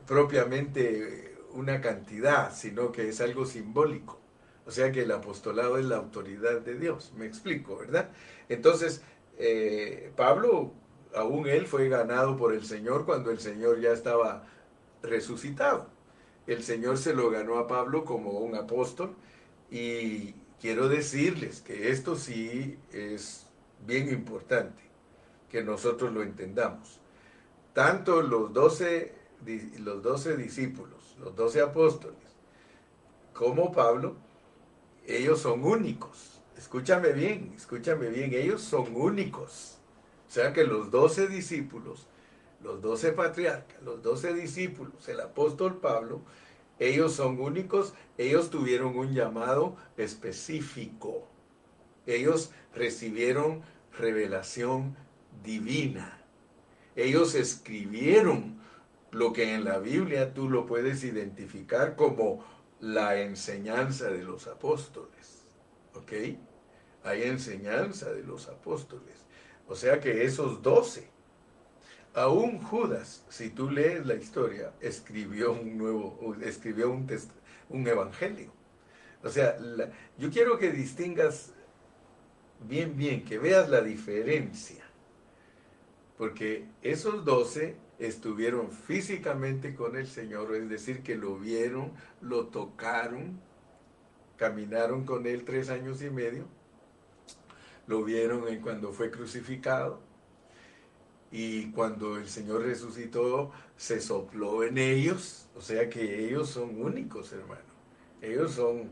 propiamente 0.05 1.37
una 1.53 1.79
cantidad, 1.79 2.53
sino 2.53 2.91
que 2.91 3.07
es 3.07 3.21
algo 3.21 3.45
simbólico. 3.45 4.19
O 4.65 4.71
sea 4.71 4.91
que 4.91 5.03
el 5.03 5.11
apostolado 5.13 5.77
es 5.77 5.85
la 5.85 5.95
autoridad 5.95 6.59
de 6.59 6.77
Dios, 6.77 7.13
me 7.15 7.25
explico, 7.25 7.77
¿verdad? 7.77 8.09
Entonces, 8.49 9.01
eh, 9.37 10.11
Pablo, 10.17 10.73
aún 11.15 11.47
él 11.47 11.67
fue 11.67 11.87
ganado 11.87 12.35
por 12.35 12.53
el 12.53 12.65
Señor 12.65 13.05
cuando 13.05 13.31
el 13.31 13.39
Señor 13.39 13.79
ya 13.79 13.93
estaba 13.93 14.43
resucitado. 15.01 15.98
El 16.51 16.63
Señor 16.63 16.97
se 16.97 17.13
lo 17.13 17.29
ganó 17.29 17.57
a 17.57 17.67
Pablo 17.67 18.05
como 18.05 18.31
un 18.31 18.55
apóstol 18.55 19.15
y 19.69 20.33
quiero 20.59 20.89
decirles 20.89 21.61
que 21.61 21.91
esto 21.91 22.15
sí 22.15 22.77
es 22.91 23.45
bien 23.85 24.09
importante, 24.09 24.81
que 25.49 25.63
nosotros 25.63 26.11
lo 26.13 26.23
entendamos 26.23 26.99
tanto 27.73 28.21
los 28.21 28.51
doce, 28.51 29.13
los 29.79 30.03
doce 30.03 30.35
discípulos, 30.35 31.15
los 31.19 31.35
doce 31.35 31.61
apóstoles, 31.61 32.17
como 33.33 33.71
Pablo, 33.71 34.15
ellos 35.07 35.39
son 35.39 35.63
únicos. 35.63 36.41
Escúchame 36.57 37.13
bien, 37.13 37.53
escúchame 37.55 38.09
bien, 38.09 38.33
ellos 38.33 38.61
son 38.61 38.93
únicos. 38.93 39.77
O 40.27 40.31
sea 40.31 40.51
que 40.51 40.65
los 40.65 40.91
doce 40.91 41.27
discípulos, 41.27 42.05
los 42.61 42.81
doce 42.81 43.11
patriarcas, 43.11 43.81
los 43.83 44.01
doce 44.01 44.33
discípulos, 44.33 45.07
el 45.07 45.19
apóstol 45.21 45.77
Pablo, 45.77 46.21
Ellos 46.79 47.13
son 47.13 47.41
únicos, 47.41 47.93
ellos 48.17 48.49
tuvieron 48.49 48.97
un 48.97 49.13
llamado 49.13 49.75
específico. 49.97 51.27
Ellos 52.05 52.51
recibieron 52.73 53.63
revelación 53.97 54.95
divina. 55.43 56.23
Ellos 56.95 57.35
escribieron 57.35 58.59
lo 59.11 59.33
que 59.33 59.53
en 59.55 59.65
la 59.65 59.79
Biblia 59.79 60.33
tú 60.33 60.49
lo 60.49 60.65
puedes 60.65 61.03
identificar 61.03 61.95
como 61.95 62.45
la 62.79 63.19
enseñanza 63.19 64.09
de 64.09 64.23
los 64.23 64.47
apóstoles. 64.47 65.43
¿Ok? 65.95 66.13
Hay 67.03 67.23
enseñanza 67.23 68.11
de 68.11 68.23
los 68.23 68.47
apóstoles. 68.47 69.15
O 69.67 69.75
sea 69.75 69.99
que 69.99 70.23
esos 70.23 70.61
doce, 70.61 71.09
aún 72.13 72.59
Judas, 72.59 73.25
si 73.29 73.49
tú 73.49 73.69
lees 73.69 74.05
la 74.05 74.15
historia, 74.15 74.73
escribió 74.81 75.53
un 75.53 75.77
nuevo, 75.77 76.35
escribió 76.41 76.89
un, 76.91 77.07
un 77.69 77.87
evangelio. 77.87 78.51
O 79.23 79.29
sea, 79.29 79.57
yo 80.17 80.29
quiero 80.31 80.57
que 80.57 80.71
distingas 80.71 81.53
bien, 82.67 82.95
bien, 82.97 83.23
que 83.25 83.37
veas 83.37 83.69
la 83.69 83.81
diferencia. 83.81 84.83
Porque 86.17 86.65
esos 86.81 87.23
doce 87.25 87.77
estuvieron 87.97 88.71
físicamente 88.71 89.75
con 89.75 89.95
el 89.95 90.07
Señor, 90.07 90.55
es 90.55 90.69
decir, 90.69 91.03
que 91.03 91.15
lo 91.15 91.37
vieron, 91.37 91.91
lo 92.21 92.47
tocaron, 92.47 93.39
caminaron 94.37 95.05
con 95.05 95.25
él 95.27 95.43
tres 95.43 95.69
años 95.69 96.01
y 96.01 96.09
medio, 96.09 96.45
lo 97.87 98.03
vieron 98.03 98.47
en 98.47 98.61
cuando 98.61 98.93
fue 98.93 99.11
crucificado 99.11 100.08
y 101.31 101.71
cuando 101.71 102.17
el 102.17 102.27
Señor 102.27 102.63
resucitó 102.63 103.51
se 103.77 104.01
sopló 104.01 104.63
en 104.63 104.77
ellos, 104.77 105.47
o 105.55 105.61
sea 105.61 105.89
que 105.89 106.25
ellos 106.25 106.49
son 106.49 106.81
únicos, 106.81 107.31
hermano, 107.33 107.61
ellos 108.21 108.53
son 108.53 108.89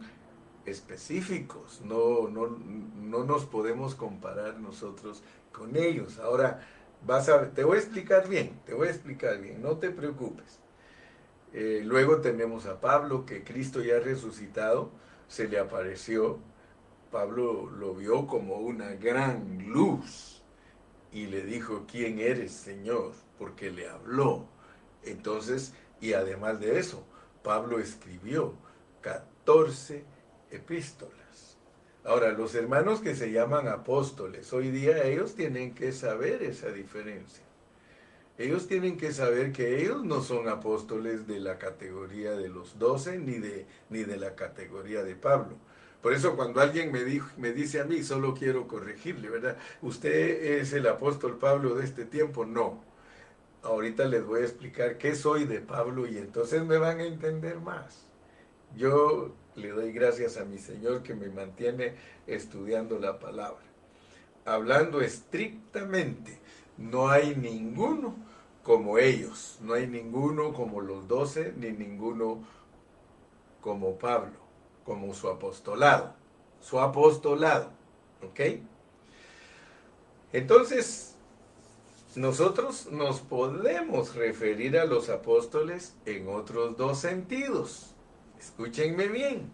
específicos, 0.65 1.82
no, 1.84 2.28
no, 2.28 2.47
no 2.47 3.23
nos 3.23 3.45
podemos 3.45 3.95
comparar 3.95 4.60
nosotros 4.60 5.23
con 5.52 5.76
ellos. 5.76 6.19
Ahora, 6.19 6.62
Vas 7.06 7.30
a, 7.30 7.52
te 7.52 7.63
voy 7.63 7.78
a 7.78 7.80
explicar 7.80 8.28
bien, 8.28 8.60
te 8.65 8.73
voy 8.73 8.88
a 8.88 8.91
explicar 8.91 9.39
bien, 9.39 9.62
no 9.62 9.78
te 9.78 9.89
preocupes. 9.91 10.60
Eh, 11.54 11.82
luego 11.86 12.21
tenemos 12.21 12.65
a 12.65 12.82
Pablo, 12.82 13.26
que 13.26 13.43
Cristo 13.43 13.82
ya 13.82 14.00
resucitado, 14.00 14.91
se 15.28 15.47
le 15.47 15.60
apareció. 15.60 16.39
Pablo 17.12 17.69
lo 17.69 17.95
vio 17.95 18.28
como 18.28 18.56
una 18.58 18.93
gran 18.95 19.69
luz 19.69 20.37
y 21.17 21.25
le 21.25 21.41
dijo, 21.41 21.86
¿quién 21.91 22.19
eres, 22.19 22.51
Señor? 22.51 23.12
Porque 23.39 23.71
le 23.71 23.89
habló. 23.89 24.45
Entonces, 25.03 25.73
y 25.99 26.13
además 26.13 26.60
de 26.60 26.77
eso, 26.77 27.03
Pablo 27.43 27.80
escribió 27.80 28.53
14 29.01 30.03
epístolas. 30.51 31.58
Ahora, 32.03 32.34
los 32.34 32.53
hermanos 32.53 33.01
que 33.01 33.15
se 33.15 33.32
llaman 33.32 33.67
apóstoles, 33.67 34.53
hoy 34.53 34.69
día 34.69 35.06
ellos 35.06 35.34
tienen 35.34 35.73
que 35.73 35.91
saber 35.91 36.43
esa 36.43 36.69
diferencia. 36.69 37.43
Ellos 38.38 38.67
tienen 38.67 38.95
que 38.95 39.12
saber 39.12 39.51
que 39.51 39.82
ellos 39.82 40.06
no 40.06 40.21
son 40.21 40.47
apóstoles 40.47 41.25
de 41.25 41.39
la 41.39 41.58
categoría 41.58 42.34
de 42.34 42.49
los 42.49 42.77
doce 42.77 43.17
ni 43.17 43.39
de, 43.39 43.65
ni 43.89 44.03
de 44.03 44.17
la 44.17 44.36
categoría 44.36 45.03
de 45.03 45.15
Pablo. 45.15 45.58
Por 46.01 46.13
eso 46.13 46.36
cuando 46.36 46.62
alguien 46.62 46.91
me, 46.91 47.03
dijo, 47.03 47.29
me 47.38 47.51
dice 47.51 47.81
a 47.81 47.83
mí, 47.83 48.03
solo 48.03 48.33
quiero 48.33 48.67
corregirle, 48.67 49.29
¿verdad? 49.29 49.57
¿Usted 49.81 50.60
es 50.60 50.73
el 50.73 50.88
apóstol 50.88 51.38
Pablo 51.38 51.75
de 51.75 51.86
este 51.86 52.05
tiempo? 52.05 52.45
No. 52.45 52.81
Ahorita 53.63 54.05
les 54.05 54.25
voy 54.25 54.41
a 54.41 54.45
explicar 54.45 54.97
qué 54.97 55.15
soy 55.15 55.45
de 55.45 55.60
Pablo 55.60 56.07
y 56.07 56.17
entonces 56.17 56.63
me 56.63 56.77
van 56.77 56.99
a 56.99 57.03
entender 57.03 57.60
más. 57.60 58.05
Yo 58.75 59.33
le 59.55 59.69
doy 59.69 59.91
gracias 59.91 60.38
a 60.38 60.45
mi 60.45 60.60
Señor 60.60 61.01
que 61.01 61.15
me 61.15 61.29
mantiene 61.29 61.95
estudiando 62.27 62.99
la 62.99 63.19
palabra. 63.19 63.63
Hablando 64.45 65.01
estrictamente, 65.01 66.38
no 66.77 67.10
hay 67.10 67.36
ninguno 67.36 68.15
como 68.63 68.97
ellos, 68.97 69.57
no 69.62 69.73
hay 69.73 69.88
ninguno 69.88 70.53
como 70.53 70.81
los 70.81 71.07
doce, 71.07 71.53
ni 71.57 71.71
ninguno 71.71 72.43
como 73.62 73.97
Pablo, 73.97 74.36
como 74.88 75.13
su 75.13 75.28
apostolado, 75.28 76.13
su 76.62 76.80
apostolado, 76.80 77.69
¿ok? 78.23 78.62
Entonces, 80.32 81.13
nosotros 82.15 82.88
nos 82.89 83.19
podemos 83.19 84.15
referir 84.15 84.78
a 84.80 84.86
los 84.86 85.10
apóstoles 85.10 85.93
en 86.06 86.30
otros 86.30 86.78
dos 86.78 87.00
sentidos. 87.00 87.95
Escúchenme 88.39 89.10
bien, 89.10 89.52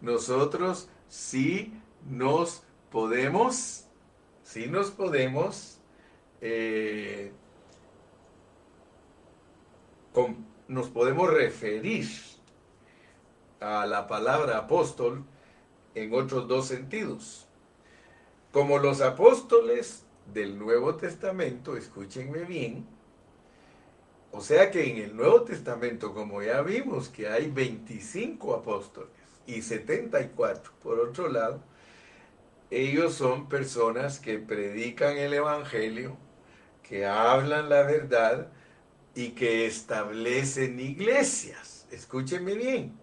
nosotros 0.00 0.88
sí 1.08 1.74
nos 2.08 2.62
podemos, 2.92 3.86
sí 4.44 4.68
nos 4.68 4.92
podemos, 4.92 5.80
eh, 6.40 7.32
nos 10.68 10.88
podemos 10.88 11.28
referir 11.32 12.06
a 13.62 13.86
la 13.86 14.06
palabra 14.06 14.58
apóstol 14.58 15.24
en 15.94 16.12
otros 16.14 16.48
dos 16.48 16.66
sentidos. 16.66 17.46
Como 18.52 18.78
los 18.78 19.00
apóstoles 19.00 20.04
del 20.32 20.58
Nuevo 20.58 20.96
Testamento, 20.96 21.76
escúchenme 21.76 22.44
bien, 22.44 22.86
o 24.32 24.40
sea 24.40 24.70
que 24.70 24.90
en 24.90 24.96
el 24.96 25.14
Nuevo 25.14 25.42
Testamento, 25.42 26.14
como 26.14 26.42
ya 26.42 26.62
vimos 26.62 27.10
que 27.10 27.28
hay 27.28 27.50
25 27.50 28.54
apóstoles 28.54 29.10
y 29.46 29.60
74 29.60 30.72
por 30.82 30.98
otro 30.98 31.28
lado, 31.28 31.62
ellos 32.70 33.14
son 33.14 33.50
personas 33.50 34.18
que 34.18 34.38
predican 34.38 35.18
el 35.18 35.34
Evangelio, 35.34 36.16
que 36.82 37.04
hablan 37.04 37.68
la 37.68 37.82
verdad 37.82 38.48
y 39.14 39.30
que 39.32 39.66
establecen 39.66 40.80
iglesias. 40.80 41.86
Escúchenme 41.90 42.54
bien. 42.54 43.01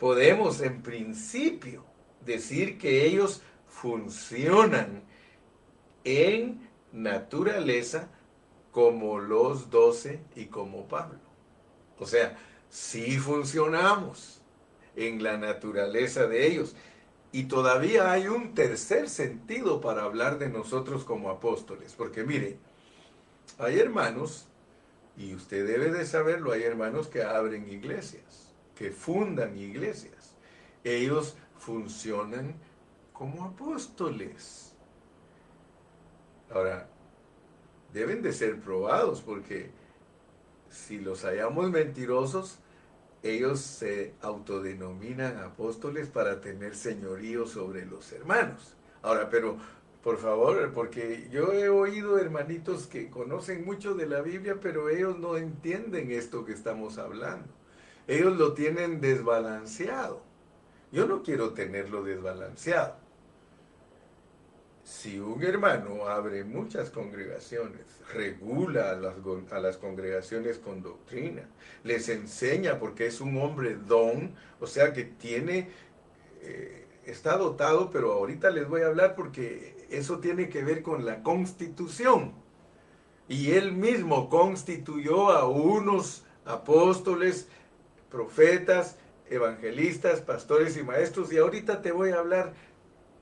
Podemos 0.00 0.60
en 0.62 0.82
principio 0.82 1.84
decir 2.24 2.78
que 2.78 3.06
ellos 3.06 3.42
funcionan 3.68 5.04
en 6.04 6.68
naturaleza 6.92 8.08
como 8.72 9.18
los 9.18 9.70
doce 9.70 10.20
y 10.34 10.46
como 10.46 10.88
Pablo. 10.88 11.18
O 11.98 12.06
sea, 12.06 12.38
sí 12.70 13.18
funcionamos 13.18 14.40
en 14.96 15.22
la 15.22 15.36
naturaleza 15.36 16.26
de 16.26 16.46
ellos. 16.46 16.74
Y 17.32 17.44
todavía 17.44 18.10
hay 18.10 18.26
un 18.26 18.54
tercer 18.54 19.08
sentido 19.08 19.80
para 19.80 20.02
hablar 20.02 20.38
de 20.38 20.48
nosotros 20.48 21.04
como 21.04 21.30
apóstoles. 21.30 21.94
Porque 21.94 22.24
mire, 22.24 22.58
hay 23.58 23.78
hermanos, 23.78 24.48
y 25.16 25.34
usted 25.34 25.66
debe 25.66 25.90
de 25.90 26.06
saberlo, 26.06 26.52
hay 26.52 26.62
hermanos 26.62 27.08
que 27.08 27.22
abren 27.22 27.68
iglesias, 27.68 28.49
que 28.80 28.90
fundan 28.90 29.58
iglesias. 29.58 30.34
Ellos 30.82 31.36
funcionan 31.58 32.54
como 33.12 33.44
apóstoles. 33.44 34.74
Ahora, 36.50 36.88
deben 37.92 38.22
de 38.22 38.32
ser 38.32 38.58
probados, 38.58 39.20
porque 39.20 39.70
si 40.70 40.98
los 40.98 41.24
hallamos 41.26 41.70
mentirosos, 41.70 42.58
ellos 43.22 43.60
se 43.60 44.14
autodenominan 44.22 45.36
apóstoles 45.36 46.08
para 46.08 46.40
tener 46.40 46.74
señorío 46.74 47.46
sobre 47.46 47.84
los 47.84 48.10
hermanos. 48.12 48.78
Ahora, 49.02 49.28
pero 49.28 49.58
por 50.02 50.16
favor, 50.16 50.72
porque 50.72 51.28
yo 51.30 51.52
he 51.52 51.68
oído 51.68 52.18
hermanitos 52.18 52.86
que 52.86 53.10
conocen 53.10 53.62
mucho 53.62 53.94
de 53.94 54.06
la 54.06 54.22
Biblia, 54.22 54.56
pero 54.58 54.88
ellos 54.88 55.18
no 55.18 55.36
entienden 55.36 56.10
esto 56.10 56.46
que 56.46 56.54
estamos 56.54 56.96
hablando. 56.96 57.59
Ellos 58.10 58.36
lo 58.36 58.52
tienen 58.54 59.00
desbalanceado. 59.00 60.22
Yo 60.92 61.06
no 61.06 61.22
quiero 61.22 61.54
tenerlo 61.54 62.02
desbalanceado 62.02 62.96
si 64.90 65.20
un 65.20 65.42
hermano 65.44 66.08
abre 66.08 66.42
muchas 66.42 66.90
congregaciones, 66.90 67.86
regula 68.12 68.90
a 68.90 69.60
las, 69.60 69.76
congregaciones 69.76 70.58
con 70.58 70.82
doctrina, 70.82 71.42
les 71.84 72.08
enseña 72.08 72.78
porque 72.80 73.06
es 73.06 73.20
un 73.20 73.40
hombre 73.40 73.76
don, 73.76 74.34
o 74.58 74.66
sea 74.66 74.92
que 74.92 75.04
tiene, 75.04 75.68
eh, 76.42 76.86
está 77.04 77.36
dotado, 77.36 77.90
pero 77.90 78.12
ahorita 78.12 78.50
les 78.50 78.68
voy 78.68 78.82
a 78.82 78.86
hablar 78.86 79.14
porque 79.14 79.86
eso 79.90 80.18
tiene 80.18 80.48
que 80.48 80.64
ver 80.64 80.82
con 80.82 81.04
la 81.04 81.22
constitución. 81.22 82.32
Y 83.28 83.52
él 83.52 83.72
mismo 83.72 84.28
constituyó 84.28 85.30
a 85.30 85.46
unos 85.46 86.24
apóstoles, 86.44 87.48
profetas, 88.10 88.96
evangelistas, 89.28 90.20
pastores 90.20 90.76
y 90.76 90.82
maestros, 90.82 91.32
y 91.32 91.38
ahorita 91.38 91.82
te 91.82 91.92
voy 91.92 92.10
a 92.10 92.18
hablar 92.18 92.52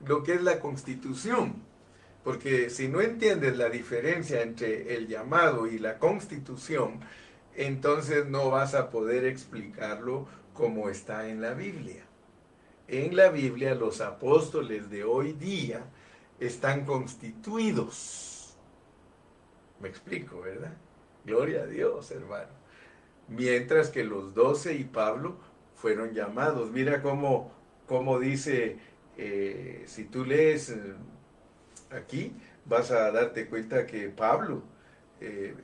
lo 0.05 0.23
que 0.23 0.33
es 0.33 0.41
la 0.41 0.59
constitución. 0.59 1.63
Porque 2.23 2.69
si 2.69 2.87
no 2.87 3.01
entiendes 3.01 3.57
la 3.57 3.69
diferencia 3.69 4.41
entre 4.41 4.95
el 4.95 5.07
llamado 5.07 5.67
y 5.67 5.79
la 5.79 5.99
constitución, 5.99 6.99
entonces 7.55 8.25
no 8.25 8.49
vas 8.49 8.75
a 8.75 8.89
poder 8.89 9.25
explicarlo 9.25 10.27
como 10.53 10.89
está 10.89 11.29
en 11.29 11.41
la 11.41 11.53
Biblia. 11.53 12.03
En 12.87 13.15
la 13.15 13.29
Biblia 13.29 13.75
los 13.75 14.01
apóstoles 14.01 14.89
de 14.89 15.03
hoy 15.03 15.33
día 15.33 15.85
están 16.39 16.85
constituidos. 16.85 18.57
Me 19.79 19.87
explico, 19.87 20.41
¿verdad? 20.41 20.73
Gloria 21.25 21.61
a 21.61 21.65
Dios, 21.67 22.11
hermano. 22.11 22.58
Mientras 23.29 23.89
que 23.89 24.03
los 24.03 24.33
doce 24.33 24.73
y 24.75 24.83
Pablo 24.83 25.37
fueron 25.79 26.13
llamados. 26.13 26.71
Mira 26.71 27.01
cómo, 27.01 27.51
cómo 27.87 28.19
dice, 28.19 28.77
eh, 29.17 29.83
si 29.87 30.05
tú 30.05 30.25
lees 30.25 30.69
eh, 30.69 30.93
aquí, 31.91 32.33
vas 32.65 32.91
a 32.91 33.11
darte 33.11 33.47
cuenta 33.47 33.85
que 33.85 34.09
Pablo 34.09 34.61
eh, 35.21 35.55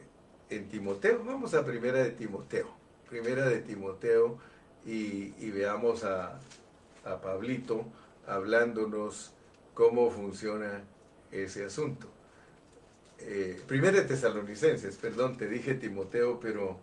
en 0.50 0.70
Timoteo, 0.70 1.24
vamos 1.26 1.54
a 1.54 1.66
primera 1.66 2.04
de 2.04 2.12
Timoteo, 2.12 2.68
primera 3.10 3.48
de 3.48 3.60
Timoteo 3.60 4.38
y, 4.86 5.32
veamos 5.52 6.04
a, 6.04 6.40
a 7.04 7.22
Pablito 7.22 7.86
hablándonos 8.28 9.34
cómo 9.74 10.12
funciona 10.12 10.84
ese 11.32 11.66
asunto. 11.66 12.08
Primera 13.68 14.02
de 14.02 14.04
Tesalonicenses, 14.04 14.98
perdón, 14.98 15.38
te 15.38 15.48
dije 15.48 15.74
Timoteo, 15.74 16.40
pero 16.40 16.78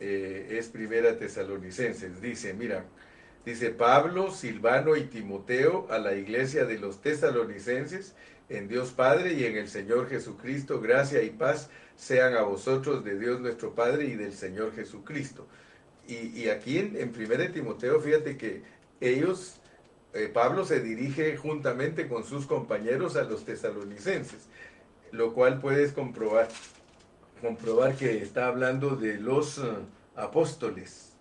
eh, 0.00 0.58
es 0.58 0.68
Primera 0.68 1.16
Tesalonicenses. 1.16 2.20
Dice, 2.20 2.54
mira, 2.54 2.86
dice 3.44 3.70
Pablo, 3.70 4.30
Silvano 4.30 4.96
y 4.96 5.04
Timoteo 5.04 5.86
a 5.90 5.98
la 5.98 6.14
iglesia 6.14 6.64
de 6.64 6.78
los 6.78 7.00
tesalonicenses, 7.02 8.14
en 8.48 8.66
Dios 8.66 8.90
Padre 8.90 9.34
y 9.34 9.44
en 9.44 9.56
el 9.56 9.68
Señor 9.68 10.08
Jesucristo, 10.08 10.80
gracia 10.80 11.22
y 11.22 11.30
paz 11.30 11.70
sean 11.96 12.34
a 12.34 12.42
vosotros 12.42 13.04
de 13.04 13.18
Dios 13.18 13.40
nuestro 13.40 13.74
Padre 13.74 14.06
y 14.06 14.16
del 14.16 14.32
Señor 14.32 14.74
Jesucristo. 14.74 15.46
Y, 16.08 16.48
aquí 16.48 16.78
en, 16.78 16.96
en 16.96 17.12
Primera 17.12 17.52
Timoteo, 17.52 18.00
fíjate 18.00 18.36
que 18.36 18.62
ellos, 19.00 19.60
eh, 20.12 20.28
Pablo 20.32 20.64
se 20.64 20.80
dirige 20.80 21.36
juntamente 21.36 22.08
con 22.08 22.24
sus 22.24 22.46
compañeros 22.46 23.14
a 23.14 23.22
los 23.22 23.44
tesalonicenses, 23.44 24.48
lo 25.12 25.32
cual 25.34 25.60
puedes 25.60 25.92
comprobar 25.92 26.48
comprobar 27.40 27.96
que 27.96 28.22
está 28.22 28.46
hablando 28.46 28.96
de 28.96 29.18
los 29.18 29.58
eh, 29.58 29.62
apóstoles. 30.16 31.12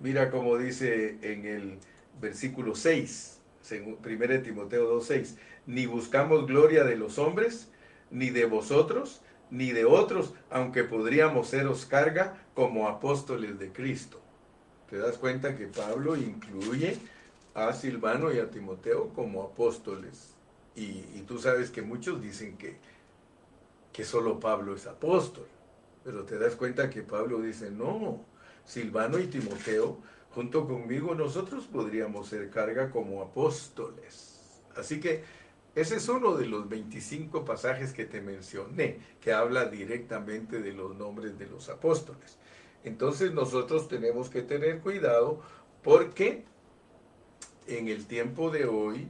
Mira 0.00 0.30
cómo 0.30 0.56
dice 0.56 1.18
en 1.22 1.44
el 1.44 1.78
versículo 2.20 2.74
6, 2.74 3.40
1 3.70 4.42
Timoteo 4.42 5.00
2.6, 5.00 5.36
ni 5.66 5.86
buscamos 5.86 6.46
gloria 6.46 6.84
de 6.84 6.96
los 6.96 7.18
hombres, 7.18 7.68
ni 8.10 8.30
de 8.30 8.46
vosotros, 8.46 9.20
ni 9.50 9.72
de 9.72 9.84
otros, 9.84 10.34
aunque 10.50 10.84
podríamos 10.84 11.48
seros 11.48 11.84
carga 11.84 12.38
como 12.54 12.88
apóstoles 12.88 13.58
de 13.58 13.72
Cristo. 13.72 14.20
Te 14.88 14.98
das 14.98 15.18
cuenta 15.18 15.56
que 15.56 15.66
Pablo 15.66 16.16
incluye 16.16 16.96
a 17.54 17.72
Silvano 17.72 18.32
y 18.32 18.38
a 18.38 18.50
Timoteo 18.50 19.08
como 19.14 19.42
apóstoles. 19.42 20.34
Y 20.74 21.22
tú 21.26 21.38
sabes 21.38 21.70
que 21.70 21.82
muchos 21.82 22.22
dicen 22.22 22.56
que 22.56 22.76
que 23.98 24.04
solo 24.04 24.38
Pablo 24.38 24.76
es 24.76 24.86
apóstol. 24.86 25.48
Pero 26.04 26.22
te 26.22 26.38
das 26.38 26.54
cuenta 26.54 26.88
que 26.88 27.02
Pablo 27.02 27.40
dice, 27.40 27.68
no, 27.68 28.24
Silvano 28.64 29.18
y 29.18 29.26
Timoteo, 29.26 29.98
junto 30.30 30.68
conmigo 30.68 31.16
nosotros 31.16 31.64
podríamos 31.66 32.28
ser 32.28 32.48
carga 32.48 32.92
como 32.92 33.20
apóstoles. 33.22 34.62
Así 34.76 35.00
que 35.00 35.24
ese 35.74 35.96
es 35.96 36.08
uno 36.08 36.36
de 36.36 36.46
los 36.46 36.68
25 36.68 37.44
pasajes 37.44 37.92
que 37.92 38.04
te 38.04 38.20
mencioné, 38.20 39.00
que 39.20 39.32
habla 39.32 39.64
directamente 39.64 40.60
de 40.60 40.74
los 40.74 40.94
nombres 40.94 41.36
de 41.36 41.48
los 41.48 41.68
apóstoles. 41.68 42.38
Entonces 42.84 43.32
nosotros 43.34 43.88
tenemos 43.88 44.28
que 44.30 44.42
tener 44.42 44.78
cuidado 44.78 45.42
porque 45.82 46.44
en 47.66 47.88
el 47.88 48.06
tiempo 48.06 48.50
de 48.50 48.64
hoy 48.64 49.08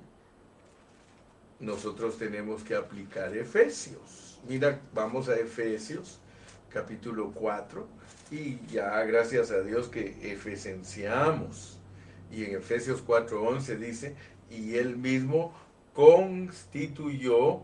nosotros 1.61 2.17
tenemos 2.17 2.65
que 2.65 2.75
aplicar 2.75 3.37
Efesios. 3.37 4.28
Mira, 4.47 4.81
vamos 4.95 5.29
a 5.29 5.37
Efesios 5.37 6.21
capítulo 6.71 7.33
4 7.33 7.87
y 8.31 8.59
ya 8.67 9.03
gracias 9.03 9.51
a 9.51 9.63
Dios 9.63 9.89
que 9.89 10.33
efesenciamos. 10.33 11.79
Y 12.31 12.45
en 12.45 12.57
Efesios 12.57 13.03
4:11 13.05 13.79
dice, 13.79 14.15
y 14.51 14.77
él 14.77 14.97
mismo 14.97 15.53
constituyó 15.93 17.63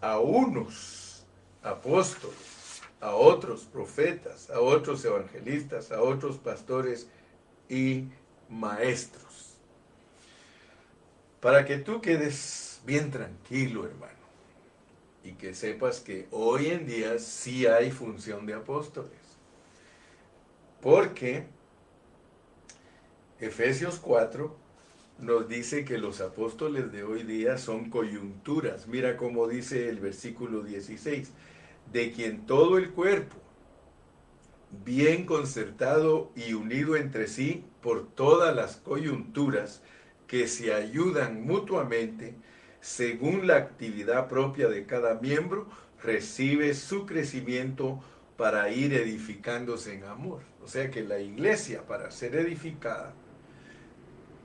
a 0.00 0.18
unos 0.18 1.26
apóstoles, 1.62 2.82
a 3.00 3.12
otros 3.12 3.64
profetas, 3.64 4.50
a 4.50 4.60
otros 4.60 5.04
evangelistas, 5.04 5.92
a 5.92 6.02
otros 6.02 6.38
pastores 6.38 7.08
y 7.68 8.08
maestros. 8.48 9.56
Para 11.40 11.64
que 11.64 11.78
tú 11.78 12.00
quedes 12.00 12.80
bien 12.84 13.10
tranquilo, 13.10 13.86
hermano 13.86 14.17
y 15.28 15.32
que 15.32 15.54
sepas 15.54 16.00
que 16.00 16.26
hoy 16.30 16.68
en 16.68 16.86
día 16.86 17.18
sí 17.18 17.66
hay 17.66 17.90
función 17.90 18.46
de 18.46 18.54
apóstoles. 18.54 19.12
Porque 20.80 21.44
Efesios 23.38 23.98
4 23.98 24.56
nos 25.18 25.46
dice 25.46 25.84
que 25.84 25.98
los 25.98 26.22
apóstoles 26.22 26.90
de 26.92 27.02
hoy 27.02 27.24
día 27.24 27.58
son 27.58 27.90
coyunturas. 27.90 28.88
Mira 28.88 29.18
cómo 29.18 29.48
dice 29.48 29.90
el 29.90 30.00
versículo 30.00 30.62
16, 30.62 31.30
de 31.92 32.10
quien 32.12 32.46
todo 32.46 32.78
el 32.78 32.90
cuerpo, 32.92 33.36
bien 34.82 35.26
concertado 35.26 36.32
y 36.36 36.54
unido 36.54 36.96
entre 36.96 37.26
sí 37.26 37.64
por 37.82 38.08
todas 38.08 38.56
las 38.56 38.76
coyunturas 38.76 39.82
que 40.26 40.46
se 40.46 40.72
ayudan 40.72 41.44
mutuamente, 41.44 42.34
según 42.80 43.46
la 43.46 43.56
actividad 43.56 44.28
propia 44.28 44.68
de 44.68 44.86
cada 44.86 45.14
miembro, 45.14 45.66
recibe 46.02 46.74
su 46.74 47.06
crecimiento 47.06 48.00
para 48.36 48.70
ir 48.70 48.94
edificándose 48.94 49.94
en 49.94 50.04
amor. 50.04 50.42
O 50.62 50.68
sea 50.68 50.90
que 50.90 51.02
la 51.02 51.18
iglesia, 51.18 51.82
para 51.86 52.10
ser 52.10 52.36
edificada, 52.36 53.12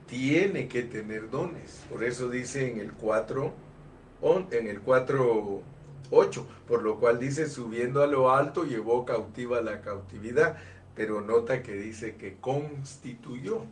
tiene 0.06 0.68
que 0.68 0.82
tener 0.82 1.30
dones. 1.30 1.84
Por 1.88 2.02
eso 2.04 2.28
dice 2.28 2.70
en 2.70 2.80
el 2.80 2.92
4, 2.92 3.54
en 4.50 4.66
el 4.66 4.80
4, 4.80 5.62
8, 6.10 6.48
por 6.66 6.82
lo 6.82 6.98
cual 6.98 7.18
dice, 7.18 7.48
subiendo 7.48 8.02
a 8.02 8.06
lo 8.06 8.30
alto, 8.32 8.64
llevó 8.64 9.04
cautiva 9.04 9.60
la 9.60 9.80
cautividad, 9.80 10.56
pero 10.94 11.20
nota 11.20 11.62
que 11.62 11.74
dice 11.74 12.16
que 12.16 12.36
constituyó. 12.40 13.64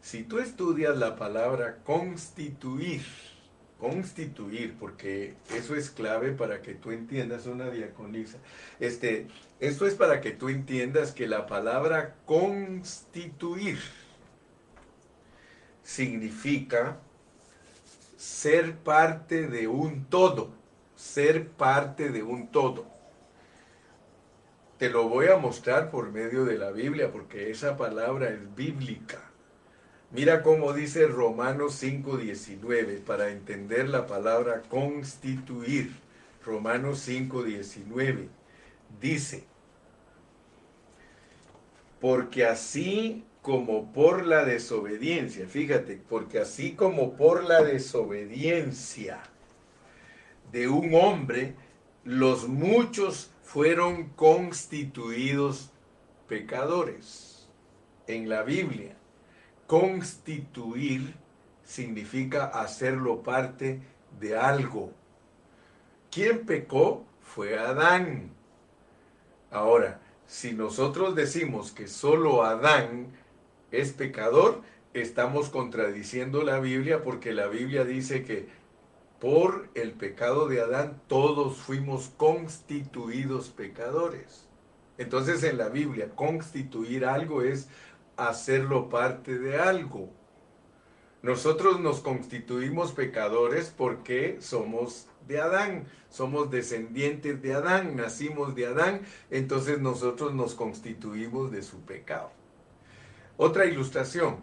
Si 0.00 0.24
tú 0.24 0.38
estudias 0.38 0.96
la 0.96 1.16
palabra 1.16 1.78
constituir, 1.84 3.02
constituir, 3.82 4.76
porque 4.78 5.34
eso 5.52 5.74
es 5.74 5.90
clave 5.90 6.30
para 6.30 6.62
que 6.62 6.72
tú 6.72 6.92
entiendas 6.92 7.46
una 7.46 7.68
diaconisa. 7.68 8.38
Este, 8.78 9.26
esto 9.58 9.88
es 9.88 9.94
para 9.94 10.20
que 10.20 10.30
tú 10.30 10.48
entiendas 10.48 11.10
que 11.10 11.26
la 11.26 11.46
palabra 11.48 12.14
constituir 12.24 13.80
significa 15.82 17.00
ser 18.16 18.76
parte 18.76 19.48
de 19.48 19.66
un 19.66 20.04
todo, 20.04 20.52
ser 20.94 21.48
parte 21.48 22.10
de 22.10 22.22
un 22.22 22.52
todo. 22.52 22.86
Te 24.78 24.90
lo 24.90 25.08
voy 25.08 25.26
a 25.26 25.38
mostrar 25.38 25.90
por 25.90 26.12
medio 26.12 26.44
de 26.44 26.56
la 26.56 26.70
Biblia, 26.70 27.10
porque 27.10 27.50
esa 27.50 27.76
palabra 27.76 28.30
es 28.30 28.54
bíblica. 28.54 29.31
Mira 30.12 30.42
cómo 30.42 30.74
dice 30.74 31.06
Romanos 31.06 31.82
5.19 31.82 33.00
para 33.00 33.30
entender 33.30 33.88
la 33.88 34.06
palabra 34.06 34.60
constituir. 34.68 35.96
Romanos 36.44 37.08
5.19 37.08 38.28
dice, 39.00 39.44
porque 41.98 42.44
así 42.44 43.24
como 43.40 43.90
por 43.94 44.26
la 44.26 44.44
desobediencia, 44.44 45.46
fíjate, 45.46 45.98
porque 46.10 46.40
así 46.40 46.72
como 46.72 47.16
por 47.16 47.44
la 47.44 47.62
desobediencia 47.62 49.22
de 50.50 50.68
un 50.68 50.92
hombre, 50.94 51.54
los 52.04 52.48
muchos 52.48 53.30
fueron 53.44 54.10
constituidos 54.10 55.70
pecadores. 56.28 57.48
En 58.06 58.28
la 58.28 58.42
Biblia 58.42 58.96
Constituir 59.72 61.14
significa 61.64 62.44
hacerlo 62.44 63.22
parte 63.22 63.80
de 64.20 64.36
algo. 64.36 64.92
¿Quién 66.10 66.44
pecó? 66.44 67.06
Fue 67.22 67.58
Adán. 67.58 68.32
Ahora, 69.50 69.98
si 70.26 70.52
nosotros 70.52 71.14
decimos 71.14 71.72
que 71.72 71.88
solo 71.88 72.42
Adán 72.42 73.06
es 73.70 73.92
pecador, 73.92 74.60
estamos 74.92 75.48
contradiciendo 75.48 76.42
la 76.42 76.60
Biblia 76.60 77.02
porque 77.02 77.32
la 77.32 77.46
Biblia 77.46 77.84
dice 77.84 78.24
que 78.24 78.50
por 79.20 79.70
el 79.74 79.92
pecado 79.92 80.48
de 80.48 80.60
Adán 80.60 81.00
todos 81.06 81.56
fuimos 81.56 82.12
constituidos 82.18 83.48
pecadores. 83.48 84.46
Entonces 84.98 85.42
en 85.44 85.56
la 85.56 85.70
Biblia 85.70 86.10
constituir 86.14 87.06
algo 87.06 87.40
es 87.40 87.70
hacerlo 88.16 88.88
parte 88.88 89.38
de 89.38 89.58
algo. 89.58 90.10
Nosotros 91.22 91.80
nos 91.80 92.00
constituimos 92.00 92.92
pecadores 92.92 93.72
porque 93.76 94.38
somos 94.40 95.06
de 95.26 95.40
Adán, 95.40 95.86
somos 96.10 96.50
descendientes 96.50 97.40
de 97.40 97.54
Adán, 97.54 97.94
nacimos 97.96 98.54
de 98.56 98.66
Adán, 98.66 99.02
entonces 99.30 99.78
nosotros 99.80 100.34
nos 100.34 100.54
constituimos 100.54 101.52
de 101.52 101.62
su 101.62 101.80
pecado. 101.82 102.32
Otra 103.36 103.66
ilustración, 103.66 104.38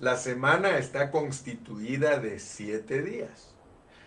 la 0.00 0.16
semana 0.16 0.78
está 0.78 1.12
constituida 1.12 2.18
de 2.18 2.40
siete 2.40 3.02
días. 3.02 3.54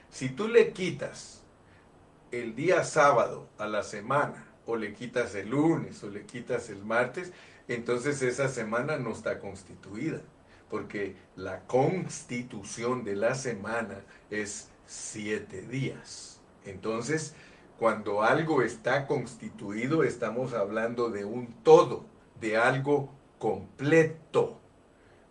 Si 0.10 0.30
tú 0.30 0.50
le 0.50 0.74
quitas 0.74 1.44
el 2.32 2.56
día 2.56 2.84
sábado 2.84 3.48
a 3.58 3.68
la 3.68 3.84
semana, 3.84 4.46
o 4.66 4.76
le 4.76 4.94
quitas 4.94 5.36
el 5.36 5.50
lunes, 5.50 6.04
o 6.04 6.10
le 6.10 6.26
quitas 6.26 6.70
el 6.70 6.84
martes, 6.84 7.32
entonces 7.68 8.22
esa 8.22 8.48
semana 8.48 8.98
no 8.98 9.12
está 9.12 9.40
constituida, 9.40 10.22
porque 10.70 11.16
la 11.36 11.62
constitución 11.62 13.04
de 13.04 13.16
la 13.16 13.36
semana 13.36 14.04
es 14.30 14.70
siete 14.86 15.62
días. 15.62 16.42
Entonces, 16.66 17.36
cuando 17.80 18.24
algo 18.24 18.62
está 18.62 19.08
constituido, 19.08 20.04
estamos 20.04 20.54
hablando 20.54 21.10
de 21.10 21.26
un 21.26 21.54
todo, 21.64 22.06
de 22.40 22.58
algo 22.58 23.10
completo. 23.40 24.60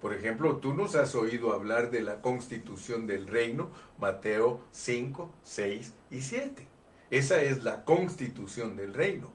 Por 0.01 0.12
ejemplo, 0.12 0.59
tú 0.59 0.74
nos 0.74 0.97
has 0.97 1.14
oído 1.14 1.53
hablar 1.55 1.91
de 1.91 2.03
la 2.03 2.20
constitución 2.20 3.07
del 3.07 3.26
reino, 3.26 3.70
Mateo 3.99 4.61
5, 4.72 5.30
6 5.43 5.95
y 6.11 6.20
7. 6.20 6.68
Esa 7.11 7.43
es 7.43 7.64
la 7.64 7.85
constitución 7.85 8.76
del 8.76 8.93
reino. 8.93 9.32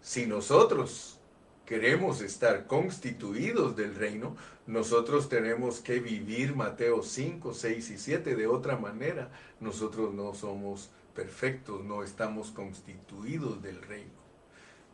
Si 0.00 0.26
nosotros 0.26 1.15
queremos 1.66 2.22
estar 2.22 2.66
constituidos 2.66 3.76
del 3.76 3.94
reino, 3.96 4.36
nosotros 4.66 5.28
tenemos 5.28 5.80
que 5.80 6.00
vivir 6.00 6.54
Mateo 6.54 7.02
5, 7.02 7.52
6 7.52 7.90
y 7.90 7.98
7 7.98 8.36
de 8.36 8.46
otra 8.46 8.76
manera. 8.76 9.30
Nosotros 9.60 10.14
no 10.14 10.32
somos 10.32 10.90
perfectos, 11.14 11.84
no 11.84 12.02
estamos 12.02 12.52
constituidos 12.52 13.62
del 13.62 13.82
reino. 13.82 14.26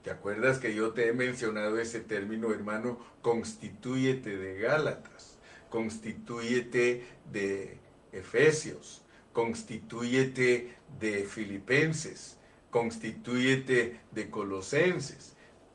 ¿Te 0.03 0.11
acuerdas 0.11 0.59
que 0.59 0.75
yo 0.75 0.93
te 0.93 1.09
he 1.09 1.13
mencionado 1.13 1.79
ese 1.79 2.01
término, 2.01 2.53
hermano? 2.53 2.99
Constitúyete 3.21 4.37
de 4.37 4.59
Gálatas, 4.59 5.39
constitúyete 5.69 7.07
de 7.31 7.79
Efesios, 8.13 9.03
constitúyete 9.33 10.75
de 10.99 11.25
Filipenses, 11.25 12.37
constitúyete 12.71 14.01
de 14.11 14.31
Colosenses. 14.31 15.32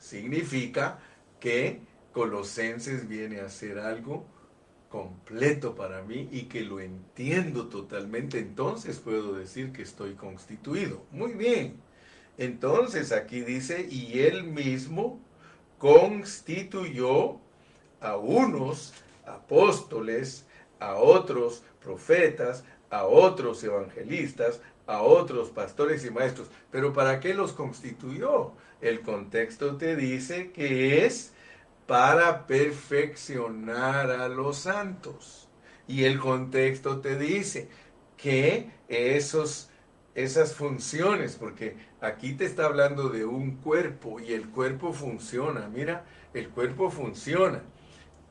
Significa 0.08 1.00
que 1.42 1.82
Colosenses 2.14 3.10
viene 3.10 3.42
a 3.42 3.50
ser 3.50 3.78
algo 3.78 4.26
completo 4.88 5.76
para 5.76 6.02
mí 6.02 6.30
y 6.32 6.44
que 6.44 6.62
lo 6.62 6.80
entiendo 6.80 7.68
totalmente, 7.68 8.40
entonces 8.40 9.00
puedo 9.00 9.34
decir 9.34 9.74
que 9.74 9.82
estoy 9.82 10.14
constituido. 10.14 11.04
Muy 11.12 11.34
bien. 11.34 11.76
Entonces 12.38 13.12
aquí 13.12 13.42
dice, 13.42 13.86
y 13.90 14.20
él 14.20 14.46
mismo 14.46 15.20
constituyó 15.78 17.42
a 18.00 18.16
unos 18.16 18.94
apóstoles, 19.26 20.46
a 20.80 20.96
otros 20.96 21.64
profetas, 21.84 22.64
a 22.90 23.06
otros 23.06 23.62
evangelistas, 23.62 24.62
a 24.86 25.02
otros 25.02 25.50
pastores 25.50 26.06
y 26.06 26.12
maestros. 26.12 26.48
Pero 26.72 26.94
¿para 26.94 27.20
qué 27.20 27.34
los 27.34 27.52
constituyó? 27.52 28.54
El 28.82 29.02
contexto 29.02 29.78
te 29.78 29.96
dice 29.96 30.52
que 30.52 31.06
es 31.06 31.34
para 31.88 32.46
perfeccionar 32.48 34.12
a 34.12 34.28
los 34.28 34.58
santos. 34.58 35.50
Y 35.88 36.04
el 36.04 36.20
contexto 36.20 37.00
te 37.00 37.18
dice 37.18 37.70
que 38.18 38.70
esos 38.88 39.70
esas 40.18 40.56
funciones, 40.56 41.36
porque 41.36 41.76
aquí 42.02 42.34
te 42.34 42.46
está 42.46 42.66
hablando 42.66 43.10
de 43.10 43.24
un 43.24 43.58
cuerpo 43.58 44.20
y 44.20 44.34
el 44.34 44.50
cuerpo 44.50 44.92
funciona, 44.92 45.70
mira, 45.70 46.06
el 46.34 46.50
cuerpo 46.50 46.90
funciona. 46.90 47.62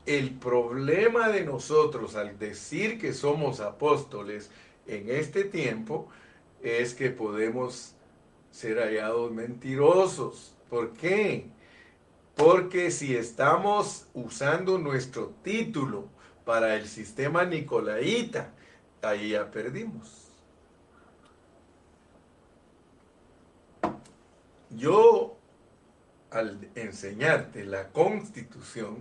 El 0.05 0.33
problema 0.33 1.29
de 1.29 1.45
nosotros 1.45 2.17
al 2.17 2.41
decir 2.41 2.99
que 2.99 3.13
somos 3.13 3.61
apóstoles 3.61 4.51
en 4.89 5.09
este 5.11 5.45
tiempo 5.45 6.09
es 6.61 6.93
que 6.93 7.11
podemos 7.11 7.96
ser 8.57 8.79
hallados 8.79 9.33
mentirosos. 9.33 10.55
¿Por 10.71 10.93
qué? 10.95 11.47
Porque 12.35 12.91
si 12.91 13.17
estamos 13.17 14.07
usando 14.15 14.79
nuestro 14.79 15.35
título 15.43 16.09
para 16.45 16.77
el 16.77 16.87
sistema 16.87 17.45
nicolaíta, 17.45 18.53
ahí 19.03 19.31
ya 19.31 19.51
perdimos. 19.51 20.27
yo 24.77 25.37
al 26.31 26.69
enseñarte 26.75 27.65
la 27.65 27.89
constitución, 27.89 28.99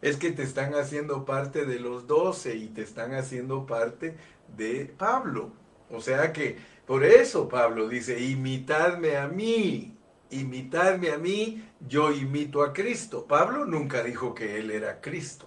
es 0.00 0.16
que 0.16 0.32
te 0.32 0.42
están 0.42 0.74
haciendo 0.74 1.26
parte 1.26 1.66
de 1.66 1.78
los 1.78 2.06
doce 2.06 2.56
y 2.56 2.68
te 2.68 2.82
están 2.82 3.12
haciendo 3.14 3.66
parte 3.66 4.16
de 4.56 4.86
Pablo. 4.96 5.52
O 5.90 6.00
sea 6.00 6.32
que 6.32 6.56
por 6.90 7.04
eso 7.04 7.48
Pablo 7.48 7.88
dice, 7.88 8.18
imitadme 8.18 9.16
a 9.16 9.28
mí, 9.28 9.96
imitadme 10.28 11.12
a 11.12 11.18
mí, 11.18 11.64
yo 11.86 12.10
imito 12.10 12.64
a 12.64 12.72
Cristo. 12.72 13.26
Pablo 13.28 13.64
nunca 13.64 14.02
dijo 14.02 14.34
que 14.34 14.58
él 14.58 14.72
era 14.72 15.00
Cristo. 15.00 15.46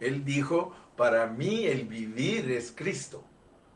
Él 0.00 0.24
dijo, 0.24 0.74
para 0.96 1.28
mí 1.28 1.66
el 1.66 1.86
vivir 1.86 2.50
es 2.50 2.72
Cristo. 2.72 3.22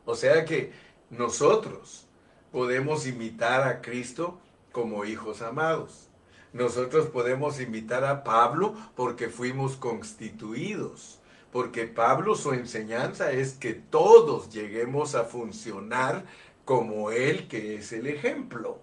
O 0.03 0.15
sea 0.15 0.43
que 0.43 0.73
nosotros 1.09 2.09
podemos 2.51 3.07
imitar 3.07 3.65
a 3.65 3.79
Cristo 3.79 4.41
como 4.73 5.05
hijos 5.05 5.41
amados. 5.41 6.09
Nosotros 6.51 7.05
podemos 7.05 7.61
imitar 7.61 8.03
a 8.03 8.25
Pablo 8.25 8.75
porque 8.97 9.29
fuimos 9.29 9.77
constituidos. 9.77 11.21
Porque 11.53 11.85
Pablo 11.85 12.35
su 12.35 12.51
enseñanza 12.51 13.31
es 13.31 13.53
que 13.53 13.73
todos 13.73 14.49
lleguemos 14.49 15.15
a 15.15 15.23
funcionar 15.23 16.25
como 16.71 17.11
Él 17.11 17.49
que 17.49 17.75
es 17.75 17.91
el 17.91 18.07
ejemplo. 18.07 18.79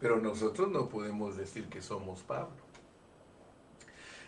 Pero 0.00 0.16
nosotros 0.18 0.70
no 0.70 0.88
podemos 0.88 1.36
decir 1.36 1.68
que 1.68 1.82
somos 1.82 2.22
Pablo. 2.22 2.56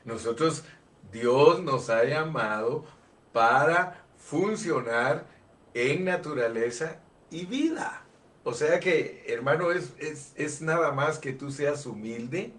Nosotros, 0.04 0.64
Dios 1.10 1.62
nos 1.62 1.88
ha 1.88 2.04
llamado 2.04 2.84
para 3.32 4.04
funcionar 4.18 5.26
en 5.72 6.04
naturaleza 6.04 7.00
y 7.30 7.46
vida. 7.46 8.04
O 8.44 8.52
sea 8.52 8.78
que, 8.80 9.24
hermano, 9.28 9.70
es, 9.72 9.94
es, 10.36 10.60
nada 10.60 10.92
más 10.92 11.18
que 11.18 11.32
tú 11.32 11.50
seas 11.50 11.86
humilde, 11.86 12.52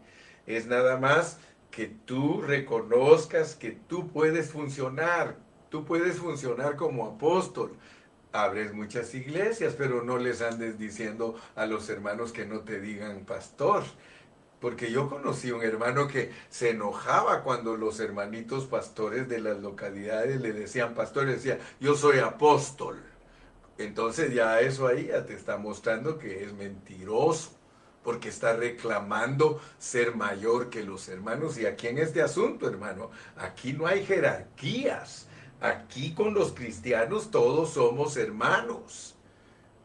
es 0.47 0.65
nada 0.65 0.97
más 0.97 1.37
que 1.69 1.85
tú 1.85 2.41
reconozcas 2.41 3.53
que 3.53 3.73
tú 3.87 4.07
puedes 4.07 4.49
funcionar, 4.49 5.37
tú 5.69 5.85
puedes 5.85 6.17
funcionar 6.17 6.77
como 6.77 7.05
apóstol. 7.05 7.77
Abres 8.33 8.73
muchas 8.73 9.13
iglesias, 9.13 9.75
pero 9.77 10.03
no 10.03 10.17
les 10.17 10.41
andes 10.41 10.79
diciendo 10.79 11.35
a 11.55 11.65
los 11.65 11.89
hermanos 11.89 12.31
que 12.31 12.45
no 12.45 12.61
te 12.61 12.79
digan 12.79 13.25
pastor. 13.25 13.83
Porque 14.61 14.91
yo 14.91 15.09
conocí 15.09 15.51
un 15.51 15.63
hermano 15.63 16.07
que 16.07 16.31
se 16.49 16.69
enojaba 16.69 17.43
cuando 17.43 17.75
los 17.75 17.99
hermanitos 17.99 18.67
pastores 18.67 19.27
de 19.27 19.39
las 19.39 19.59
localidades 19.59 20.39
le 20.39 20.53
decían 20.53 20.93
pastor, 20.93 21.25
decía, 21.25 21.59
yo 21.79 21.95
soy 21.95 22.19
apóstol. 22.19 23.01
Entonces 23.77 24.33
ya 24.33 24.59
eso 24.59 24.87
ahí 24.87 25.07
ya 25.07 25.25
te 25.25 25.33
está 25.33 25.57
mostrando 25.57 26.19
que 26.19 26.43
es 26.43 26.53
mentiroso, 26.53 27.51
porque 28.03 28.29
está 28.29 28.53
reclamando 28.55 29.59
ser 29.79 30.15
mayor 30.15 30.69
que 30.69 30.83
los 30.83 31.09
hermanos. 31.09 31.57
Y 31.57 31.65
aquí 31.65 31.87
en 31.87 31.97
este 31.97 32.21
asunto, 32.21 32.67
hermano, 32.67 33.11
aquí 33.37 33.73
no 33.73 33.87
hay 33.87 34.05
jerarquías. 34.05 35.27
Aquí 35.61 36.13
con 36.13 36.33
los 36.33 36.53
cristianos 36.53 37.29
todos 37.29 37.73
somos 37.73 38.17
hermanos. 38.17 39.15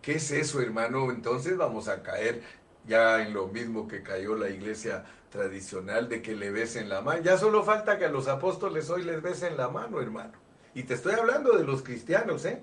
¿Qué 0.00 0.14
es 0.14 0.30
eso, 0.30 0.60
hermano? 0.60 1.10
Entonces 1.10 1.56
vamos 1.56 1.88
a 1.88 2.02
caer 2.02 2.42
ya 2.86 3.22
en 3.22 3.34
lo 3.34 3.48
mismo 3.48 3.86
que 3.86 4.02
cayó 4.02 4.36
la 4.36 4.48
iglesia 4.48 5.04
tradicional 5.30 6.08
de 6.08 6.22
que 6.22 6.34
le 6.34 6.50
besen 6.50 6.88
la 6.88 7.02
mano. 7.02 7.22
Ya 7.22 7.36
solo 7.36 7.62
falta 7.62 7.98
que 7.98 8.06
a 8.06 8.10
los 8.10 8.26
apóstoles 8.26 8.88
hoy 8.88 9.02
les 9.02 9.20
besen 9.20 9.58
la 9.58 9.68
mano, 9.68 10.00
hermano. 10.00 10.32
Y 10.74 10.84
te 10.84 10.94
estoy 10.94 11.12
hablando 11.14 11.56
de 11.56 11.64
los 11.64 11.82
cristianos, 11.82 12.46
¿eh? 12.46 12.62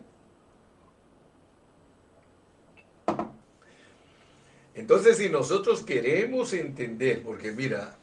Entonces, 4.74 5.18
si 5.18 5.30
nosotros 5.30 5.84
queremos 5.84 6.52
entender, 6.54 7.22
porque 7.22 7.52
mira, 7.52 7.96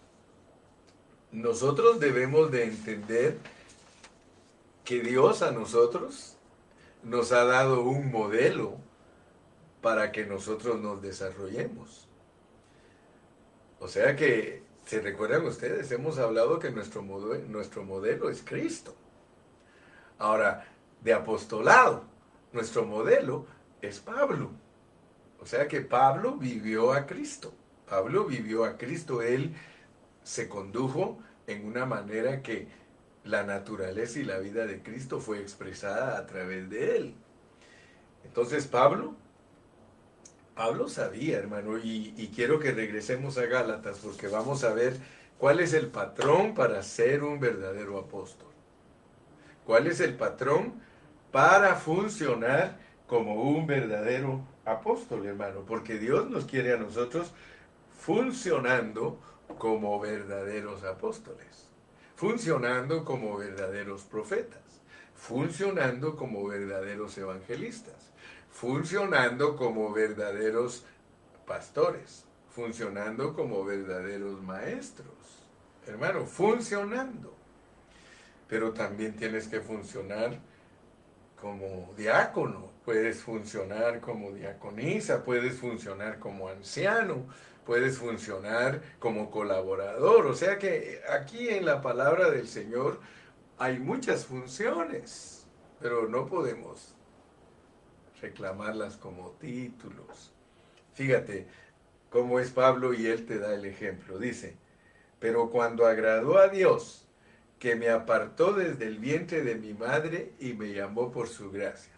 nosotros 1.32 1.98
debemos 1.98 2.52
de 2.52 2.64
entender 2.64 3.38
que 4.91 5.03
Dios 5.03 5.43
a 5.43 5.53
nosotros 5.53 6.36
nos 7.05 7.30
ha 7.30 7.45
dado 7.45 7.82
un 7.82 8.11
modelo 8.11 8.76
para 9.80 10.11
que 10.11 10.26
nosotros 10.26 10.80
nos 10.80 11.01
desarrollemos. 11.01 12.09
O 13.78 13.86
sea 13.86 14.16
que 14.16 14.64
¿Se 14.84 15.01
recuerdan 15.01 15.47
ustedes? 15.47 15.93
Hemos 15.93 16.18
hablado 16.18 16.59
que 16.59 16.72
nuestro 16.72 17.05
modelo, 17.05 17.47
nuestro 17.47 17.84
modelo 17.84 18.30
es 18.30 18.43
Cristo. 18.43 18.97
Ahora, 20.18 20.66
de 21.01 21.12
apostolado, 21.12 22.03
nuestro 22.53 22.84
modelo 22.84 23.47
es 23.80 24.01
Pablo. 24.01 24.51
O 25.38 25.47
sea 25.47 25.68
que 25.68 25.82
Pablo 25.82 26.32
vivió 26.32 26.93
a 26.93 27.07
Cristo. 27.07 27.55
Pablo 27.88 28.24
vivió 28.24 28.64
a 28.64 28.76
Cristo. 28.76 29.22
Él 29.22 29.55
se 30.24 30.49
condujo 30.49 31.20
en 31.47 31.64
una 31.64 31.86
manera 31.86 32.43
que 32.43 32.80
la 33.24 33.42
naturaleza 33.42 34.18
y 34.18 34.24
la 34.24 34.38
vida 34.38 34.66
de 34.66 34.82
Cristo 34.82 35.20
fue 35.20 35.40
expresada 35.40 36.18
a 36.18 36.26
través 36.26 36.70
de 36.70 36.96
él. 36.96 37.14
Entonces 38.24 38.66
Pablo, 38.66 39.14
Pablo 40.54 40.88
sabía, 40.88 41.38
hermano, 41.38 41.78
y, 41.78 42.14
y, 42.16 42.28
quiero 42.34 42.58
que 42.58 42.72
regresemos 42.72 43.38
a 43.38 43.46
Gálatas 43.46 43.98
porque 43.98 44.28
vamos 44.28 44.62
a 44.64 44.74
ver 44.74 44.96
cuál 45.38 45.60
es 45.60 45.72
el 45.72 45.88
patrón 45.88 46.54
para 46.54 46.82
ser 46.82 47.22
un 47.22 47.40
verdadero 47.40 47.98
apóstol. 47.98 48.48
¿Cuál 49.64 49.86
es 49.86 50.00
el 50.00 50.14
patrón 50.14 50.74
para 51.30 51.76
funcionar 51.76 52.78
como 53.06 53.42
un 53.42 53.66
verdadero 53.66 54.42
apóstol, 54.64 55.26
hermano? 55.26 55.64
Porque 55.66 55.98
Dios 55.98 56.28
nos 56.28 56.44
quiere 56.44 56.74
a 56.74 56.76
nosotros 56.76 57.32
funcionando 58.00 59.18
como 59.58 59.98
verdaderos 60.00 60.84
apóstoles, 60.84 61.69
funcionando 62.20 63.02
como 63.02 63.38
verdaderos 63.38 64.02
profetas, 64.02 64.60
funcionando 65.14 66.16
como 66.16 66.46
verdaderos 66.46 67.16
evangelistas, 67.16 68.12
funcionando 68.50 69.56
como 69.56 69.90
verdaderos 69.90 70.84
pastores, 71.46 72.26
funcionando 72.54 73.32
como 73.32 73.64
verdaderos 73.64 74.42
maestros. 74.42 75.08
Hermano, 75.86 76.26
funcionando. 76.26 77.32
Pero 78.48 78.74
también 78.74 79.16
tienes 79.16 79.48
que 79.48 79.62
funcionar 79.62 80.38
como 81.40 81.94
diácono, 81.96 82.70
puedes 82.84 83.22
funcionar 83.22 84.00
como 84.00 84.32
diaconisa, 84.32 85.24
puedes 85.24 85.56
funcionar 85.56 86.18
como 86.18 86.50
anciano, 86.50 87.24
puedes 87.64 87.98
funcionar 87.98 88.82
como 88.98 89.30
colaborador. 89.30 90.26
O 90.26 90.34
sea 90.34 90.58
que 90.58 91.00
aquí 91.08 91.48
en 91.48 91.64
la 91.64 91.80
palabra 91.80 92.30
del 92.30 92.48
Señor 92.48 93.00
hay 93.58 93.78
muchas 93.78 94.26
funciones, 94.26 95.46
pero 95.80 96.08
no 96.08 96.26
podemos 96.26 96.94
reclamarlas 98.20 98.96
como 98.96 99.32
títulos. 99.32 100.32
Fíjate 100.94 101.46
cómo 102.11 102.40
es 102.40 102.50
Pablo 102.50 102.92
y 102.92 103.06
él 103.06 103.26
te 103.26 103.38
da 103.38 103.54
el 103.54 103.64
ejemplo. 103.64 104.18
Dice, 104.18 104.56
pero 105.18 105.50
cuando 105.50 105.86
agradó 105.86 106.38
a 106.38 106.48
Dios, 106.48 107.06
que 107.58 107.76
me 107.76 107.90
apartó 107.90 108.54
desde 108.54 108.86
el 108.86 108.98
vientre 108.98 109.42
de 109.42 109.54
mi 109.54 109.74
madre 109.74 110.32
y 110.40 110.54
me 110.54 110.72
llamó 110.72 111.12
por 111.12 111.28
su 111.28 111.50
gracia. 111.50 111.92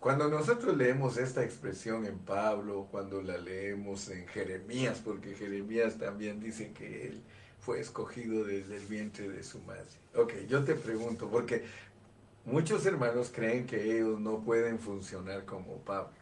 Cuando 0.00 0.28
nosotros 0.28 0.78
leemos 0.78 1.18
esta 1.18 1.44
expresión 1.44 2.06
en 2.06 2.18
Pablo, 2.20 2.88
cuando 2.90 3.20
la 3.20 3.36
leemos 3.36 4.08
en 4.08 4.26
Jeremías, 4.28 5.02
porque 5.04 5.34
Jeremías 5.34 5.98
también 5.98 6.40
dice 6.40 6.72
que 6.72 7.08
él 7.08 7.20
fue 7.58 7.80
escogido 7.80 8.44
desde 8.44 8.78
el 8.78 8.86
vientre 8.86 9.28
de 9.28 9.42
su 9.42 9.58
madre. 9.60 9.84
Ok, 10.14 10.32
yo 10.48 10.64
te 10.64 10.74
pregunto, 10.74 11.28
porque 11.28 11.66
muchos 12.46 12.86
hermanos 12.86 13.30
creen 13.30 13.66
que 13.66 13.98
ellos 13.98 14.18
no 14.18 14.40
pueden 14.40 14.78
funcionar 14.78 15.44
como 15.44 15.76
Pablo. 15.80 16.16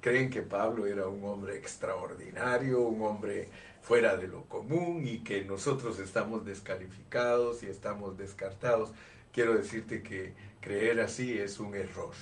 Creen 0.00 0.30
que 0.30 0.40
Pablo 0.40 0.86
era 0.86 1.06
un 1.06 1.22
hombre 1.22 1.58
extraordinario, 1.58 2.80
un 2.80 3.02
hombre 3.02 3.50
fuera 3.82 4.16
de 4.16 4.28
lo 4.28 4.44
común 4.44 5.06
y 5.06 5.18
que 5.18 5.44
nosotros 5.44 5.98
estamos 5.98 6.46
descalificados 6.46 7.64
y 7.64 7.66
estamos 7.66 8.16
descartados. 8.16 8.92
Quiero 9.30 9.58
decirte 9.58 10.02
que 10.02 10.32
creer 10.62 11.00
así 11.00 11.38
es 11.38 11.60
un 11.60 11.74
error 11.74 12.14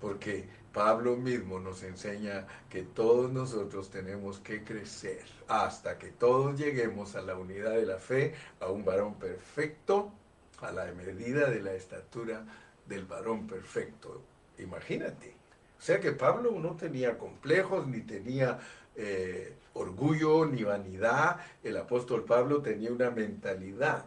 porque 0.00 0.48
Pablo 0.72 1.16
mismo 1.16 1.58
nos 1.58 1.82
enseña 1.82 2.46
que 2.68 2.82
todos 2.82 3.32
nosotros 3.32 3.90
tenemos 3.90 4.38
que 4.38 4.62
crecer 4.62 5.24
hasta 5.48 5.98
que 5.98 6.08
todos 6.08 6.58
lleguemos 6.58 7.16
a 7.16 7.22
la 7.22 7.34
unidad 7.36 7.72
de 7.72 7.86
la 7.86 7.98
fe, 7.98 8.34
a 8.60 8.68
un 8.68 8.84
varón 8.84 9.14
perfecto, 9.14 10.12
a 10.60 10.70
la 10.70 10.86
medida 10.92 11.50
de 11.50 11.60
la 11.60 11.72
estatura 11.72 12.44
del 12.86 13.04
varón 13.04 13.46
perfecto. 13.46 14.22
Imagínate. 14.58 15.34
O 15.78 15.82
sea 15.82 15.98
que 15.98 16.12
Pablo 16.12 16.52
no 16.60 16.76
tenía 16.76 17.18
complejos, 17.18 17.86
ni 17.86 18.02
tenía 18.02 18.58
eh, 18.94 19.54
orgullo, 19.72 20.46
ni 20.46 20.62
vanidad. 20.62 21.40
El 21.64 21.76
apóstol 21.78 22.24
Pablo 22.24 22.60
tenía 22.60 22.92
una 22.92 23.10
mentalidad 23.10 24.04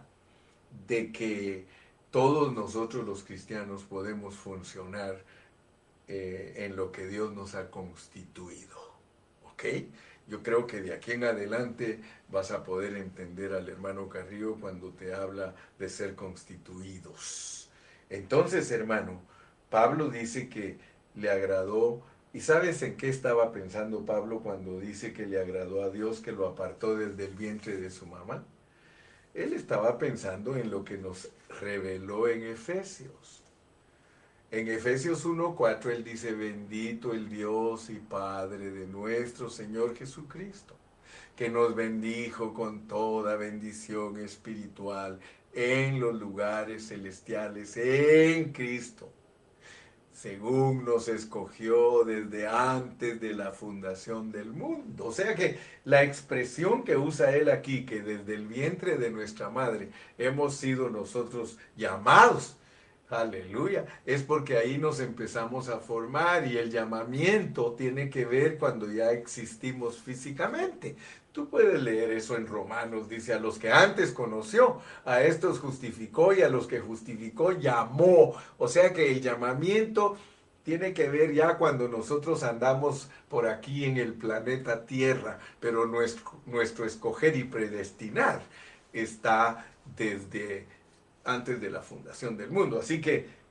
de 0.88 1.12
que 1.12 1.66
todos 2.12 2.54
nosotros 2.54 3.06
los 3.06 3.24
cristianos 3.24 3.84
podemos 3.84 4.36
funcionar 4.36 5.18
eh, 6.08 6.54
en 6.58 6.76
lo 6.76 6.92
que 6.92 7.08
Dios 7.08 7.34
nos 7.34 7.56
ha 7.56 7.70
constituido. 7.70 8.78
¿Ok? 9.46 9.64
Yo 10.28 10.42
creo 10.42 10.68
que 10.68 10.82
de 10.82 10.94
aquí 10.94 11.12
en 11.12 11.26
adelante 11.26 12.00
vas 12.30 12.52
a 12.52 12.64
poder 12.64 12.96
entender 12.96 13.54
al 13.54 13.68
hermano 13.68 14.08
Carrillo 14.08 14.56
cuando 14.60 14.92
te 14.92 15.14
habla 15.14 15.54
de 15.78 15.90
ser 15.90 16.16
constituidos. 16.16 17.70
Entonces, 18.10 18.72
hermano, 18.72 19.22
Pablo 19.70 20.10
dice 20.10 20.50
que 20.50 20.78
le 21.16 21.30
agradó, 21.30 22.02
¿y 22.32 22.40
sabes 22.40 22.82
en 22.84 22.96
qué 22.96 23.10
estaba 23.10 23.52
pensando 23.52 24.06
Pablo 24.06 24.42
cuando 24.42 24.80
dice 24.80 25.14
que 25.14 25.26
le 25.26 25.40
agradó 25.40 25.84
a 25.84 25.90
Dios 25.90 26.22
que 26.22 26.32
lo 26.32 26.48
apartó 26.48 26.96
desde 26.96 27.26
el 27.26 27.34
vientre 27.34 27.78
de 27.78 27.90
su 27.90 28.06
mamá? 28.06 28.46
Él 29.34 29.54
estaba 29.54 29.98
pensando 29.98 30.56
en 30.56 30.70
lo 30.70 30.86
que 30.86 30.98
nos 30.98 31.30
reveló 31.60 32.28
en 32.28 32.44
Efesios. 32.44 33.43
En 34.54 34.68
Efesios 34.68 35.26
1.4 35.26 35.90
él 35.90 36.04
dice, 36.04 36.32
bendito 36.32 37.12
el 37.12 37.28
Dios 37.28 37.90
y 37.90 37.96
Padre 37.96 38.70
de 38.70 38.86
nuestro 38.86 39.50
Señor 39.50 39.96
Jesucristo, 39.96 40.76
que 41.36 41.50
nos 41.50 41.74
bendijo 41.74 42.54
con 42.54 42.88
toda 42.88 43.36
bendición 43.36 44.20
espiritual 44.20 45.20
en 45.54 46.00
los 46.00 46.14
lugares 46.14 46.90
celestiales 46.90 47.76
en 47.78 48.54
Cristo, 48.54 49.12
según 50.12 50.86
nos 50.86 51.08
escogió 51.08 52.04
desde 52.04 52.48
antes 52.48 53.20
de 53.20 53.34
la 53.34 53.54
fundación 53.54 54.32
del 54.32 54.54
mundo. 54.54 55.06
O 55.06 55.12
sea 55.12 55.34
que 55.34 55.58
la 55.84 56.04
expresión 56.04 56.84
que 56.84 56.96
usa 56.96 57.36
él 57.36 57.50
aquí, 57.50 57.88
que 57.88 58.04
desde 58.04 58.36
el 58.36 58.46
vientre 58.46 59.00
de 59.00 59.10
nuestra 59.10 59.50
madre 59.50 59.90
hemos 60.20 60.54
sido 60.54 60.92
nosotros 60.92 61.58
llamados, 61.76 62.56
Aleluya. 63.14 63.86
Es 64.06 64.24
porque 64.24 64.58
ahí 64.58 64.78
nos 64.78 65.00
empezamos 65.00 65.70
a 65.70 65.80
formar 65.80 66.48
y 66.48 66.58
el 66.58 66.72
llamamiento 66.72 67.74
tiene 67.74 68.10
que 68.10 68.26
ver 68.26 68.58
cuando 68.58 68.92
ya 68.92 69.12
existimos 69.12 69.98
físicamente. 70.02 70.96
Tú 71.32 71.50
puedes 71.50 71.82
leer 71.82 72.12
eso 72.12 72.36
en 72.36 72.48
Romanos, 72.48 73.10
dice, 73.10 73.34
a 73.34 73.40
los 73.40 73.58
que 73.58 73.72
antes 73.72 74.12
conoció, 74.12 74.82
a 75.06 75.22
estos 75.22 75.60
justificó 75.60 76.34
y 76.34 76.42
a 76.42 76.50
los 76.50 76.68
que 76.68 76.80
justificó 76.80 77.52
llamó. 77.52 78.36
O 78.58 78.68
sea 78.68 78.94
que 78.94 79.12
el 79.12 79.22
llamamiento 79.22 80.18
tiene 80.64 80.94
que 80.94 81.10
ver 81.10 81.34
ya 81.34 81.58
cuando 81.58 81.88
nosotros 81.88 82.44
andamos 82.44 83.10
por 83.30 83.48
aquí 83.48 83.86
en 83.86 83.98
el 83.98 84.14
planeta 84.14 84.86
Tierra, 84.86 85.40
pero 85.60 85.86
nuestro, 85.86 86.34
nuestro 86.46 86.86
escoger 86.86 87.36
y 87.36 87.44
predestinar 87.44 88.42
está 88.94 89.66
desde 89.98 90.66
antes 91.24 91.60
de 91.60 91.70
la 91.70 91.82
fundación 91.82 92.38
del 92.38 92.52
mundo. 92.52 92.80
Así 92.80 93.02
que 93.02 93.43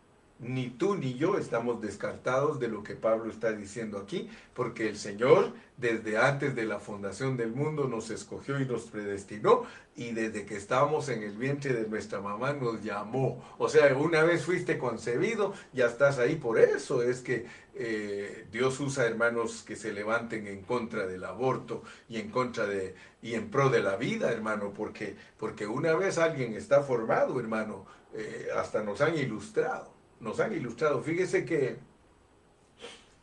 ni 0.42 0.70
tú 0.70 0.96
ni 0.96 1.14
yo 1.14 1.38
estamos 1.38 1.80
descartados 1.80 2.58
de 2.58 2.66
lo 2.66 2.82
que 2.82 2.96
Pablo 2.96 3.30
está 3.30 3.52
diciendo 3.52 3.98
aquí, 3.98 4.28
porque 4.54 4.88
el 4.88 4.96
Señor 4.96 5.52
desde 5.76 6.18
antes 6.18 6.54
de 6.54 6.64
la 6.64 6.80
fundación 6.80 7.36
del 7.36 7.52
mundo 7.52 7.88
nos 7.88 8.10
escogió 8.10 8.60
y 8.60 8.66
nos 8.66 8.82
predestinó, 8.82 9.62
y 9.94 10.12
desde 10.12 10.44
que 10.44 10.56
estábamos 10.56 11.08
en 11.08 11.22
el 11.22 11.36
vientre 11.36 11.74
de 11.74 11.88
nuestra 11.88 12.20
mamá 12.20 12.52
nos 12.54 12.82
llamó. 12.82 13.42
O 13.58 13.68
sea, 13.68 13.94
una 13.96 14.22
vez 14.22 14.44
fuiste 14.44 14.78
concebido, 14.78 15.54
ya 15.72 15.86
estás 15.86 16.18
ahí. 16.18 16.36
Por 16.36 16.58
eso 16.58 17.02
es 17.02 17.20
que 17.20 17.46
eh, 17.74 18.46
Dios 18.50 18.80
usa 18.80 19.06
hermanos 19.06 19.62
que 19.62 19.76
se 19.76 19.92
levanten 19.92 20.46
en 20.46 20.62
contra 20.62 21.06
del 21.06 21.24
aborto 21.24 21.82
y 22.08 22.18
en 22.18 22.30
contra 22.30 22.66
de 22.66 22.94
y 23.22 23.34
en 23.34 23.50
pro 23.50 23.70
de 23.70 23.82
la 23.82 23.96
vida, 23.96 24.32
hermano, 24.32 24.72
porque 24.74 25.16
porque 25.38 25.66
una 25.66 25.94
vez 25.94 26.18
alguien 26.18 26.54
está 26.54 26.82
formado, 26.82 27.38
hermano, 27.38 27.86
eh, 28.14 28.48
hasta 28.56 28.82
nos 28.82 29.00
han 29.00 29.16
ilustrado 29.16 30.01
nos 30.22 30.40
han 30.40 30.54
ilustrado. 30.54 31.02
Fíjese 31.02 31.44
que 31.44 31.76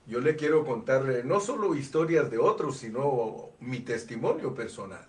yo 0.05 0.19
le 0.19 0.35
quiero 0.35 0.65
contarle 0.65 1.23
no 1.23 1.39
solo 1.39 1.75
historias 1.75 2.29
de 2.29 2.37
otros, 2.37 2.77
sino 2.77 3.49
mi 3.59 3.79
testimonio 3.79 4.53
personal. 4.53 5.07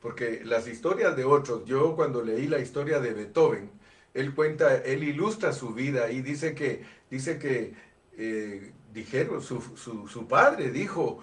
Porque 0.00 0.42
las 0.44 0.66
historias 0.66 1.14
de 1.16 1.24
otros, 1.24 1.64
yo 1.66 1.94
cuando 1.94 2.22
leí 2.22 2.48
la 2.48 2.58
historia 2.58 2.98
de 2.98 3.12
Beethoven, 3.12 3.70
él 4.14 4.34
cuenta, 4.34 4.76
él 4.76 5.04
ilustra 5.04 5.52
su 5.52 5.74
vida 5.74 6.10
y 6.10 6.22
dice 6.22 6.54
que, 6.54 6.84
dice 7.10 7.38
que 7.38 7.74
eh, 8.16 8.72
dijeron, 8.92 9.42
su, 9.42 9.60
su, 9.76 10.08
su 10.08 10.26
padre 10.26 10.70
dijo 10.70 11.20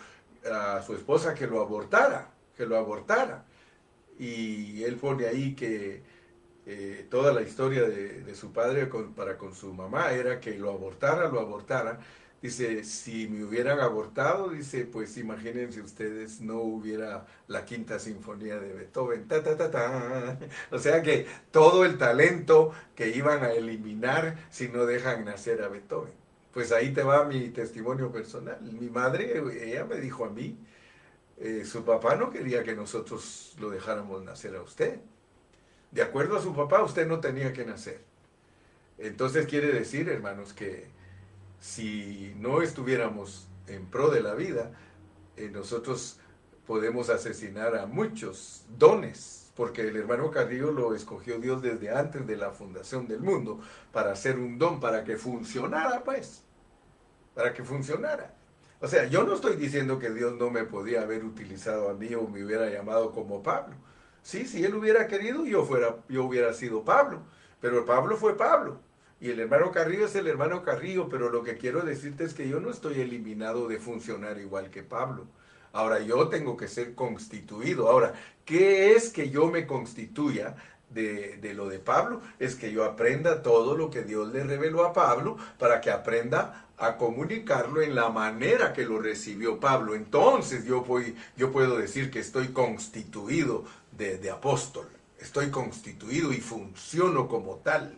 a 0.50 0.82
su 0.84 0.94
esposa 0.94 1.34
que 1.34 1.48
lo 1.48 1.60
abortara. 1.62 2.32
que 2.56 2.66
lo 2.66 2.78
abortara. 2.78 3.46
Y 4.20 4.84
él 4.84 4.96
pone 4.96 5.26
ahí 5.28 5.56
que 5.56 6.02
eh, 6.70 7.08
toda 7.10 7.32
la 7.32 7.42
historia 7.44 7.84
de, 7.84 8.36
su 8.36 8.52
padre 8.52 8.88
para 9.16 9.38
con 9.38 9.56
su 9.56 9.74
mamá 9.74 10.12
era 10.12 10.42
que 10.42 10.58
lo 10.58 10.70
abortara, 10.72 11.30
lo 11.30 11.40
abortara. 11.40 12.00
Dice, 12.42 12.84
si 12.84 13.28
me 13.30 13.46
hubieran 13.46 13.80
abortado, 13.80 14.50
dice, 14.50 14.84
pues 14.86 15.18
imagínense 15.18 15.82
ustedes, 15.82 16.42
no 16.42 16.58
hubiera 16.60 17.26
la 17.48 17.64
quinta 17.64 18.00
sinfonía 18.00 18.60
de 18.60 18.74
Beethoven. 18.74 19.28
Ta, 19.30 19.42
ta, 19.42 19.56
ta, 19.58 19.72
ta. 19.72 20.38
O 20.72 20.78
sea 20.78 21.02
que 21.02 21.26
todo 21.52 21.86
el 21.86 21.98
talento 21.98 22.74
que 22.96 23.10
iban 23.10 23.44
a 23.44 23.52
eliminar 23.54 24.36
si 24.50 24.68
no 24.68 24.86
dejan 24.86 25.24
nacer 25.24 25.62
a 25.64 25.70
Beethoven. 25.70 26.14
Pues 26.54 26.72
ahí 26.74 26.94
te 26.94 27.04
va 27.04 27.24
mi 27.26 27.50
testimonio 27.50 28.12
personal. 28.12 28.60
Mi 28.62 28.90
madre, 28.90 29.42
ella 29.64 29.86
me 29.86 30.02
dijo 30.02 30.26
a 30.26 30.30
mí, 30.30 30.58
eh, 31.38 31.64
su 31.66 31.86
papá 31.86 32.16
no 32.16 32.30
quería 32.30 32.64
que 32.64 32.76
nosotros 32.76 33.56
lo 33.60 33.70
dejáramos 33.70 34.24
nacer 34.24 34.56
a 34.56 34.62
usted. 34.62 35.00
De 35.92 36.02
acuerdo 36.02 36.38
a 36.38 36.42
su 36.42 36.54
papá, 36.54 36.84
usted 36.84 37.08
no 37.08 37.20
tenía 37.20 37.54
que 37.54 37.66
nacer. 37.66 38.02
Entonces 38.98 39.46
quiere 39.46 39.72
decir, 39.72 40.10
hermanos, 40.10 40.54
que 40.54 40.88
si 41.60 42.34
no 42.38 42.62
estuviéramos 42.62 43.48
en 43.68 43.86
pro 43.86 44.10
de 44.10 44.22
la 44.22 44.34
vida, 44.34 44.72
eh, 45.36 45.50
nosotros 45.50 46.20
podemos 46.66 47.10
asesinar 47.10 47.76
a 47.78 47.86
muchos 47.86 48.66
dones, 48.78 49.52
porque 49.56 49.82
el 49.82 49.96
hermano 49.96 50.30
Carrillo 50.32 50.72
lo 50.72 50.94
escogió 50.94 51.40
Dios 51.40 51.62
desde 51.62 51.90
antes 51.90 52.28
de 52.28 52.38
la 52.38 52.52
fundación 52.52 53.08
del 53.08 53.22
mundo 53.22 53.60
para 53.92 54.12
hacer 54.12 54.38
un 54.38 54.58
don, 54.60 54.80
para 54.80 55.04
que 55.04 55.18
funcionara, 55.18 56.04
pues, 56.04 56.44
para 57.34 57.54
que 57.54 57.64
funcionara. 57.64 58.36
O 58.80 58.88
sea, 58.88 59.06
yo 59.08 59.24
no 59.24 59.34
estoy 59.34 59.56
diciendo 59.56 59.98
que 59.98 60.12
Dios 60.12 60.36
no 60.38 60.52
me 60.52 60.64
podía 60.64 61.02
haber 61.02 61.24
utilizado 61.26 61.90
a 61.90 61.94
mí 61.94 62.14
o 62.14 62.28
me 62.28 62.44
hubiera 62.44 62.70
llamado 62.70 63.12
como 63.12 63.42
Pablo. 63.42 63.76
Sí, 64.28 64.46
si 64.46 64.62
él 64.66 64.76
hubiera 64.76 65.08
querido, 65.08 65.46
yo, 65.46 65.64
fuera, 65.64 66.00
yo 66.10 66.26
hubiera 66.26 66.54
sido 66.54 66.84
Pablo. 66.84 67.22
Pero 67.62 67.86
Pablo 67.86 68.18
fue 68.18 68.36
Pablo. 68.36 68.78
Y 69.22 69.30
el 69.30 69.40
hermano 69.40 69.72
Carrillo 69.72 70.06
es 70.06 70.16
el 70.16 70.28
hermano 70.28 70.64
Carrillo, 70.64 71.08
pero 71.08 71.30
lo 71.30 71.44
que 71.44 71.58
quiero 71.58 71.80
decirte 71.80 72.26
es 72.26 72.34
que 72.34 72.50
yo 72.50 72.60
no 72.60 72.70
estoy 72.70 73.00
eliminado 73.00 73.70
de 73.70 73.80
funcionar 73.80 74.38
igual 74.38 74.70
que 74.70 74.84
Pablo. 74.84 75.28
Ahora 75.72 76.02
yo 76.02 76.28
tengo 76.28 76.58
que 76.58 76.68
ser 76.68 76.94
constituido. 76.94 77.88
Ahora, 77.88 78.16
¿qué 78.44 78.92
es 78.96 79.12
que 79.12 79.30
yo 79.30 79.48
me 79.48 79.66
constituya 79.66 80.58
de, 80.90 81.38
de, 81.38 81.54
lo 81.54 81.70
de 81.70 81.80
Pablo? 81.80 82.22
Es 82.38 82.56
que 82.56 82.74
yo 82.74 82.84
aprenda 82.84 83.42
todo 83.42 83.78
lo 83.78 83.90
que 83.90 84.04
Dios 84.04 84.34
le 84.34 84.44
reveló 84.44 84.84
a 84.84 84.92
Pablo 84.92 85.38
para 85.58 85.80
que 85.80 85.90
aprenda 85.90 86.68
a 86.78 86.98
comunicarlo 86.98 87.82
en 87.82 87.96
la 87.96 88.10
manera 88.10 88.74
que 88.74 88.86
lo 88.86 89.00
recibió 89.00 89.60
Pablo. 89.60 89.96
Entonces 89.96 90.66
yo, 90.66 90.82
voy, 90.82 91.16
yo 91.36 91.52
puedo 91.52 91.78
decir 91.78 92.12
que 92.12 92.20
estoy 92.20 92.50
constituido 92.50 93.66
de, 93.98 94.30
apóstol. 94.30 94.88
Estoy 95.20 95.50
constituido 95.50 96.32
y 96.32 96.38
funciono 96.38 97.28
como 97.28 97.56
tal. 97.58 97.98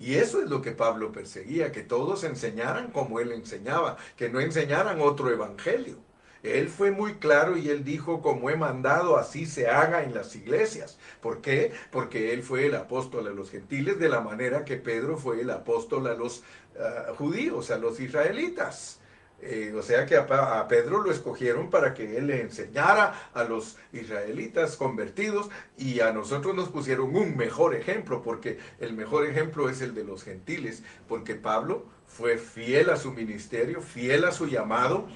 Y 0.00 0.14
eso 0.14 0.42
es 0.42 0.48
lo 0.48 0.62
que 0.62 0.72
Pablo 0.72 1.12
perseguía, 1.12 1.72
que 1.72 1.82
todos 1.82 2.24
enseñaran 2.24 2.90
como 2.90 3.20
él 3.20 3.32
enseñaba, 3.32 3.96
que 4.16 4.28
no 4.28 4.40
enseñaran 4.40 5.00
otro 5.00 5.30
evangelio. 5.30 5.96
Él 6.42 6.68
fue 6.68 6.92
muy 6.92 7.14
claro 7.14 7.56
y 7.56 7.68
él 7.68 7.84
dijo, 7.84 8.22
como 8.22 8.48
he 8.48 8.56
mandado, 8.56 9.16
así 9.16 9.44
se 9.44 9.66
haga 9.68 10.04
en 10.04 10.14
las 10.14 10.36
iglesias. 10.36 10.98
¿Por 11.20 11.40
qué? 11.40 11.72
Porque 11.90 12.32
él 12.32 12.44
fue 12.44 12.66
el 12.66 12.76
apóstol 12.76 13.26
a 13.26 13.30
los 13.30 13.50
gentiles 13.50 13.98
de 13.98 14.08
la 14.08 14.20
manera 14.20 14.64
que 14.64 14.76
Pedro 14.76 15.16
fue 15.16 15.40
el 15.40 15.50
apóstol 15.50 16.06
a 16.06 16.14
los 16.14 16.44
ah, 16.78 17.12
judíos, 17.16 17.72
a 17.72 17.78
los 17.78 17.98
israelitas. 17.98 19.00
Eh, 19.40 19.72
o 19.76 19.82
sea 19.82 20.04
que 20.04 20.16
a, 20.16 20.66
Pedro 20.66 21.00
lo 21.00 21.12
escogieron 21.12 21.70
para 21.70 21.94
que 21.94 22.16
él 22.18 22.26
le 22.26 22.40
enseñara 22.42 23.30
a 23.32 23.44
los 23.44 23.76
israelitas 23.92 24.76
convertidos 24.76 25.48
y 25.76 26.00
a 26.00 26.12
nosotros 26.12 26.56
nos 26.56 26.70
pusieron 26.70 27.14
un 27.14 27.36
mejor 27.36 27.76
ejemplo, 27.76 28.22
porque 28.22 28.58
el 28.80 28.94
mejor 28.94 29.26
ejemplo 29.26 29.68
es 29.68 29.80
el 29.80 29.94
de 29.94 30.02
los 30.02 30.24
gentiles, 30.24 30.82
porque 31.06 31.36
Pablo 31.36 31.86
fue 32.06 32.38
fiel 32.38 32.90
a 32.90 32.96
su 32.96 33.12
ministerio, 33.12 33.80
fiel 33.80 34.24
a 34.24 34.32
su 34.32 34.46
llamado, 34.48 35.06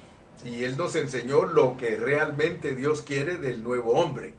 y 0.45 0.65
él 0.65 0.77
nos 0.77 0.95
enseñó 0.95 1.45
lo 1.45 1.77
que 1.77 1.97
realmente 1.97 2.75
Dios 2.77 3.03
quiere 3.03 3.37
del 3.37 3.63
nuevo 3.63 3.93
hombre 3.93 4.35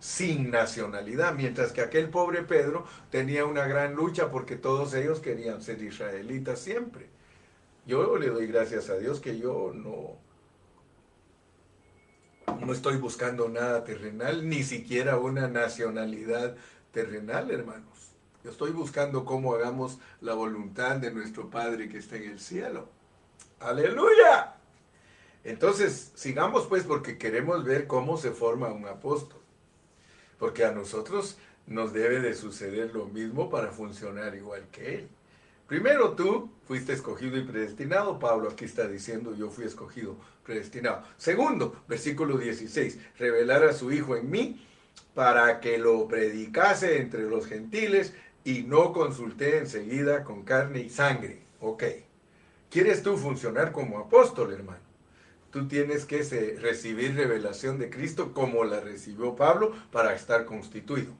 sin 0.00 0.50
nacionalidad, 0.50 1.34
mientras 1.34 1.72
que 1.72 1.82
aquel 1.82 2.08
pobre 2.08 2.42
Pedro 2.42 2.84
tenía 3.10 3.44
una 3.44 3.66
gran 3.66 3.94
lucha 3.94 4.30
porque 4.30 4.56
todos 4.56 4.94
ellos 4.94 5.20
querían 5.20 5.62
ser 5.62 5.82
israelitas 5.82 6.58
siempre. 6.58 7.06
Yo 7.86 8.16
le 8.16 8.28
doy 8.28 8.46
gracias 8.46 8.90
a 8.90 8.96
Dios 8.96 9.20
que 9.20 9.38
yo 9.38 9.72
no, 9.74 10.18
no 12.64 12.72
estoy 12.72 12.98
buscando 12.98 13.48
nada 13.48 13.84
terrenal, 13.84 14.48
ni 14.48 14.62
siquiera 14.62 15.18
una 15.18 15.48
nacionalidad 15.48 16.56
terrenal, 16.92 17.50
hermanos. 17.50 18.12
Yo 18.44 18.50
estoy 18.50 18.70
buscando 18.70 19.24
cómo 19.24 19.54
hagamos 19.54 19.98
la 20.20 20.34
voluntad 20.34 20.96
de 20.96 21.10
nuestro 21.10 21.50
Padre 21.50 21.88
que 21.88 21.98
está 21.98 22.16
en 22.16 22.30
el 22.30 22.40
cielo. 22.40 22.88
Aleluya. 23.60 24.56
Entonces, 25.44 26.12
sigamos 26.14 26.66
pues 26.66 26.84
porque 26.84 27.18
queremos 27.18 27.64
ver 27.64 27.86
cómo 27.86 28.16
se 28.16 28.30
forma 28.30 28.72
un 28.72 28.86
apóstol. 28.86 29.40
Porque 30.38 30.64
a 30.64 30.72
nosotros 30.72 31.36
nos 31.66 31.92
debe 31.92 32.20
de 32.20 32.34
suceder 32.34 32.94
lo 32.94 33.06
mismo 33.06 33.50
para 33.50 33.70
funcionar 33.70 34.34
igual 34.34 34.66
que 34.72 34.96
él. 34.96 35.08
Primero 35.70 36.14
tú 36.16 36.50
fuiste 36.66 36.92
escogido 36.92 37.36
y 37.38 37.44
predestinado. 37.44 38.18
Pablo 38.18 38.50
aquí 38.50 38.64
está 38.64 38.88
diciendo 38.88 39.36
yo 39.36 39.50
fui 39.50 39.66
escogido, 39.66 40.16
predestinado. 40.42 41.04
Segundo, 41.16 41.84
versículo 41.86 42.38
16, 42.38 42.98
revelar 43.20 43.62
a 43.62 43.72
su 43.72 43.92
Hijo 43.92 44.16
en 44.16 44.28
mí 44.28 44.66
para 45.14 45.60
que 45.60 45.78
lo 45.78 46.08
predicase 46.08 47.00
entre 47.00 47.22
los 47.22 47.46
gentiles 47.46 48.14
y 48.42 48.64
no 48.64 48.92
consulté 48.92 49.58
enseguida 49.58 50.24
con 50.24 50.42
carne 50.42 50.80
y 50.80 50.90
sangre. 50.90 51.38
Ok. 51.60 51.84
¿Quieres 52.68 53.04
tú 53.04 53.16
funcionar 53.16 53.70
como 53.70 54.00
apóstol, 54.00 54.52
hermano? 54.52 54.82
Tú 55.52 55.68
tienes 55.68 56.04
que 56.04 56.18
recibir 56.60 57.14
revelación 57.14 57.78
de 57.78 57.90
Cristo 57.90 58.34
como 58.34 58.64
la 58.64 58.80
recibió 58.80 59.36
Pablo 59.36 59.72
para 59.92 60.16
estar 60.16 60.46
constituido. 60.46 61.12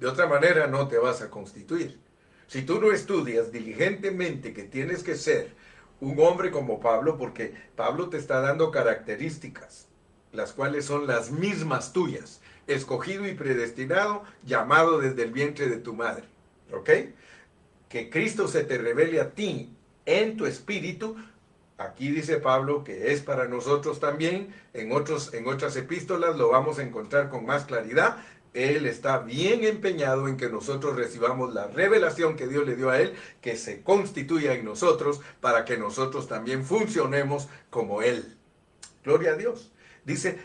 De 0.00 0.08
otra 0.08 0.26
manera 0.26 0.66
no 0.66 0.88
te 0.88 0.98
vas 0.98 1.22
a 1.22 1.30
constituir. 1.30 2.02
Si 2.46 2.62
tú 2.62 2.80
no 2.80 2.92
estudias 2.92 3.52
diligentemente 3.52 4.52
que 4.52 4.64
tienes 4.64 5.02
que 5.02 5.16
ser 5.16 5.52
un 6.00 6.18
hombre 6.20 6.50
como 6.50 6.80
Pablo, 6.80 7.16
porque 7.16 7.54
Pablo 7.76 8.08
te 8.08 8.18
está 8.18 8.40
dando 8.40 8.70
características, 8.70 9.88
las 10.32 10.52
cuales 10.52 10.84
son 10.84 11.06
las 11.06 11.30
mismas 11.30 11.92
tuyas, 11.92 12.40
escogido 12.66 13.26
y 13.26 13.34
predestinado, 13.34 14.24
llamado 14.44 14.98
desde 14.98 15.22
el 15.22 15.32
vientre 15.32 15.68
de 15.68 15.76
tu 15.76 15.94
madre. 15.94 16.24
¿Ok? 16.72 16.90
Que 17.88 18.10
Cristo 18.10 18.48
se 18.48 18.64
te 18.64 18.78
revele 18.78 19.20
a 19.20 19.30
ti 19.30 19.70
en 20.06 20.36
tu 20.36 20.46
espíritu. 20.46 21.16
Aquí 21.78 22.10
dice 22.10 22.36
Pablo 22.38 22.84
que 22.84 23.12
es 23.12 23.20
para 23.20 23.46
nosotros 23.46 24.00
también, 24.00 24.54
en, 24.74 24.92
otros, 24.92 25.34
en 25.34 25.46
otras 25.48 25.76
epístolas 25.76 26.36
lo 26.36 26.50
vamos 26.50 26.78
a 26.78 26.82
encontrar 26.82 27.30
con 27.30 27.44
más 27.44 27.64
claridad, 27.64 28.18
él 28.54 28.86
está 28.86 29.18
bien 29.18 29.64
empeñado 29.64 30.28
en 30.28 30.36
que 30.36 30.48
nosotros 30.48 30.94
recibamos 30.94 31.52
la 31.52 31.66
revelación 31.66 32.36
que 32.36 32.46
Dios 32.46 32.64
le 32.66 32.76
dio 32.76 32.88
a 32.88 33.00
Él, 33.00 33.14
que 33.40 33.56
se 33.56 33.82
constituya 33.82 34.54
en 34.54 34.64
nosotros 34.64 35.20
para 35.40 35.64
que 35.64 35.76
nosotros 35.76 36.28
también 36.28 36.64
funcionemos 36.64 37.48
como 37.68 38.00
Él. 38.00 38.36
Gloria 39.04 39.32
a 39.32 39.36
Dios. 39.36 39.72
Dice 40.04 40.38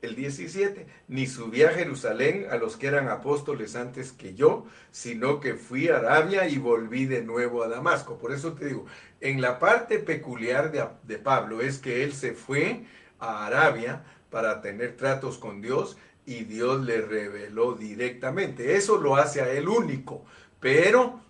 el 0.00 0.14
17, 0.14 0.86
ni 1.08 1.26
subí 1.26 1.64
a 1.64 1.70
Jerusalén 1.70 2.46
a 2.50 2.56
los 2.56 2.76
que 2.76 2.86
eran 2.86 3.08
apóstoles 3.08 3.74
antes 3.74 4.12
que 4.12 4.34
yo, 4.34 4.66
sino 4.92 5.40
que 5.40 5.54
fui 5.54 5.88
a 5.88 5.96
Arabia 5.96 6.48
y 6.48 6.58
volví 6.58 7.06
de 7.06 7.22
nuevo 7.22 7.64
a 7.64 7.68
Damasco. 7.68 8.18
Por 8.18 8.32
eso 8.32 8.52
te 8.52 8.66
digo, 8.66 8.86
en 9.20 9.40
la 9.40 9.58
parte 9.58 9.98
peculiar 9.98 10.70
de, 10.70 10.86
de 11.02 11.18
Pablo 11.18 11.60
es 11.62 11.78
que 11.78 12.04
él 12.04 12.12
se 12.12 12.32
fue 12.32 12.84
a 13.18 13.46
Arabia 13.46 14.04
para 14.30 14.60
tener 14.60 14.96
tratos 14.96 15.38
con 15.38 15.60
Dios 15.60 15.96
y 16.26 16.44
Dios 16.44 16.84
le 16.84 17.00
reveló 17.00 17.74
directamente. 17.74 18.76
Eso 18.76 18.98
lo 18.98 19.16
hace 19.16 19.40
a 19.40 19.50
él 19.50 19.68
único, 19.68 20.24
pero 20.60 21.20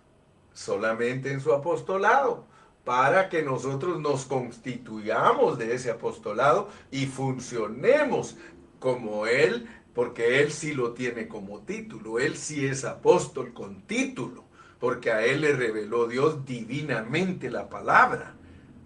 solamente 0.53 1.31
en 1.31 1.39
su 1.39 1.53
apostolado, 1.53 2.45
para 2.83 3.29
que 3.29 3.43
nosotros 3.43 3.99
nos 3.99 4.25
constituyamos 4.25 5.57
de 5.57 5.75
ese 5.75 5.91
apostolado 5.91 6.69
y 6.89 7.05
funcionemos 7.05 8.37
como 8.79 9.27
él, 9.27 9.67
porque 9.93 10.41
él 10.41 10.51
sí 10.51 10.73
lo 10.73 10.93
tiene 10.93 11.27
como 11.27 11.59
título, 11.61 12.19
él 12.19 12.37
sí 12.37 12.65
es 12.65 12.85
apóstol 12.85 13.53
con 13.53 13.81
título, 13.81 14.45
porque 14.79 15.11
a 15.11 15.25
él 15.25 15.41
le 15.41 15.53
reveló 15.53 16.07
Dios 16.07 16.45
divinamente 16.45 17.51
la 17.51 17.69
palabra. 17.69 18.35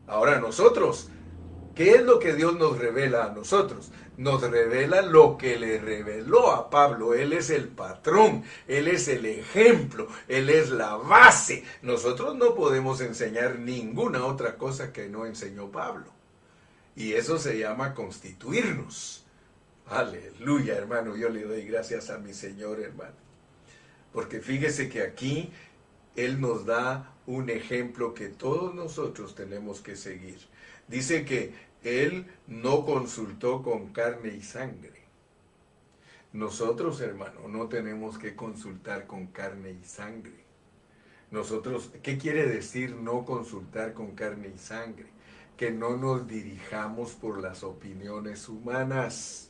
Ahora 0.07 0.39
nosotros 0.39 1.09
¿Qué 1.76 1.91
es 1.91 2.03
lo 2.03 2.20
que 2.20 2.34
Dios 2.34 2.57
nos 2.57 2.78
revela 2.78 3.26
a 3.26 3.32
nosotros? 3.32 3.91
Nos 4.18 4.41
revela 4.41 5.01
lo 5.01 5.38
que 5.38 5.57
le 5.57 5.80
reveló 5.80 6.51
a 6.51 6.70
Pablo. 6.70 7.14
Él 7.14 7.34
es 7.34 7.49
el 7.49 7.70
patrón, 7.70 8.43
Él 8.68 8.88
es 8.88 9.07
el 9.07 9.26
ejemplo, 9.26 10.07
Él 10.28 10.49
es 10.49 10.70
la 10.70 10.95
base. 10.95 11.64
Nosotros 11.82 12.36
no 12.36 12.53
podemos 12.53 13.01
enseñar 13.01 13.59
ninguna 13.59 14.26
otra 14.26 14.57
cosa 14.57 14.91
que 14.91 15.07
no 15.07 15.26
enseñó 15.26 15.72
Pablo. 15.72 16.12
Y 16.95 17.14
eso 17.14 17.39
se 17.39 17.57
llama 17.57 17.93
constituirnos. 17.93 19.26
Aleluya, 19.88 20.76
hermano. 20.76 21.16
Yo 21.16 21.30
le 21.30 21.43
doy 21.43 21.66
gracias 21.66 22.09
a 22.09 22.18
mi 22.18 22.34
Señor, 22.34 22.80
hermano. 22.80 23.16
Porque 24.14 24.39
fíjese 24.39 24.89
que 24.89 25.01
aquí 25.01 25.51
Él 26.16 26.39
nos 26.39 26.66
da 26.66 27.14
un 27.26 27.49
ejemplo 27.49 28.14
que 28.14 28.28
todos 28.28 28.76
nosotros 28.76 29.36
tenemos 29.36 29.82
que 29.82 29.95
seguir. 29.95 30.39
Dice 30.88 31.24
que 31.24 31.53
Él 31.84 32.27
no 32.47 32.86
consultó 32.86 33.63
con 33.63 33.91
carne 33.91 34.36
y 34.36 34.41
sangre. 34.41 35.01
Nosotros, 36.34 37.01
hermano, 37.01 37.47
no 37.49 37.67
tenemos 37.67 38.17
que 38.17 38.36
consultar 38.36 39.07
con 39.07 39.27
carne 39.27 39.71
y 39.71 39.84
sangre. 39.84 40.45
Nosotros, 41.32 41.91
¿qué 42.03 42.17
quiere 42.17 42.45
decir 42.45 42.95
no 42.95 43.25
consultar 43.25 43.93
con 43.93 44.11
carne 44.11 44.51
y 44.55 44.57
sangre? 44.57 45.07
Que 45.57 45.71
no 45.71 45.97
nos 45.97 46.27
dirijamos 46.27 47.11
por 47.11 47.41
las 47.41 47.63
opiniones 47.63 48.47
humanas. 48.47 49.49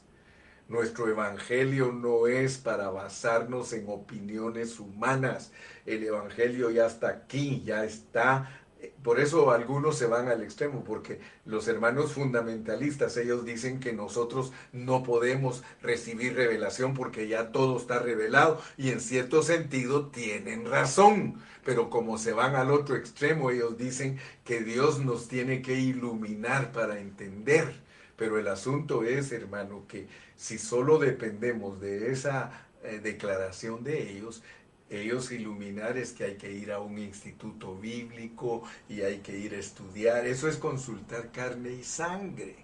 Nuestro 0.69 1.09
evangelio 1.09 1.91
no 1.91 2.27
es 2.27 2.57
para 2.57 2.89
basarnos 2.89 3.73
en 3.73 3.89
opiniones 3.89 4.79
humanas. 4.79 5.51
El 5.85 6.03
evangelio 6.03 6.71
ya 6.71 6.85
está 6.85 7.09
aquí, 7.09 7.61
ya 7.65 7.83
está 7.83 8.60
por 9.03 9.19
eso 9.19 9.51
algunos 9.51 9.97
se 9.97 10.05
van 10.05 10.27
al 10.27 10.43
extremo, 10.43 10.83
porque 10.83 11.19
los 11.45 11.67
hermanos 11.67 12.13
fundamentalistas, 12.13 13.17
ellos 13.17 13.45
dicen 13.45 13.79
que 13.79 13.93
nosotros 13.93 14.53
no 14.71 15.03
podemos 15.03 15.63
recibir 15.81 16.35
revelación 16.35 16.93
porque 16.93 17.27
ya 17.27 17.51
todo 17.51 17.77
está 17.77 17.99
revelado 17.99 18.61
y 18.77 18.89
en 18.89 18.99
cierto 18.99 19.43
sentido 19.43 20.07
tienen 20.07 20.65
razón, 20.65 21.41
pero 21.63 21.89
como 21.89 22.17
se 22.17 22.33
van 22.33 22.55
al 22.55 22.71
otro 22.71 22.95
extremo, 22.95 23.51
ellos 23.51 23.77
dicen 23.77 24.19
que 24.43 24.61
Dios 24.61 24.99
nos 24.99 25.27
tiene 25.27 25.61
que 25.61 25.79
iluminar 25.79 26.71
para 26.71 26.99
entender. 26.99 27.81
Pero 28.15 28.37
el 28.37 28.47
asunto 28.47 29.03
es, 29.03 29.31
hermano, 29.31 29.85
que 29.87 30.07
si 30.35 30.59
solo 30.59 30.99
dependemos 30.99 31.81
de 31.81 32.11
esa 32.11 32.67
eh, 32.83 32.99
declaración 32.99 33.83
de 33.83 34.11
ellos, 34.11 34.43
ellos 34.91 35.31
iluminar 35.31 35.97
es 35.97 36.11
que 36.11 36.25
hay 36.25 36.35
que 36.35 36.51
ir 36.51 36.73
a 36.73 36.81
un 36.81 36.97
instituto 36.97 37.77
bíblico 37.77 38.63
y 38.89 39.01
hay 39.01 39.19
que 39.19 39.37
ir 39.37 39.53
a 39.53 39.57
estudiar. 39.57 40.27
Eso 40.27 40.49
es 40.49 40.57
consultar 40.57 41.31
carne 41.31 41.71
y 41.71 41.83
sangre. 41.83 42.57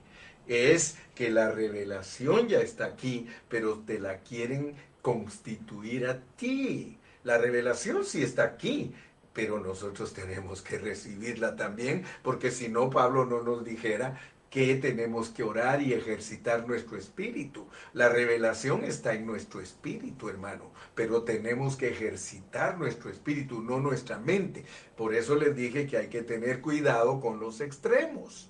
Es 0.45 0.97
que 1.15 1.30
la 1.30 1.51
revelación 1.51 2.49
ya 2.49 2.59
está 2.59 2.86
aquí, 2.86 3.28
pero 3.47 3.80
te 3.80 3.97
la 3.97 4.19
quieren 4.19 4.75
constituir 5.01 6.05
a 6.05 6.19
ti. 6.36 6.97
La 7.23 7.38
revelación 7.38 8.03
sí 8.03 8.21
está 8.23 8.43
aquí, 8.43 8.93
pero 9.32 9.61
nosotros 9.61 10.13
tenemos 10.13 10.61
que 10.61 10.80
recibirla 10.80 11.55
también, 11.55 12.03
porque 12.23 12.51
si 12.51 12.67
no, 12.67 12.89
Pablo 12.89 13.25
no 13.25 13.41
nos 13.41 13.63
dijera 13.63 14.19
que 14.50 14.76
tenemos 14.76 15.30
que 15.30 15.43
orar 15.43 15.82
y 15.82 15.93
ejercitar 15.93 16.68
nuestro 16.68 16.98
espíritu. 16.98 17.68
La 17.93 18.10
revelación 18.10 18.84
está 18.84 19.14
en 19.14 19.26
nuestro 19.26 19.60
espíritu, 19.60 20.30
hermano, 20.30 20.72
pero 20.95 21.24
tenemos 21.24 21.76
que 21.76 21.89
ejercitar 21.89 22.78
nuestro 22.78 23.10
espíritu, 23.10 23.62
no 23.62 23.80
nuestra 23.80 24.20
mente. 24.20 24.66
Por 24.95 25.14
eso 25.14 25.36
les 25.36 25.56
dije 25.56 25.86
que 25.88 25.98
hay 25.98 26.08
que 26.08 26.22
tener 26.22 26.62
cuidado 26.62 27.20
con 27.20 27.39
los 27.39 27.60
extremos. 27.62 28.50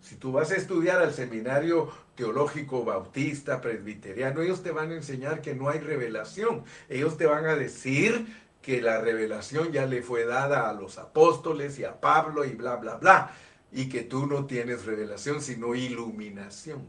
Si 0.00 0.16
tú 0.16 0.32
vas 0.32 0.50
a 0.50 0.56
estudiar 0.56 1.00
al 1.00 1.14
seminario 1.14 1.90
teológico 2.14 2.84
bautista, 2.84 3.60
presbiteriano, 3.60 4.42
ellos 4.42 4.62
te 4.62 4.70
van 4.70 4.90
a 4.90 4.96
enseñar 4.96 5.40
que 5.40 5.54
no 5.54 5.68
hay 5.68 5.80
revelación. 5.80 6.64
Ellos 6.88 7.16
te 7.16 7.26
van 7.26 7.46
a 7.46 7.56
decir 7.56 8.26
que 8.60 8.82
la 8.82 9.00
revelación 9.00 9.72
ya 9.72 9.86
le 9.86 10.02
fue 10.02 10.24
dada 10.24 10.68
a 10.68 10.74
los 10.74 10.98
apóstoles 10.98 11.78
y 11.78 11.84
a 11.84 12.00
Pablo 12.00 12.44
y 12.44 12.50
bla, 12.50 12.76
bla, 12.76 12.96
bla 12.96 13.34
y 13.74 13.88
que 13.88 14.02
tú 14.02 14.26
no 14.26 14.46
tienes 14.46 14.86
revelación, 14.86 15.42
sino 15.42 15.74
iluminación. 15.74 16.86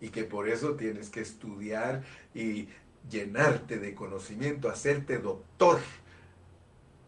Y 0.00 0.08
que 0.08 0.24
por 0.24 0.48
eso 0.48 0.74
tienes 0.74 1.08
que 1.08 1.20
estudiar 1.20 2.02
y 2.34 2.68
llenarte 3.08 3.78
de 3.78 3.94
conocimiento, 3.94 4.68
hacerte 4.68 5.18
doctor. 5.18 5.78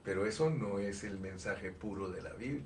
Pero 0.05 0.25
eso 0.25 0.51
no 0.51 0.79
es 0.79 1.03
el 1.03 1.19
mensaje 1.19 1.73
puro 1.73 2.11
de 2.11 2.23
la 2.23 2.33
Biblia. 2.35 2.63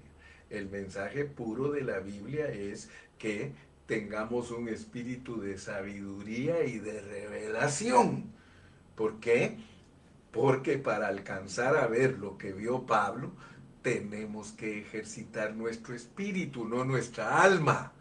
El 0.50 0.68
mensaje 0.68 1.24
puro 1.24 1.72
de 1.72 1.80
la 1.80 2.00
Biblia 2.00 2.48
es 2.48 2.90
que 3.18 3.52
tengamos 3.86 4.50
un 4.50 4.68
espíritu 4.68 5.40
de 5.40 5.56
sabiduría 5.56 6.64
y 6.64 6.80
de 6.80 7.00
revelación. 7.00 8.30
¿Por 8.94 9.20
qué? 9.20 9.56
Porque 10.32 10.76
para 10.76 11.08
alcanzar 11.08 11.78
a 11.78 11.86
ver 11.86 12.18
lo 12.18 12.36
que 12.36 12.52
vio 12.52 12.84
Pablo, 12.84 13.32
tenemos 13.84 14.52
que 14.52 14.80
ejercitar 14.80 15.54
nuestro 15.54 15.94
espíritu, 15.94 16.64
no 16.64 16.86
nuestra 16.86 17.42
alma. 17.42 17.92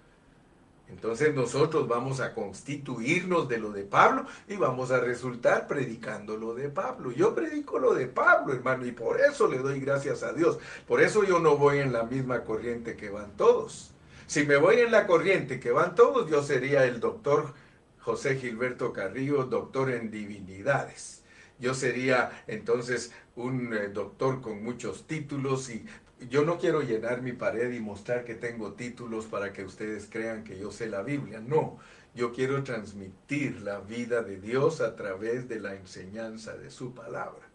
Entonces 0.87 1.35
nosotros 1.35 1.89
vamos 1.89 2.21
a 2.21 2.33
constituirnos 2.33 3.49
de 3.49 3.57
lo 3.57 3.71
de 3.71 3.83
Pablo 3.83 4.25
y 4.47 4.55
vamos 4.55 4.91
a 4.91 5.01
resultar 5.01 5.67
predicando 5.67 6.37
lo 6.37 6.55
de 6.55 6.69
Pablo. 6.69 7.11
Yo 7.11 7.35
predico 7.35 7.79
lo 7.79 7.93
de 7.93 8.07
Pablo, 8.07 8.53
hermano, 8.53 8.85
y 8.85 8.93
por 8.93 9.19
eso 9.19 9.49
le 9.49 9.57
doy 9.57 9.81
gracias 9.81 10.23
a 10.23 10.31
Dios. 10.31 10.57
Por 10.87 11.01
eso 11.01 11.25
yo 11.25 11.39
no 11.39 11.57
voy 11.57 11.79
en 11.79 11.91
la 11.91 12.03
misma 12.03 12.45
corriente 12.45 12.95
que 12.95 13.09
van 13.09 13.35
todos. 13.35 13.91
Si 14.25 14.45
me 14.45 14.55
voy 14.55 14.77
en 14.77 14.91
la 14.91 15.05
corriente 15.05 15.59
que 15.59 15.71
van 15.71 15.95
todos, 15.95 16.29
yo 16.29 16.43
sería 16.43 16.85
el 16.85 17.01
doctor 17.01 17.53
José 17.99 18.37
Gilberto 18.37 18.93
Carrillo, 18.93 19.43
doctor 19.43 19.91
en 19.91 20.11
divinidades 20.11 21.23
yo 21.63 21.73
sería 21.73 22.43
entonces 22.47 23.13
un 23.35 23.73
eh, 23.73 23.89
doctor 23.89 24.41
con 24.41 24.63
muchos 24.63 25.07
títulos 25.07 25.69
y 25.69 25.85
yo 26.29 26.45
no 26.45 26.57
quiero 26.57 26.81
llenar 26.81 27.21
mi 27.21 27.33
pared 27.33 27.71
y 27.73 27.79
mostrar 27.79 28.23
que 28.23 28.35
tengo 28.35 28.73
títulos 28.73 29.25
para 29.25 29.51
que 29.51 29.63
ustedes 29.63 30.07
crean 30.09 30.43
que 30.43 30.57
yo 30.57 30.71
sé 30.71 30.87
la 30.87 31.01
Biblia, 31.01 31.39
no. 31.39 31.79
Yo 32.15 32.31
quiero 32.31 32.63
transmitir 32.63 33.61
la 33.61 33.79
vida 33.79 34.21
de 34.21 34.39
Dios 34.39 34.81
a 34.81 34.95
través 34.95 35.49
de 35.49 35.59
la 35.59 35.73
enseñanza 35.75 36.55
de 36.55 36.69
su 36.69 36.93
palabra. 36.93 37.49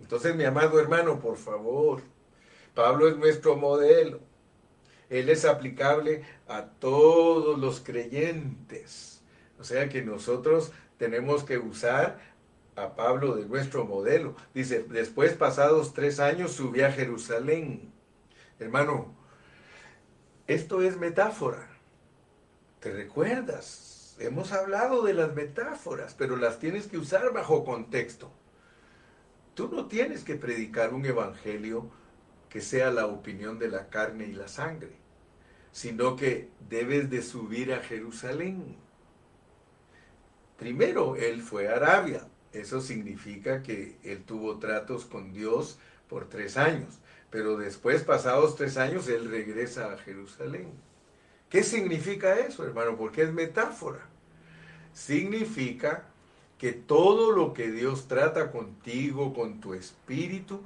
Entonces, 0.00 0.36
mi 0.36 0.44
amado 0.44 0.78
hermano, 0.78 1.18
por 1.18 1.36
favor, 1.36 2.00
Pablo 2.74 3.08
es 3.08 3.16
nuestro 3.16 3.56
modelo. 3.56 4.20
Él 5.10 5.28
es 5.28 5.44
aplicable 5.44 6.22
a 6.46 6.66
todos 6.66 7.58
los 7.58 7.80
creyentes. 7.80 9.20
O 9.58 9.64
sea 9.64 9.88
que 9.88 10.02
nosotros 10.02 10.70
tenemos 10.96 11.42
que 11.42 11.58
usar 11.58 12.20
a 12.78 12.94
Pablo 12.94 13.36
de 13.36 13.46
nuestro 13.46 13.84
modelo. 13.84 14.36
Dice, 14.54 14.84
después 14.88 15.34
pasados 15.34 15.94
tres 15.94 16.20
años 16.20 16.52
subí 16.52 16.82
a 16.82 16.92
Jerusalén. 16.92 17.92
Hermano, 18.58 19.14
esto 20.46 20.82
es 20.82 20.96
metáfora. 20.96 21.68
¿Te 22.80 22.92
recuerdas? 22.92 24.16
Hemos 24.20 24.52
hablado 24.52 25.02
de 25.02 25.14
las 25.14 25.34
metáforas, 25.34 26.14
pero 26.14 26.36
las 26.36 26.58
tienes 26.58 26.86
que 26.86 26.98
usar 26.98 27.32
bajo 27.32 27.64
contexto. 27.64 28.30
Tú 29.54 29.68
no 29.68 29.86
tienes 29.86 30.22
que 30.22 30.36
predicar 30.36 30.94
un 30.94 31.04
evangelio 31.04 31.90
que 32.48 32.60
sea 32.60 32.90
la 32.90 33.06
opinión 33.06 33.58
de 33.58 33.68
la 33.68 33.88
carne 33.88 34.26
y 34.26 34.32
la 34.32 34.48
sangre, 34.48 34.96
sino 35.72 36.16
que 36.16 36.48
debes 36.68 37.10
de 37.10 37.22
subir 37.22 37.72
a 37.72 37.82
Jerusalén. 37.82 38.76
Primero 40.56 41.14
él 41.16 41.42
fue 41.42 41.68
a 41.68 41.76
Arabia, 41.76 42.26
eso 42.52 42.80
significa 42.80 43.62
que 43.62 43.96
él 44.02 44.24
tuvo 44.24 44.58
tratos 44.58 45.04
con 45.04 45.32
Dios 45.32 45.78
por 46.08 46.28
tres 46.28 46.56
años, 46.56 46.98
pero 47.30 47.56
después, 47.56 48.02
pasados 48.02 48.56
tres 48.56 48.76
años, 48.78 49.08
él 49.08 49.30
regresa 49.30 49.92
a 49.92 49.98
Jerusalén. 49.98 50.70
¿Qué 51.50 51.62
significa 51.62 52.38
eso, 52.38 52.64
hermano? 52.64 52.96
Porque 52.96 53.22
es 53.22 53.32
metáfora. 53.32 54.00
Significa 54.94 56.04
que 56.58 56.72
todo 56.72 57.32
lo 57.32 57.52
que 57.52 57.70
Dios 57.70 58.08
trata 58.08 58.50
contigo, 58.50 59.32
con 59.34 59.60
tu 59.60 59.74
espíritu, 59.74 60.62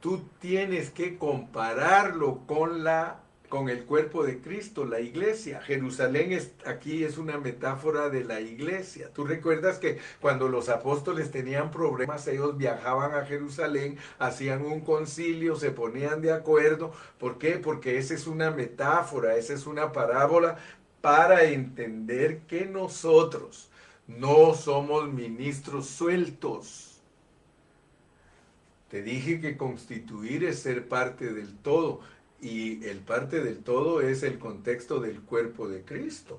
tú 0.00 0.22
tienes 0.40 0.90
que 0.90 1.18
compararlo 1.18 2.40
con 2.46 2.82
la 2.82 3.20
con 3.48 3.68
el 3.68 3.84
cuerpo 3.84 4.24
de 4.24 4.40
Cristo, 4.40 4.84
la 4.84 5.00
iglesia. 5.00 5.60
Jerusalén 5.60 6.32
es, 6.32 6.52
aquí 6.64 7.04
es 7.04 7.18
una 7.18 7.38
metáfora 7.38 8.08
de 8.08 8.24
la 8.24 8.40
iglesia. 8.40 9.10
Tú 9.12 9.24
recuerdas 9.24 9.78
que 9.78 9.98
cuando 10.20 10.48
los 10.48 10.68
apóstoles 10.68 11.30
tenían 11.30 11.70
problemas, 11.70 12.26
ellos 12.26 12.56
viajaban 12.56 13.14
a 13.14 13.24
Jerusalén, 13.24 13.98
hacían 14.18 14.62
un 14.62 14.80
concilio, 14.80 15.56
se 15.56 15.70
ponían 15.70 16.20
de 16.20 16.32
acuerdo. 16.32 16.92
¿Por 17.18 17.38
qué? 17.38 17.58
Porque 17.58 17.98
esa 17.98 18.14
es 18.14 18.26
una 18.26 18.50
metáfora, 18.50 19.36
esa 19.36 19.54
es 19.54 19.66
una 19.66 19.92
parábola 19.92 20.58
para 21.00 21.44
entender 21.44 22.40
que 22.48 22.66
nosotros 22.66 23.68
no 24.06 24.54
somos 24.54 25.12
ministros 25.12 25.86
sueltos. 25.86 27.00
Te 28.90 29.02
dije 29.02 29.40
que 29.40 29.56
constituir 29.56 30.44
es 30.44 30.60
ser 30.60 30.88
parte 30.88 31.32
del 31.32 31.56
todo 31.58 32.00
y 32.40 32.84
el 32.84 32.98
parte 32.98 33.42
del 33.42 33.58
todo 33.58 34.00
es 34.00 34.22
el 34.22 34.38
contexto 34.38 35.00
del 35.00 35.20
cuerpo 35.22 35.68
de 35.68 35.82
Cristo. 35.82 36.38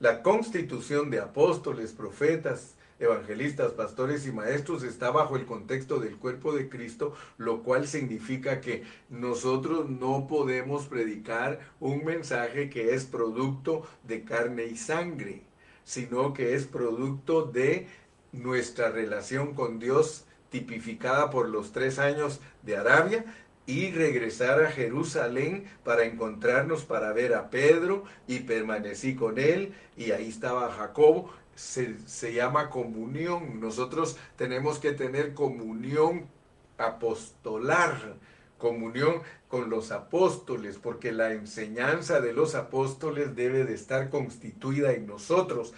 La 0.00 0.22
constitución 0.22 1.10
de 1.10 1.20
apóstoles, 1.20 1.92
profetas, 1.92 2.74
evangelistas, 2.98 3.72
pastores 3.72 4.26
y 4.26 4.32
maestros 4.32 4.82
está 4.82 5.10
bajo 5.10 5.36
el 5.36 5.46
contexto 5.46 5.98
del 5.98 6.16
cuerpo 6.16 6.54
de 6.54 6.68
Cristo, 6.68 7.14
lo 7.38 7.62
cual 7.62 7.86
significa 7.86 8.60
que 8.60 8.84
nosotros 9.10 9.88
no 9.88 10.26
podemos 10.28 10.86
predicar 10.86 11.60
un 11.80 12.04
mensaje 12.04 12.70
que 12.70 12.94
es 12.94 13.04
producto 13.04 13.86
de 14.04 14.24
carne 14.24 14.66
y 14.66 14.76
sangre. 14.76 15.42
sino 15.86 16.32
que 16.32 16.54
es 16.54 16.64
producto 16.64 17.42
de 17.42 17.86
nuestra 18.32 18.90
relación 18.90 19.52
con 19.52 19.78
Dios 19.78 20.24
tipificada 20.48 21.28
por 21.28 21.48
los 21.50 21.72
tres 21.72 21.98
años 21.98 22.40
de 22.62 22.78
Arabia 22.78 23.24
y 23.66 23.90
regresar 23.92 24.62
a 24.62 24.70
Jerusalén 24.70 25.64
para 25.84 26.04
encontrarnos 26.04 26.84
para 26.84 27.12
ver 27.12 27.34
a 27.34 27.50
Pedro 27.50 28.04
y 28.26 28.40
permanecí 28.40 29.14
con 29.14 29.38
él 29.38 29.74
y 29.96 30.10
ahí 30.10 30.28
estaba 30.28 30.72
Jacobo. 30.72 31.32
Se, 31.54 31.96
se 32.06 32.34
llama 32.34 32.68
comunión. 32.68 33.60
Nosotros 33.60 34.18
tenemos 34.36 34.78
que 34.80 34.92
tener 34.92 35.34
comunión 35.34 36.26
apostolar, 36.78 38.16
comunión 38.58 39.22
con 39.48 39.70
los 39.70 39.92
apóstoles, 39.92 40.78
porque 40.78 41.12
la 41.12 41.32
enseñanza 41.32 42.20
de 42.20 42.32
los 42.32 42.56
apóstoles 42.56 43.36
debe 43.36 43.64
de 43.64 43.74
estar 43.74 44.10
constituida 44.10 44.92
en 44.92 45.06
nosotros 45.06 45.72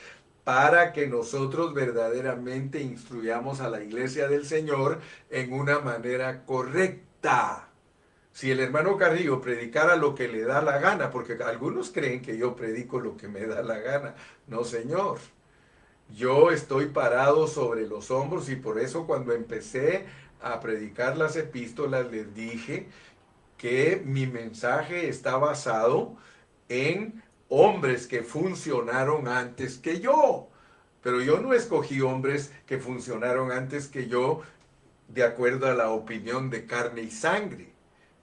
para 0.44 0.92
que 0.92 1.08
nosotros 1.08 1.74
verdaderamente 1.74 2.80
instruyamos 2.80 3.60
a 3.60 3.68
la 3.68 3.82
iglesia 3.82 4.28
del 4.28 4.46
Señor 4.46 5.00
en 5.28 5.52
una 5.52 5.80
manera 5.80 6.44
correcta. 6.44 7.65
Si 8.36 8.50
el 8.50 8.60
hermano 8.60 8.98
Carrillo 8.98 9.40
predicara 9.40 9.96
lo 9.96 10.14
que 10.14 10.28
le 10.28 10.42
da 10.42 10.60
la 10.60 10.78
gana, 10.78 11.08
porque 11.08 11.38
algunos 11.42 11.90
creen 11.90 12.20
que 12.20 12.36
yo 12.36 12.54
predico 12.54 13.00
lo 13.00 13.16
que 13.16 13.28
me 13.28 13.46
da 13.46 13.62
la 13.62 13.78
gana, 13.78 14.14
no 14.46 14.62
señor. 14.62 15.20
Yo 16.14 16.50
estoy 16.50 16.88
parado 16.88 17.46
sobre 17.46 17.86
los 17.88 18.10
hombros 18.10 18.50
y 18.50 18.56
por 18.56 18.78
eso 18.78 19.06
cuando 19.06 19.32
empecé 19.32 20.04
a 20.42 20.60
predicar 20.60 21.16
las 21.16 21.34
epístolas 21.36 22.10
les 22.10 22.34
dije 22.34 22.88
que 23.56 24.02
mi 24.04 24.26
mensaje 24.26 25.08
está 25.08 25.38
basado 25.38 26.14
en 26.68 27.22
hombres 27.48 28.06
que 28.06 28.22
funcionaron 28.22 29.28
antes 29.28 29.78
que 29.78 29.98
yo. 30.00 30.50
Pero 31.02 31.22
yo 31.22 31.40
no 31.40 31.54
escogí 31.54 32.02
hombres 32.02 32.52
que 32.66 32.76
funcionaron 32.76 33.50
antes 33.50 33.88
que 33.88 34.08
yo 34.08 34.42
de 35.08 35.24
acuerdo 35.24 35.68
a 35.68 35.72
la 35.72 35.88
opinión 35.88 36.50
de 36.50 36.66
carne 36.66 37.00
y 37.00 37.10
sangre. 37.10 37.75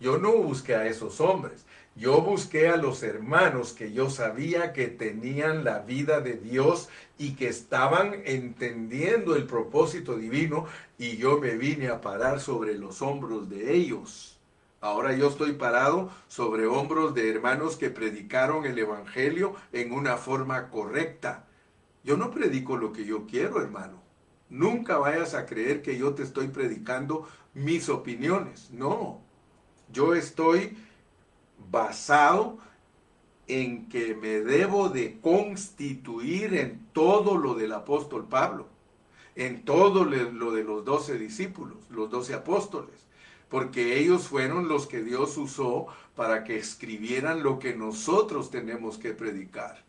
Yo 0.03 0.17
no 0.17 0.33
busqué 0.33 0.75
a 0.75 0.85
esos 0.85 1.21
hombres. 1.21 1.65
Yo 1.95 2.21
busqué 2.21 2.67
a 2.67 2.75
los 2.75 3.03
hermanos 3.03 3.71
que 3.71 3.93
yo 3.93 4.09
sabía 4.09 4.73
que 4.73 4.87
tenían 4.87 5.63
la 5.63 5.79
vida 5.79 6.19
de 6.19 6.33
Dios 6.33 6.89
y 7.17 7.35
que 7.35 7.47
estaban 7.47 8.21
entendiendo 8.25 9.33
el 9.37 9.45
propósito 9.45 10.17
divino 10.17 10.65
y 10.97 11.15
yo 11.15 11.39
me 11.39 11.51
vine 11.51 11.87
a 11.87 12.01
parar 12.01 12.41
sobre 12.41 12.77
los 12.77 13.01
hombros 13.01 13.49
de 13.49 13.75
ellos. 13.75 14.37
Ahora 14.81 15.15
yo 15.15 15.29
estoy 15.29 15.53
parado 15.53 16.11
sobre 16.27 16.67
hombros 16.67 17.13
de 17.13 17.29
hermanos 17.31 17.77
que 17.77 17.89
predicaron 17.89 18.65
el 18.65 18.77
Evangelio 18.77 19.55
en 19.71 19.93
una 19.93 20.17
forma 20.17 20.67
correcta. 20.69 21.45
Yo 22.03 22.17
no 22.17 22.29
predico 22.29 22.75
lo 22.75 22.91
que 22.91 23.05
yo 23.05 23.25
quiero, 23.25 23.61
hermano. 23.61 24.03
Nunca 24.49 24.97
vayas 24.97 25.33
a 25.33 25.45
creer 25.45 25.81
que 25.81 25.97
yo 25.97 26.13
te 26.13 26.23
estoy 26.23 26.49
predicando 26.49 27.25
mis 27.53 27.87
opiniones. 27.87 28.69
No. 28.71 29.22
Yo 29.93 30.13
estoy 30.13 30.77
basado 31.71 32.57
en 33.47 33.87
que 33.87 34.15
me 34.15 34.41
debo 34.41 34.89
de 34.89 35.19
constituir 35.21 36.55
en 36.55 36.85
todo 36.91 37.37
lo 37.37 37.55
del 37.55 37.71
apóstol 37.71 38.27
Pablo, 38.27 38.67
en 39.35 39.63
todo 39.63 40.03
lo 40.03 40.51
de 40.51 40.63
los 40.63 40.83
doce 40.83 41.17
discípulos, 41.17 41.77
los 41.89 42.09
doce 42.09 42.33
apóstoles 42.33 43.03
porque 43.53 43.99
ellos 43.99 44.29
fueron 44.29 44.67
los 44.67 44.87
que 44.87 45.03
Dios 45.03 45.37
usó 45.37 45.85
para 46.15 46.43
que 46.43 46.57
escribieran 46.57 47.43
lo 47.43 47.59
que 47.59 47.75
nosotros 47.75 48.49
tenemos 48.49 48.97
que 48.97 49.13
predicar. 49.13 49.85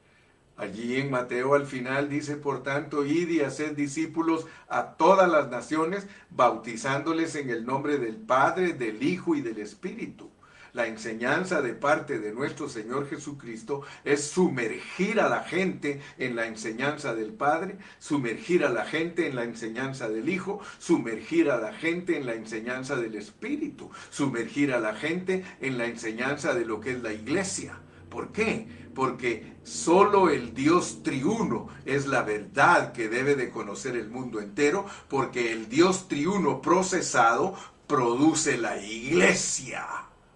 Allí 0.56 0.96
en 0.96 1.10
Mateo 1.10 1.54
al 1.54 1.66
final 1.66 2.08
dice, 2.08 2.36
por 2.36 2.62
tanto, 2.62 3.04
id 3.04 3.28
y 3.28 3.40
haced 3.40 3.72
discípulos 3.72 4.46
a 4.68 4.92
todas 4.92 5.28
las 5.28 5.50
naciones, 5.50 6.06
bautizándoles 6.30 7.34
en 7.34 7.50
el 7.50 7.66
nombre 7.66 7.98
del 7.98 8.16
Padre, 8.16 8.72
del 8.72 9.02
Hijo 9.02 9.34
y 9.34 9.40
del 9.40 9.58
Espíritu. 9.58 10.30
La 10.72 10.88
enseñanza 10.88 11.62
de 11.62 11.72
parte 11.72 12.18
de 12.18 12.32
nuestro 12.32 12.68
Señor 12.68 13.08
Jesucristo 13.08 13.82
es 14.04 14.24
sumergir 14.24 15.20
a 15.20 15.28
la 15.28 15.44
gente 15.44 16.00
en 16.18 16.34
la 16.34 16.46
enseñanza 16.46 17.14
del 17.14 17.32
Padre, 17.32 17.78
sumergir 18.00 18.64
a 18.64 18.70
la 18.70 18.84
gente 18.84 19.28
en 19.28 19.36
la 19.36 19.44
enseñanza 19.44 20.08
del 20.08 20.28
Hijo, 20.28 20.60
sumergir 20.78 21.50
a 21.50 21.58
la 21.58 21.72
gente 21.72 22.16
en 22.16 22.26
la 22.26 22.34
enseñanza 22.34 22.96
del 22.96 23.14
Espíritu, 23.14 23.88
sumergir 24.10 24.72
a 24.72 24.80
la 24.80 24.94
gente 24.94 25.44
en 25.60 25.78
la 25.78 25.86
enseñanza 25.86 26.54
de 26.54 26.64
lo 26.64 26.80
que 26.80 26.90
es 26.90 27.02
la 27.02 27.12
iglesia. 27.12 27.78
¿Por 28.10 28.32
qué? 28.32 28.83
Porque 28.94 29.54
solo 29.64 30.30
el 30.30 30.54
Dios 30.54 31.02
triuno 31.02 31.68
es 31.84 32.06
la 32.06 32.22
verdad 32.22 32.92
que 32.92 33.08
debe 33.08 33.34
de 33.34 33.50
conocer 33.50 33.96
el 33.96 34.08
mundo 34.08 34.40
entero, 34.40 34.86
porque 35.08 35.52
el 35.52 35.68
Dios 35.68 36.08
triuno 36.08 36.62
procesado 36.62 37.54
produce 37.86 38.56
la 38.56 38.76
iglesia. 38.78 39.86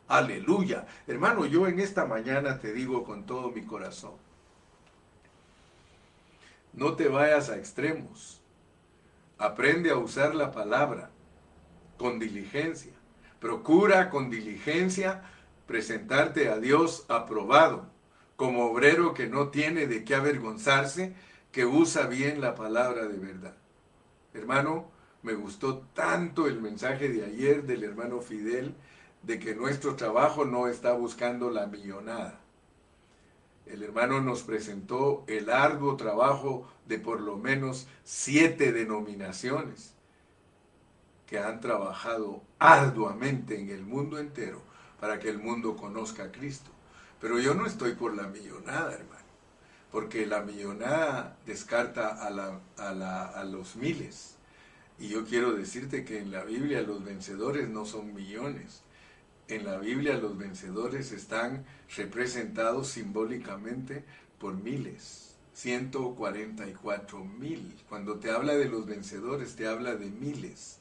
Aleluya. 0.09 0.87
Hermano, 1.07 1.47
yo 1.47 1.67
en 1.67 1.81
esta 1.81 2.07
mañana 2.07 2.59
te 2.59 2.73
digo 2.73 3.05
con 3.05 3.25
todo 3.27 3.51
mi 3.51 3.63
corazón, 3.63 4.15
no 6.73 6.95
te 6.95 7.09
vayas 7.09 7.51
a 7.51 7.59
extremos. 7.59 8.41
Aprende 9.39 9.91
a 9.91 9.97
usar 9.97 10.35
la 10.35 10.51
palabra 10.51 11.11
con 11.97 12.19
diligencia. 12.19 12.93
Procura 13.41 14.11
con 14.11 14.31
diligencia 14.31 15.23
presentarte 15.67 16.49
a 16.49 16.59
Dios 16.59 17.05
aprobado, 17.09 17.87
como 18.39 18.67
obrero 18.67 19.15
que 19.15 19.27
no 19.27 19.49
tiene 19.49 19.89
de 19.89 20.05
qué 20.05 20.15
avergonzarse, 20.15 21.13
que 21.51 21.67
usa 21.67 22.07
bien 22.07 22.41
la 22.41 22.55
palabra 22.55 23.09
de 23.09 23.19
verdad. 23.19 23.57
Hermano, 24.33 24.93
me 25.25 25.35
gustó 25.35 25.79
tanto 25.93 26.47
el 26.47 26.61
mensaje 26.61 27.09
de 27.09 27.25
ayer 27.25 27.65
del 27.65 27.83
hermano 27.83 28.21
Fidel 28.21 28.77
de 29.25 29.41
que 29.41 29.57
nuestro 29.57 29.97
trabajo 29.97 30.45
no 30.45 30.69
está 30.69 30.93
buscando 30.93 31.51
la 31.51 31.67
millonada. 31.67 32.39
El 33.67 33.83
hermano 33.83 34.21
nos 34.21 34.45
presentó 34.45 35.25
el 35.27 35.51
arduo 35.51 35.97
trabajo 35.97 36.69
de 36.87 37.01
por 37.01 37.21
lo 37.21 37.39
menos 37.39 37.89
siete 38.05 38.71
denominaciones 38.71 39.95
que 41.27 41.41
han 41.41 41.59
trabajado 41.59 42.41
arduamente 42.61 43.61
en 43.61 43.71
el 43.71 43.83
mundo 43.83 44.17
entero 44.17 44.63
para 45.01 45.19
que 45.19 45.29
el 45.29 45.39
mundo 45.39 45.77
conozca 45.77 46.23
a 46.23 46.31
Cristo. 46.31 46.71
Pero 47.21 47.41
yo 47.41 47.55
no 47.55 47.67
estoy 47.67 47.95
por 47.95 48.15
la 48.15 48.29
millonada, 48.29 48.93
hermano, 48.93 49.27
porque 49.91 50.27
la 50.27 50.43
millonada 50.43 51.37
descarta 51.47 52.09
a, 52.25 53.45
los 53.45 53.77
miles. 53.77 54.37
Y 55.01 55.09
yo 55.09 55.25
quiero 55.25 55.53
decirte 55.53 56.05
que 56.05 56.19
en 56.21 56.31
la 56.31 56.45
Biblia 56.45 56.83
los 56.83 57.05
vencedores 57.05 57.69
no 57.69 57.87
son 57.87 58.15
millones, 58.15 58.83
en 59.49 59.65
la 59.65 59.79
Biblia 59.79 60.19
los 60.19 60.37
vencedores 60.37 61.11
están 61.13 61.65
representados 61.97 62.89
simbólicamente 62.89 64.05
por 64.39 64.55
miles, 64.55 65.37
144 65.55 67.25
mil. 67.25 67.75
Cuando 67.89 68.19
te 68.19 68.31
habla 68.31 68.55
de 68.55 68.69
los 68.69 68.87
vencedores 68.87 69.57
te 69.57 69.67
habla 69.67 69.97
de 69.97 70.11
miles, 70.11 70.79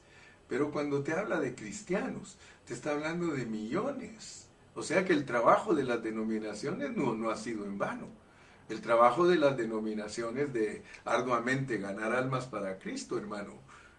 pero 0.48 0.70
cuando 0.70 1.02
te 1.02 1.12
habla 1.12 1.40
de 1.40 1.54
cristianos 1.54 2.36
te 2.66 2.74
está 2.74 2.92
hablando 2.92 3.28
de 3.28 3.46
millones. 3.46 4.47
O 4.78 4.82
sea 4.84 5.04
que 5.04 5.12
el 5.12 5.24
trabajo 5.24 5.74
de 5.74 5.82
las 5.82 6.00
denominaciones 6.04 6.96
no, 6.96 7.12
no 7.12 7.30
ha 7.30 7.36
sido 7.36 7.64
en 7.64 7.78
vano. 7.78 8.06
El 8.68 8.80
trabajo 8.80 9.26
de 9.26 9.36
las 9.36 9.56
denominaciones 9.56 10.52
de 10.52 10.84
arduamente 11.04 11.78
ganar 11.78 12.12
almas 12.12 12.46
para 12.46 12.78
Cristo, 12.78 13.18
hermano, 13.18 13.54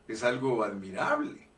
es 0.07 0.23
algo 0.23 0.63
admirable 0.63 1.49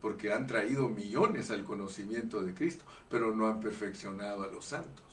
porque 0.00 0.32
han 0.32 0.46
traído 0.46 0.88
millones 0.88 1.50
al 1.50 1.64
conocimiento 1.64 2.40
de 2.40 2.54
Cristo, 2.54 2.84
pero 3.10 3.34
no 3.34 3.48
han 3.48 3.58
perfeccionado 3.58 4.44
a 4.44 4.46
los 4.46 4.66
santos. 4.66 5.04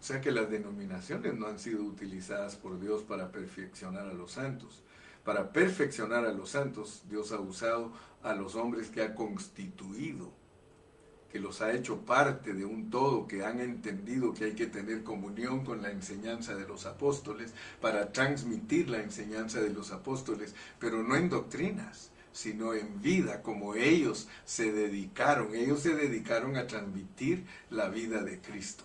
O 0.00 0.02
sea 0.02 0.20
que 0.20 0.32
las 0.32 0.50
denominaciones 0.50 1.32
no 1.34 1.46
han 1.46 1.60
sido 1.60 1.84
utilizadas 1.84 2.56
por 2.56 2.80
Dios 2.80 3.04
para 3.04 3.30
perfeccionar 3.30 4.08
a 4.08 4.12
los 4.12 4.32
santos. 4.32 4.82
Para 5.24 5.52
perfeccionar 5.52 6.24
a 6.24 6.32
los 6.32 6.50
santos, 6.50 7.04
Dios 7.08 7.30
ha 7.30 7.38
usado 7.38 7.92
a 8.24 8.34
los 8.34 8.56
hombres 8.56 8.90
que 8.90 9.02
ha 9.02 9.14
constituido, 9.14 10.32
que 11.36 11.42
los 11.42 11.60
ha 11.60 11.70
hecho 11.72 12.00
parte 12.00 12.54
de 12.54 12.64
un 12.64 12.88
todo, 12.88 13.28
que 13.28 13.44
han 13.44 13.60
entendido 13.60 14.32
que 14.32 14.46
hay 14.46 14.52
que 14.52 14.68
tener 14.68 15.02
comunión 15.02 15.66
con 15.66 15.82
la 15.82 15.90
enseñanza 15.90 16.54
de 16.54 16.66
los 16.66 16.86
apóstoles 16.86 17.52
para 17.78 18.10
transmitir 18.10 18.88
la 18.88 19.02
enseñanza 19.02 19.60
de 19.60 19.68
los 19.68 19.92
apóstoles, 19.92 20.54
pero 20.78 21.02
no 21.02 21.14
en 21.14 21.28
doctrinas, 21.28 22.10
sino 22.32 22.72
en 22.72 23.02
vida, 23.02 23.42
como 23.42 23.74
ellos 23.74 24.28
se 24.46 24.72
dedicaron. 24.72 25.54
Ellos 25.54 25.80
se 25.80 25.94
dedicaron 25.94 26.56
a 26.56 26.66
transmitir 26.66 27.44
la 27.68 27.90
vida 27.90 28.22
de 28.22 28.40
Cristo. 28.40 28.84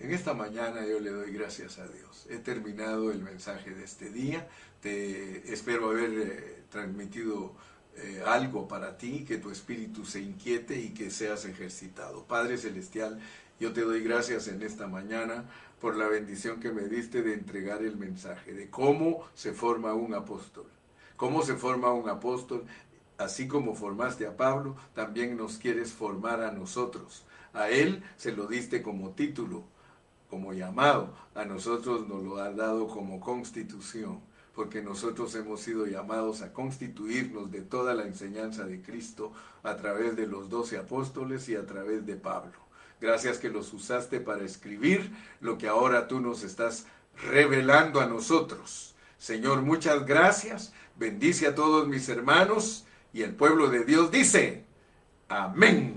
En 0.00 0.10
esta 0.10 0.34
mañana 0.34 0.84
yo 0.84 0.98
le 0.98 1.10
doy 1.10 1.30
gracias 1.30 1.78
a 1.78 1.86
Dios. 1.86 2.26
He 2.28 2.38
terminado 2.38 3.12
el 3.12 3.20
mensaje 3.20 3.70
de 3.70 3.84
este 3.84 4.10
día. 4.10 4.48
Te 4.80 5.52
espero 5.52 5.90
haber 5.90 6.10
eh, 6.10 6.62
transmitido 6.70 7.54
eh, 8.00 8.22
algo 8.26 8.68
para 8.68 8.96
ti, 8.96 9.24
que 9.24 9.38
tu 9.38 9.50
espíritu 9.50 10.04
se 10.04 10.20
inquiete 10.20 10.78
y 10.78 10.90
que 10.90 11.10
seas 11.10 11.44
ejercitado. 11.44 12.24
Padre 12.24 12.56
Celestial, 12.56 13.20
Yo 13.60 13.72
te 13.72 13.80
doy 13.80 14.04
gracias 14.04 14.46
en 14.46 14.62
esta 14.62 14.86
mañana 14.86 15.44
por 15.80 15.96
la 15.96 16.06
bendición 16.06 16.60
que 16.60 16.70
me 16.70 16.82
diste 16.82 17.22
de 17.22 17.34
entregar 17.34 17.82
el 17.82 17.96
mensaje, 17.96 18.52
de 18.52 18.70
cómo 18.70 19.26
se 19.34 19.52
forma 19.52 19.94
un 19.94 20.14
apóstol. 20.14 20.66
Cómo 21.16 21.42
se 21.42 21.56
forma 21.56 21.92
un 21.92 22.08
apóstol, 22.08 22.64
así 23.16 23.48
como 23.48 23.74
formaste 23.74 24.28
a 24.28 24.36
Pablo, 24.36 24.76
también 24.94 25.36
nos 25.36 25.56
quieres 25.56 25.92
formar 25.92 26.40
a 26.40 26.52
nosotros. 26.52 27.24
A 27.52 27.68
él 27.68 28.04
se 28.16 28.30
lo 28.30 28.46
diste 28.46 28.80
como 28.80 29.10
título, 29.10 29.64
como 30.30 30.52
llamado, 30.52 31.14
a 31.34 31.44
nosotros 31.44 32.06
nos 32.06 32.22
lo 32.22 32.38
ha 32.38 32.52
dado 32.52 32.86
como 32.86 33.18
constitución, 33.18 34.20
porque 34.58 34.82
nosotros 34.82 35.32
hemos 35.36 35.60
sido 35.60 35.86
llamados 35.86 36.42
a 36.42 36.52
constituirnos 36.52 37.52
de 37.52 37.60
toda 37.60 37.94
la 37.94 38.02
enseñanza 38.02 38.64
de 38.64 38.82
Cristo 38.82 39.32
a 39.62 39.76
través 39.76 40.16
de 40.16 40.26
los 40.26 40.50
doce 40.50 40.78
apóstoles 40.78 41.48
y 41.48 41.54
a 41.54 41.64
través 41.64 42.04
de 42.06 42.16
Pablo. 42.16 42.58
Gracias 43.00 43.38
que 43.38 43.50
los 43.50 43.72
usaste 43.72 44.18
para 44.18 44.44
escribir 44.44 45.12
lo 45.40 45.58
que 45.58 45.68
ahora 45.68 46.08
tú 46.08 46.18
nos 46.18 46.42
estás 46.42 46.86
revelando 47.22 48.00
a 48.00 48.06
nosotros. 48.06 48.96
Señor, 49.16 49.62
muchas 49.62 50.04
gracias. 50.04 50.72
Bendice 50.96 51.46
a 51.46 51.54
todos 51.54 51.86
mis 51.86 52.08
hermanos 52.08 52.84
y 53.12 53.22
el 53.22 53.36
pueblo 53.36 53.70
de 53.70 53.84
Dios 53.84 54.10
dice, 54.10 54.64
amén. 55.28 55.94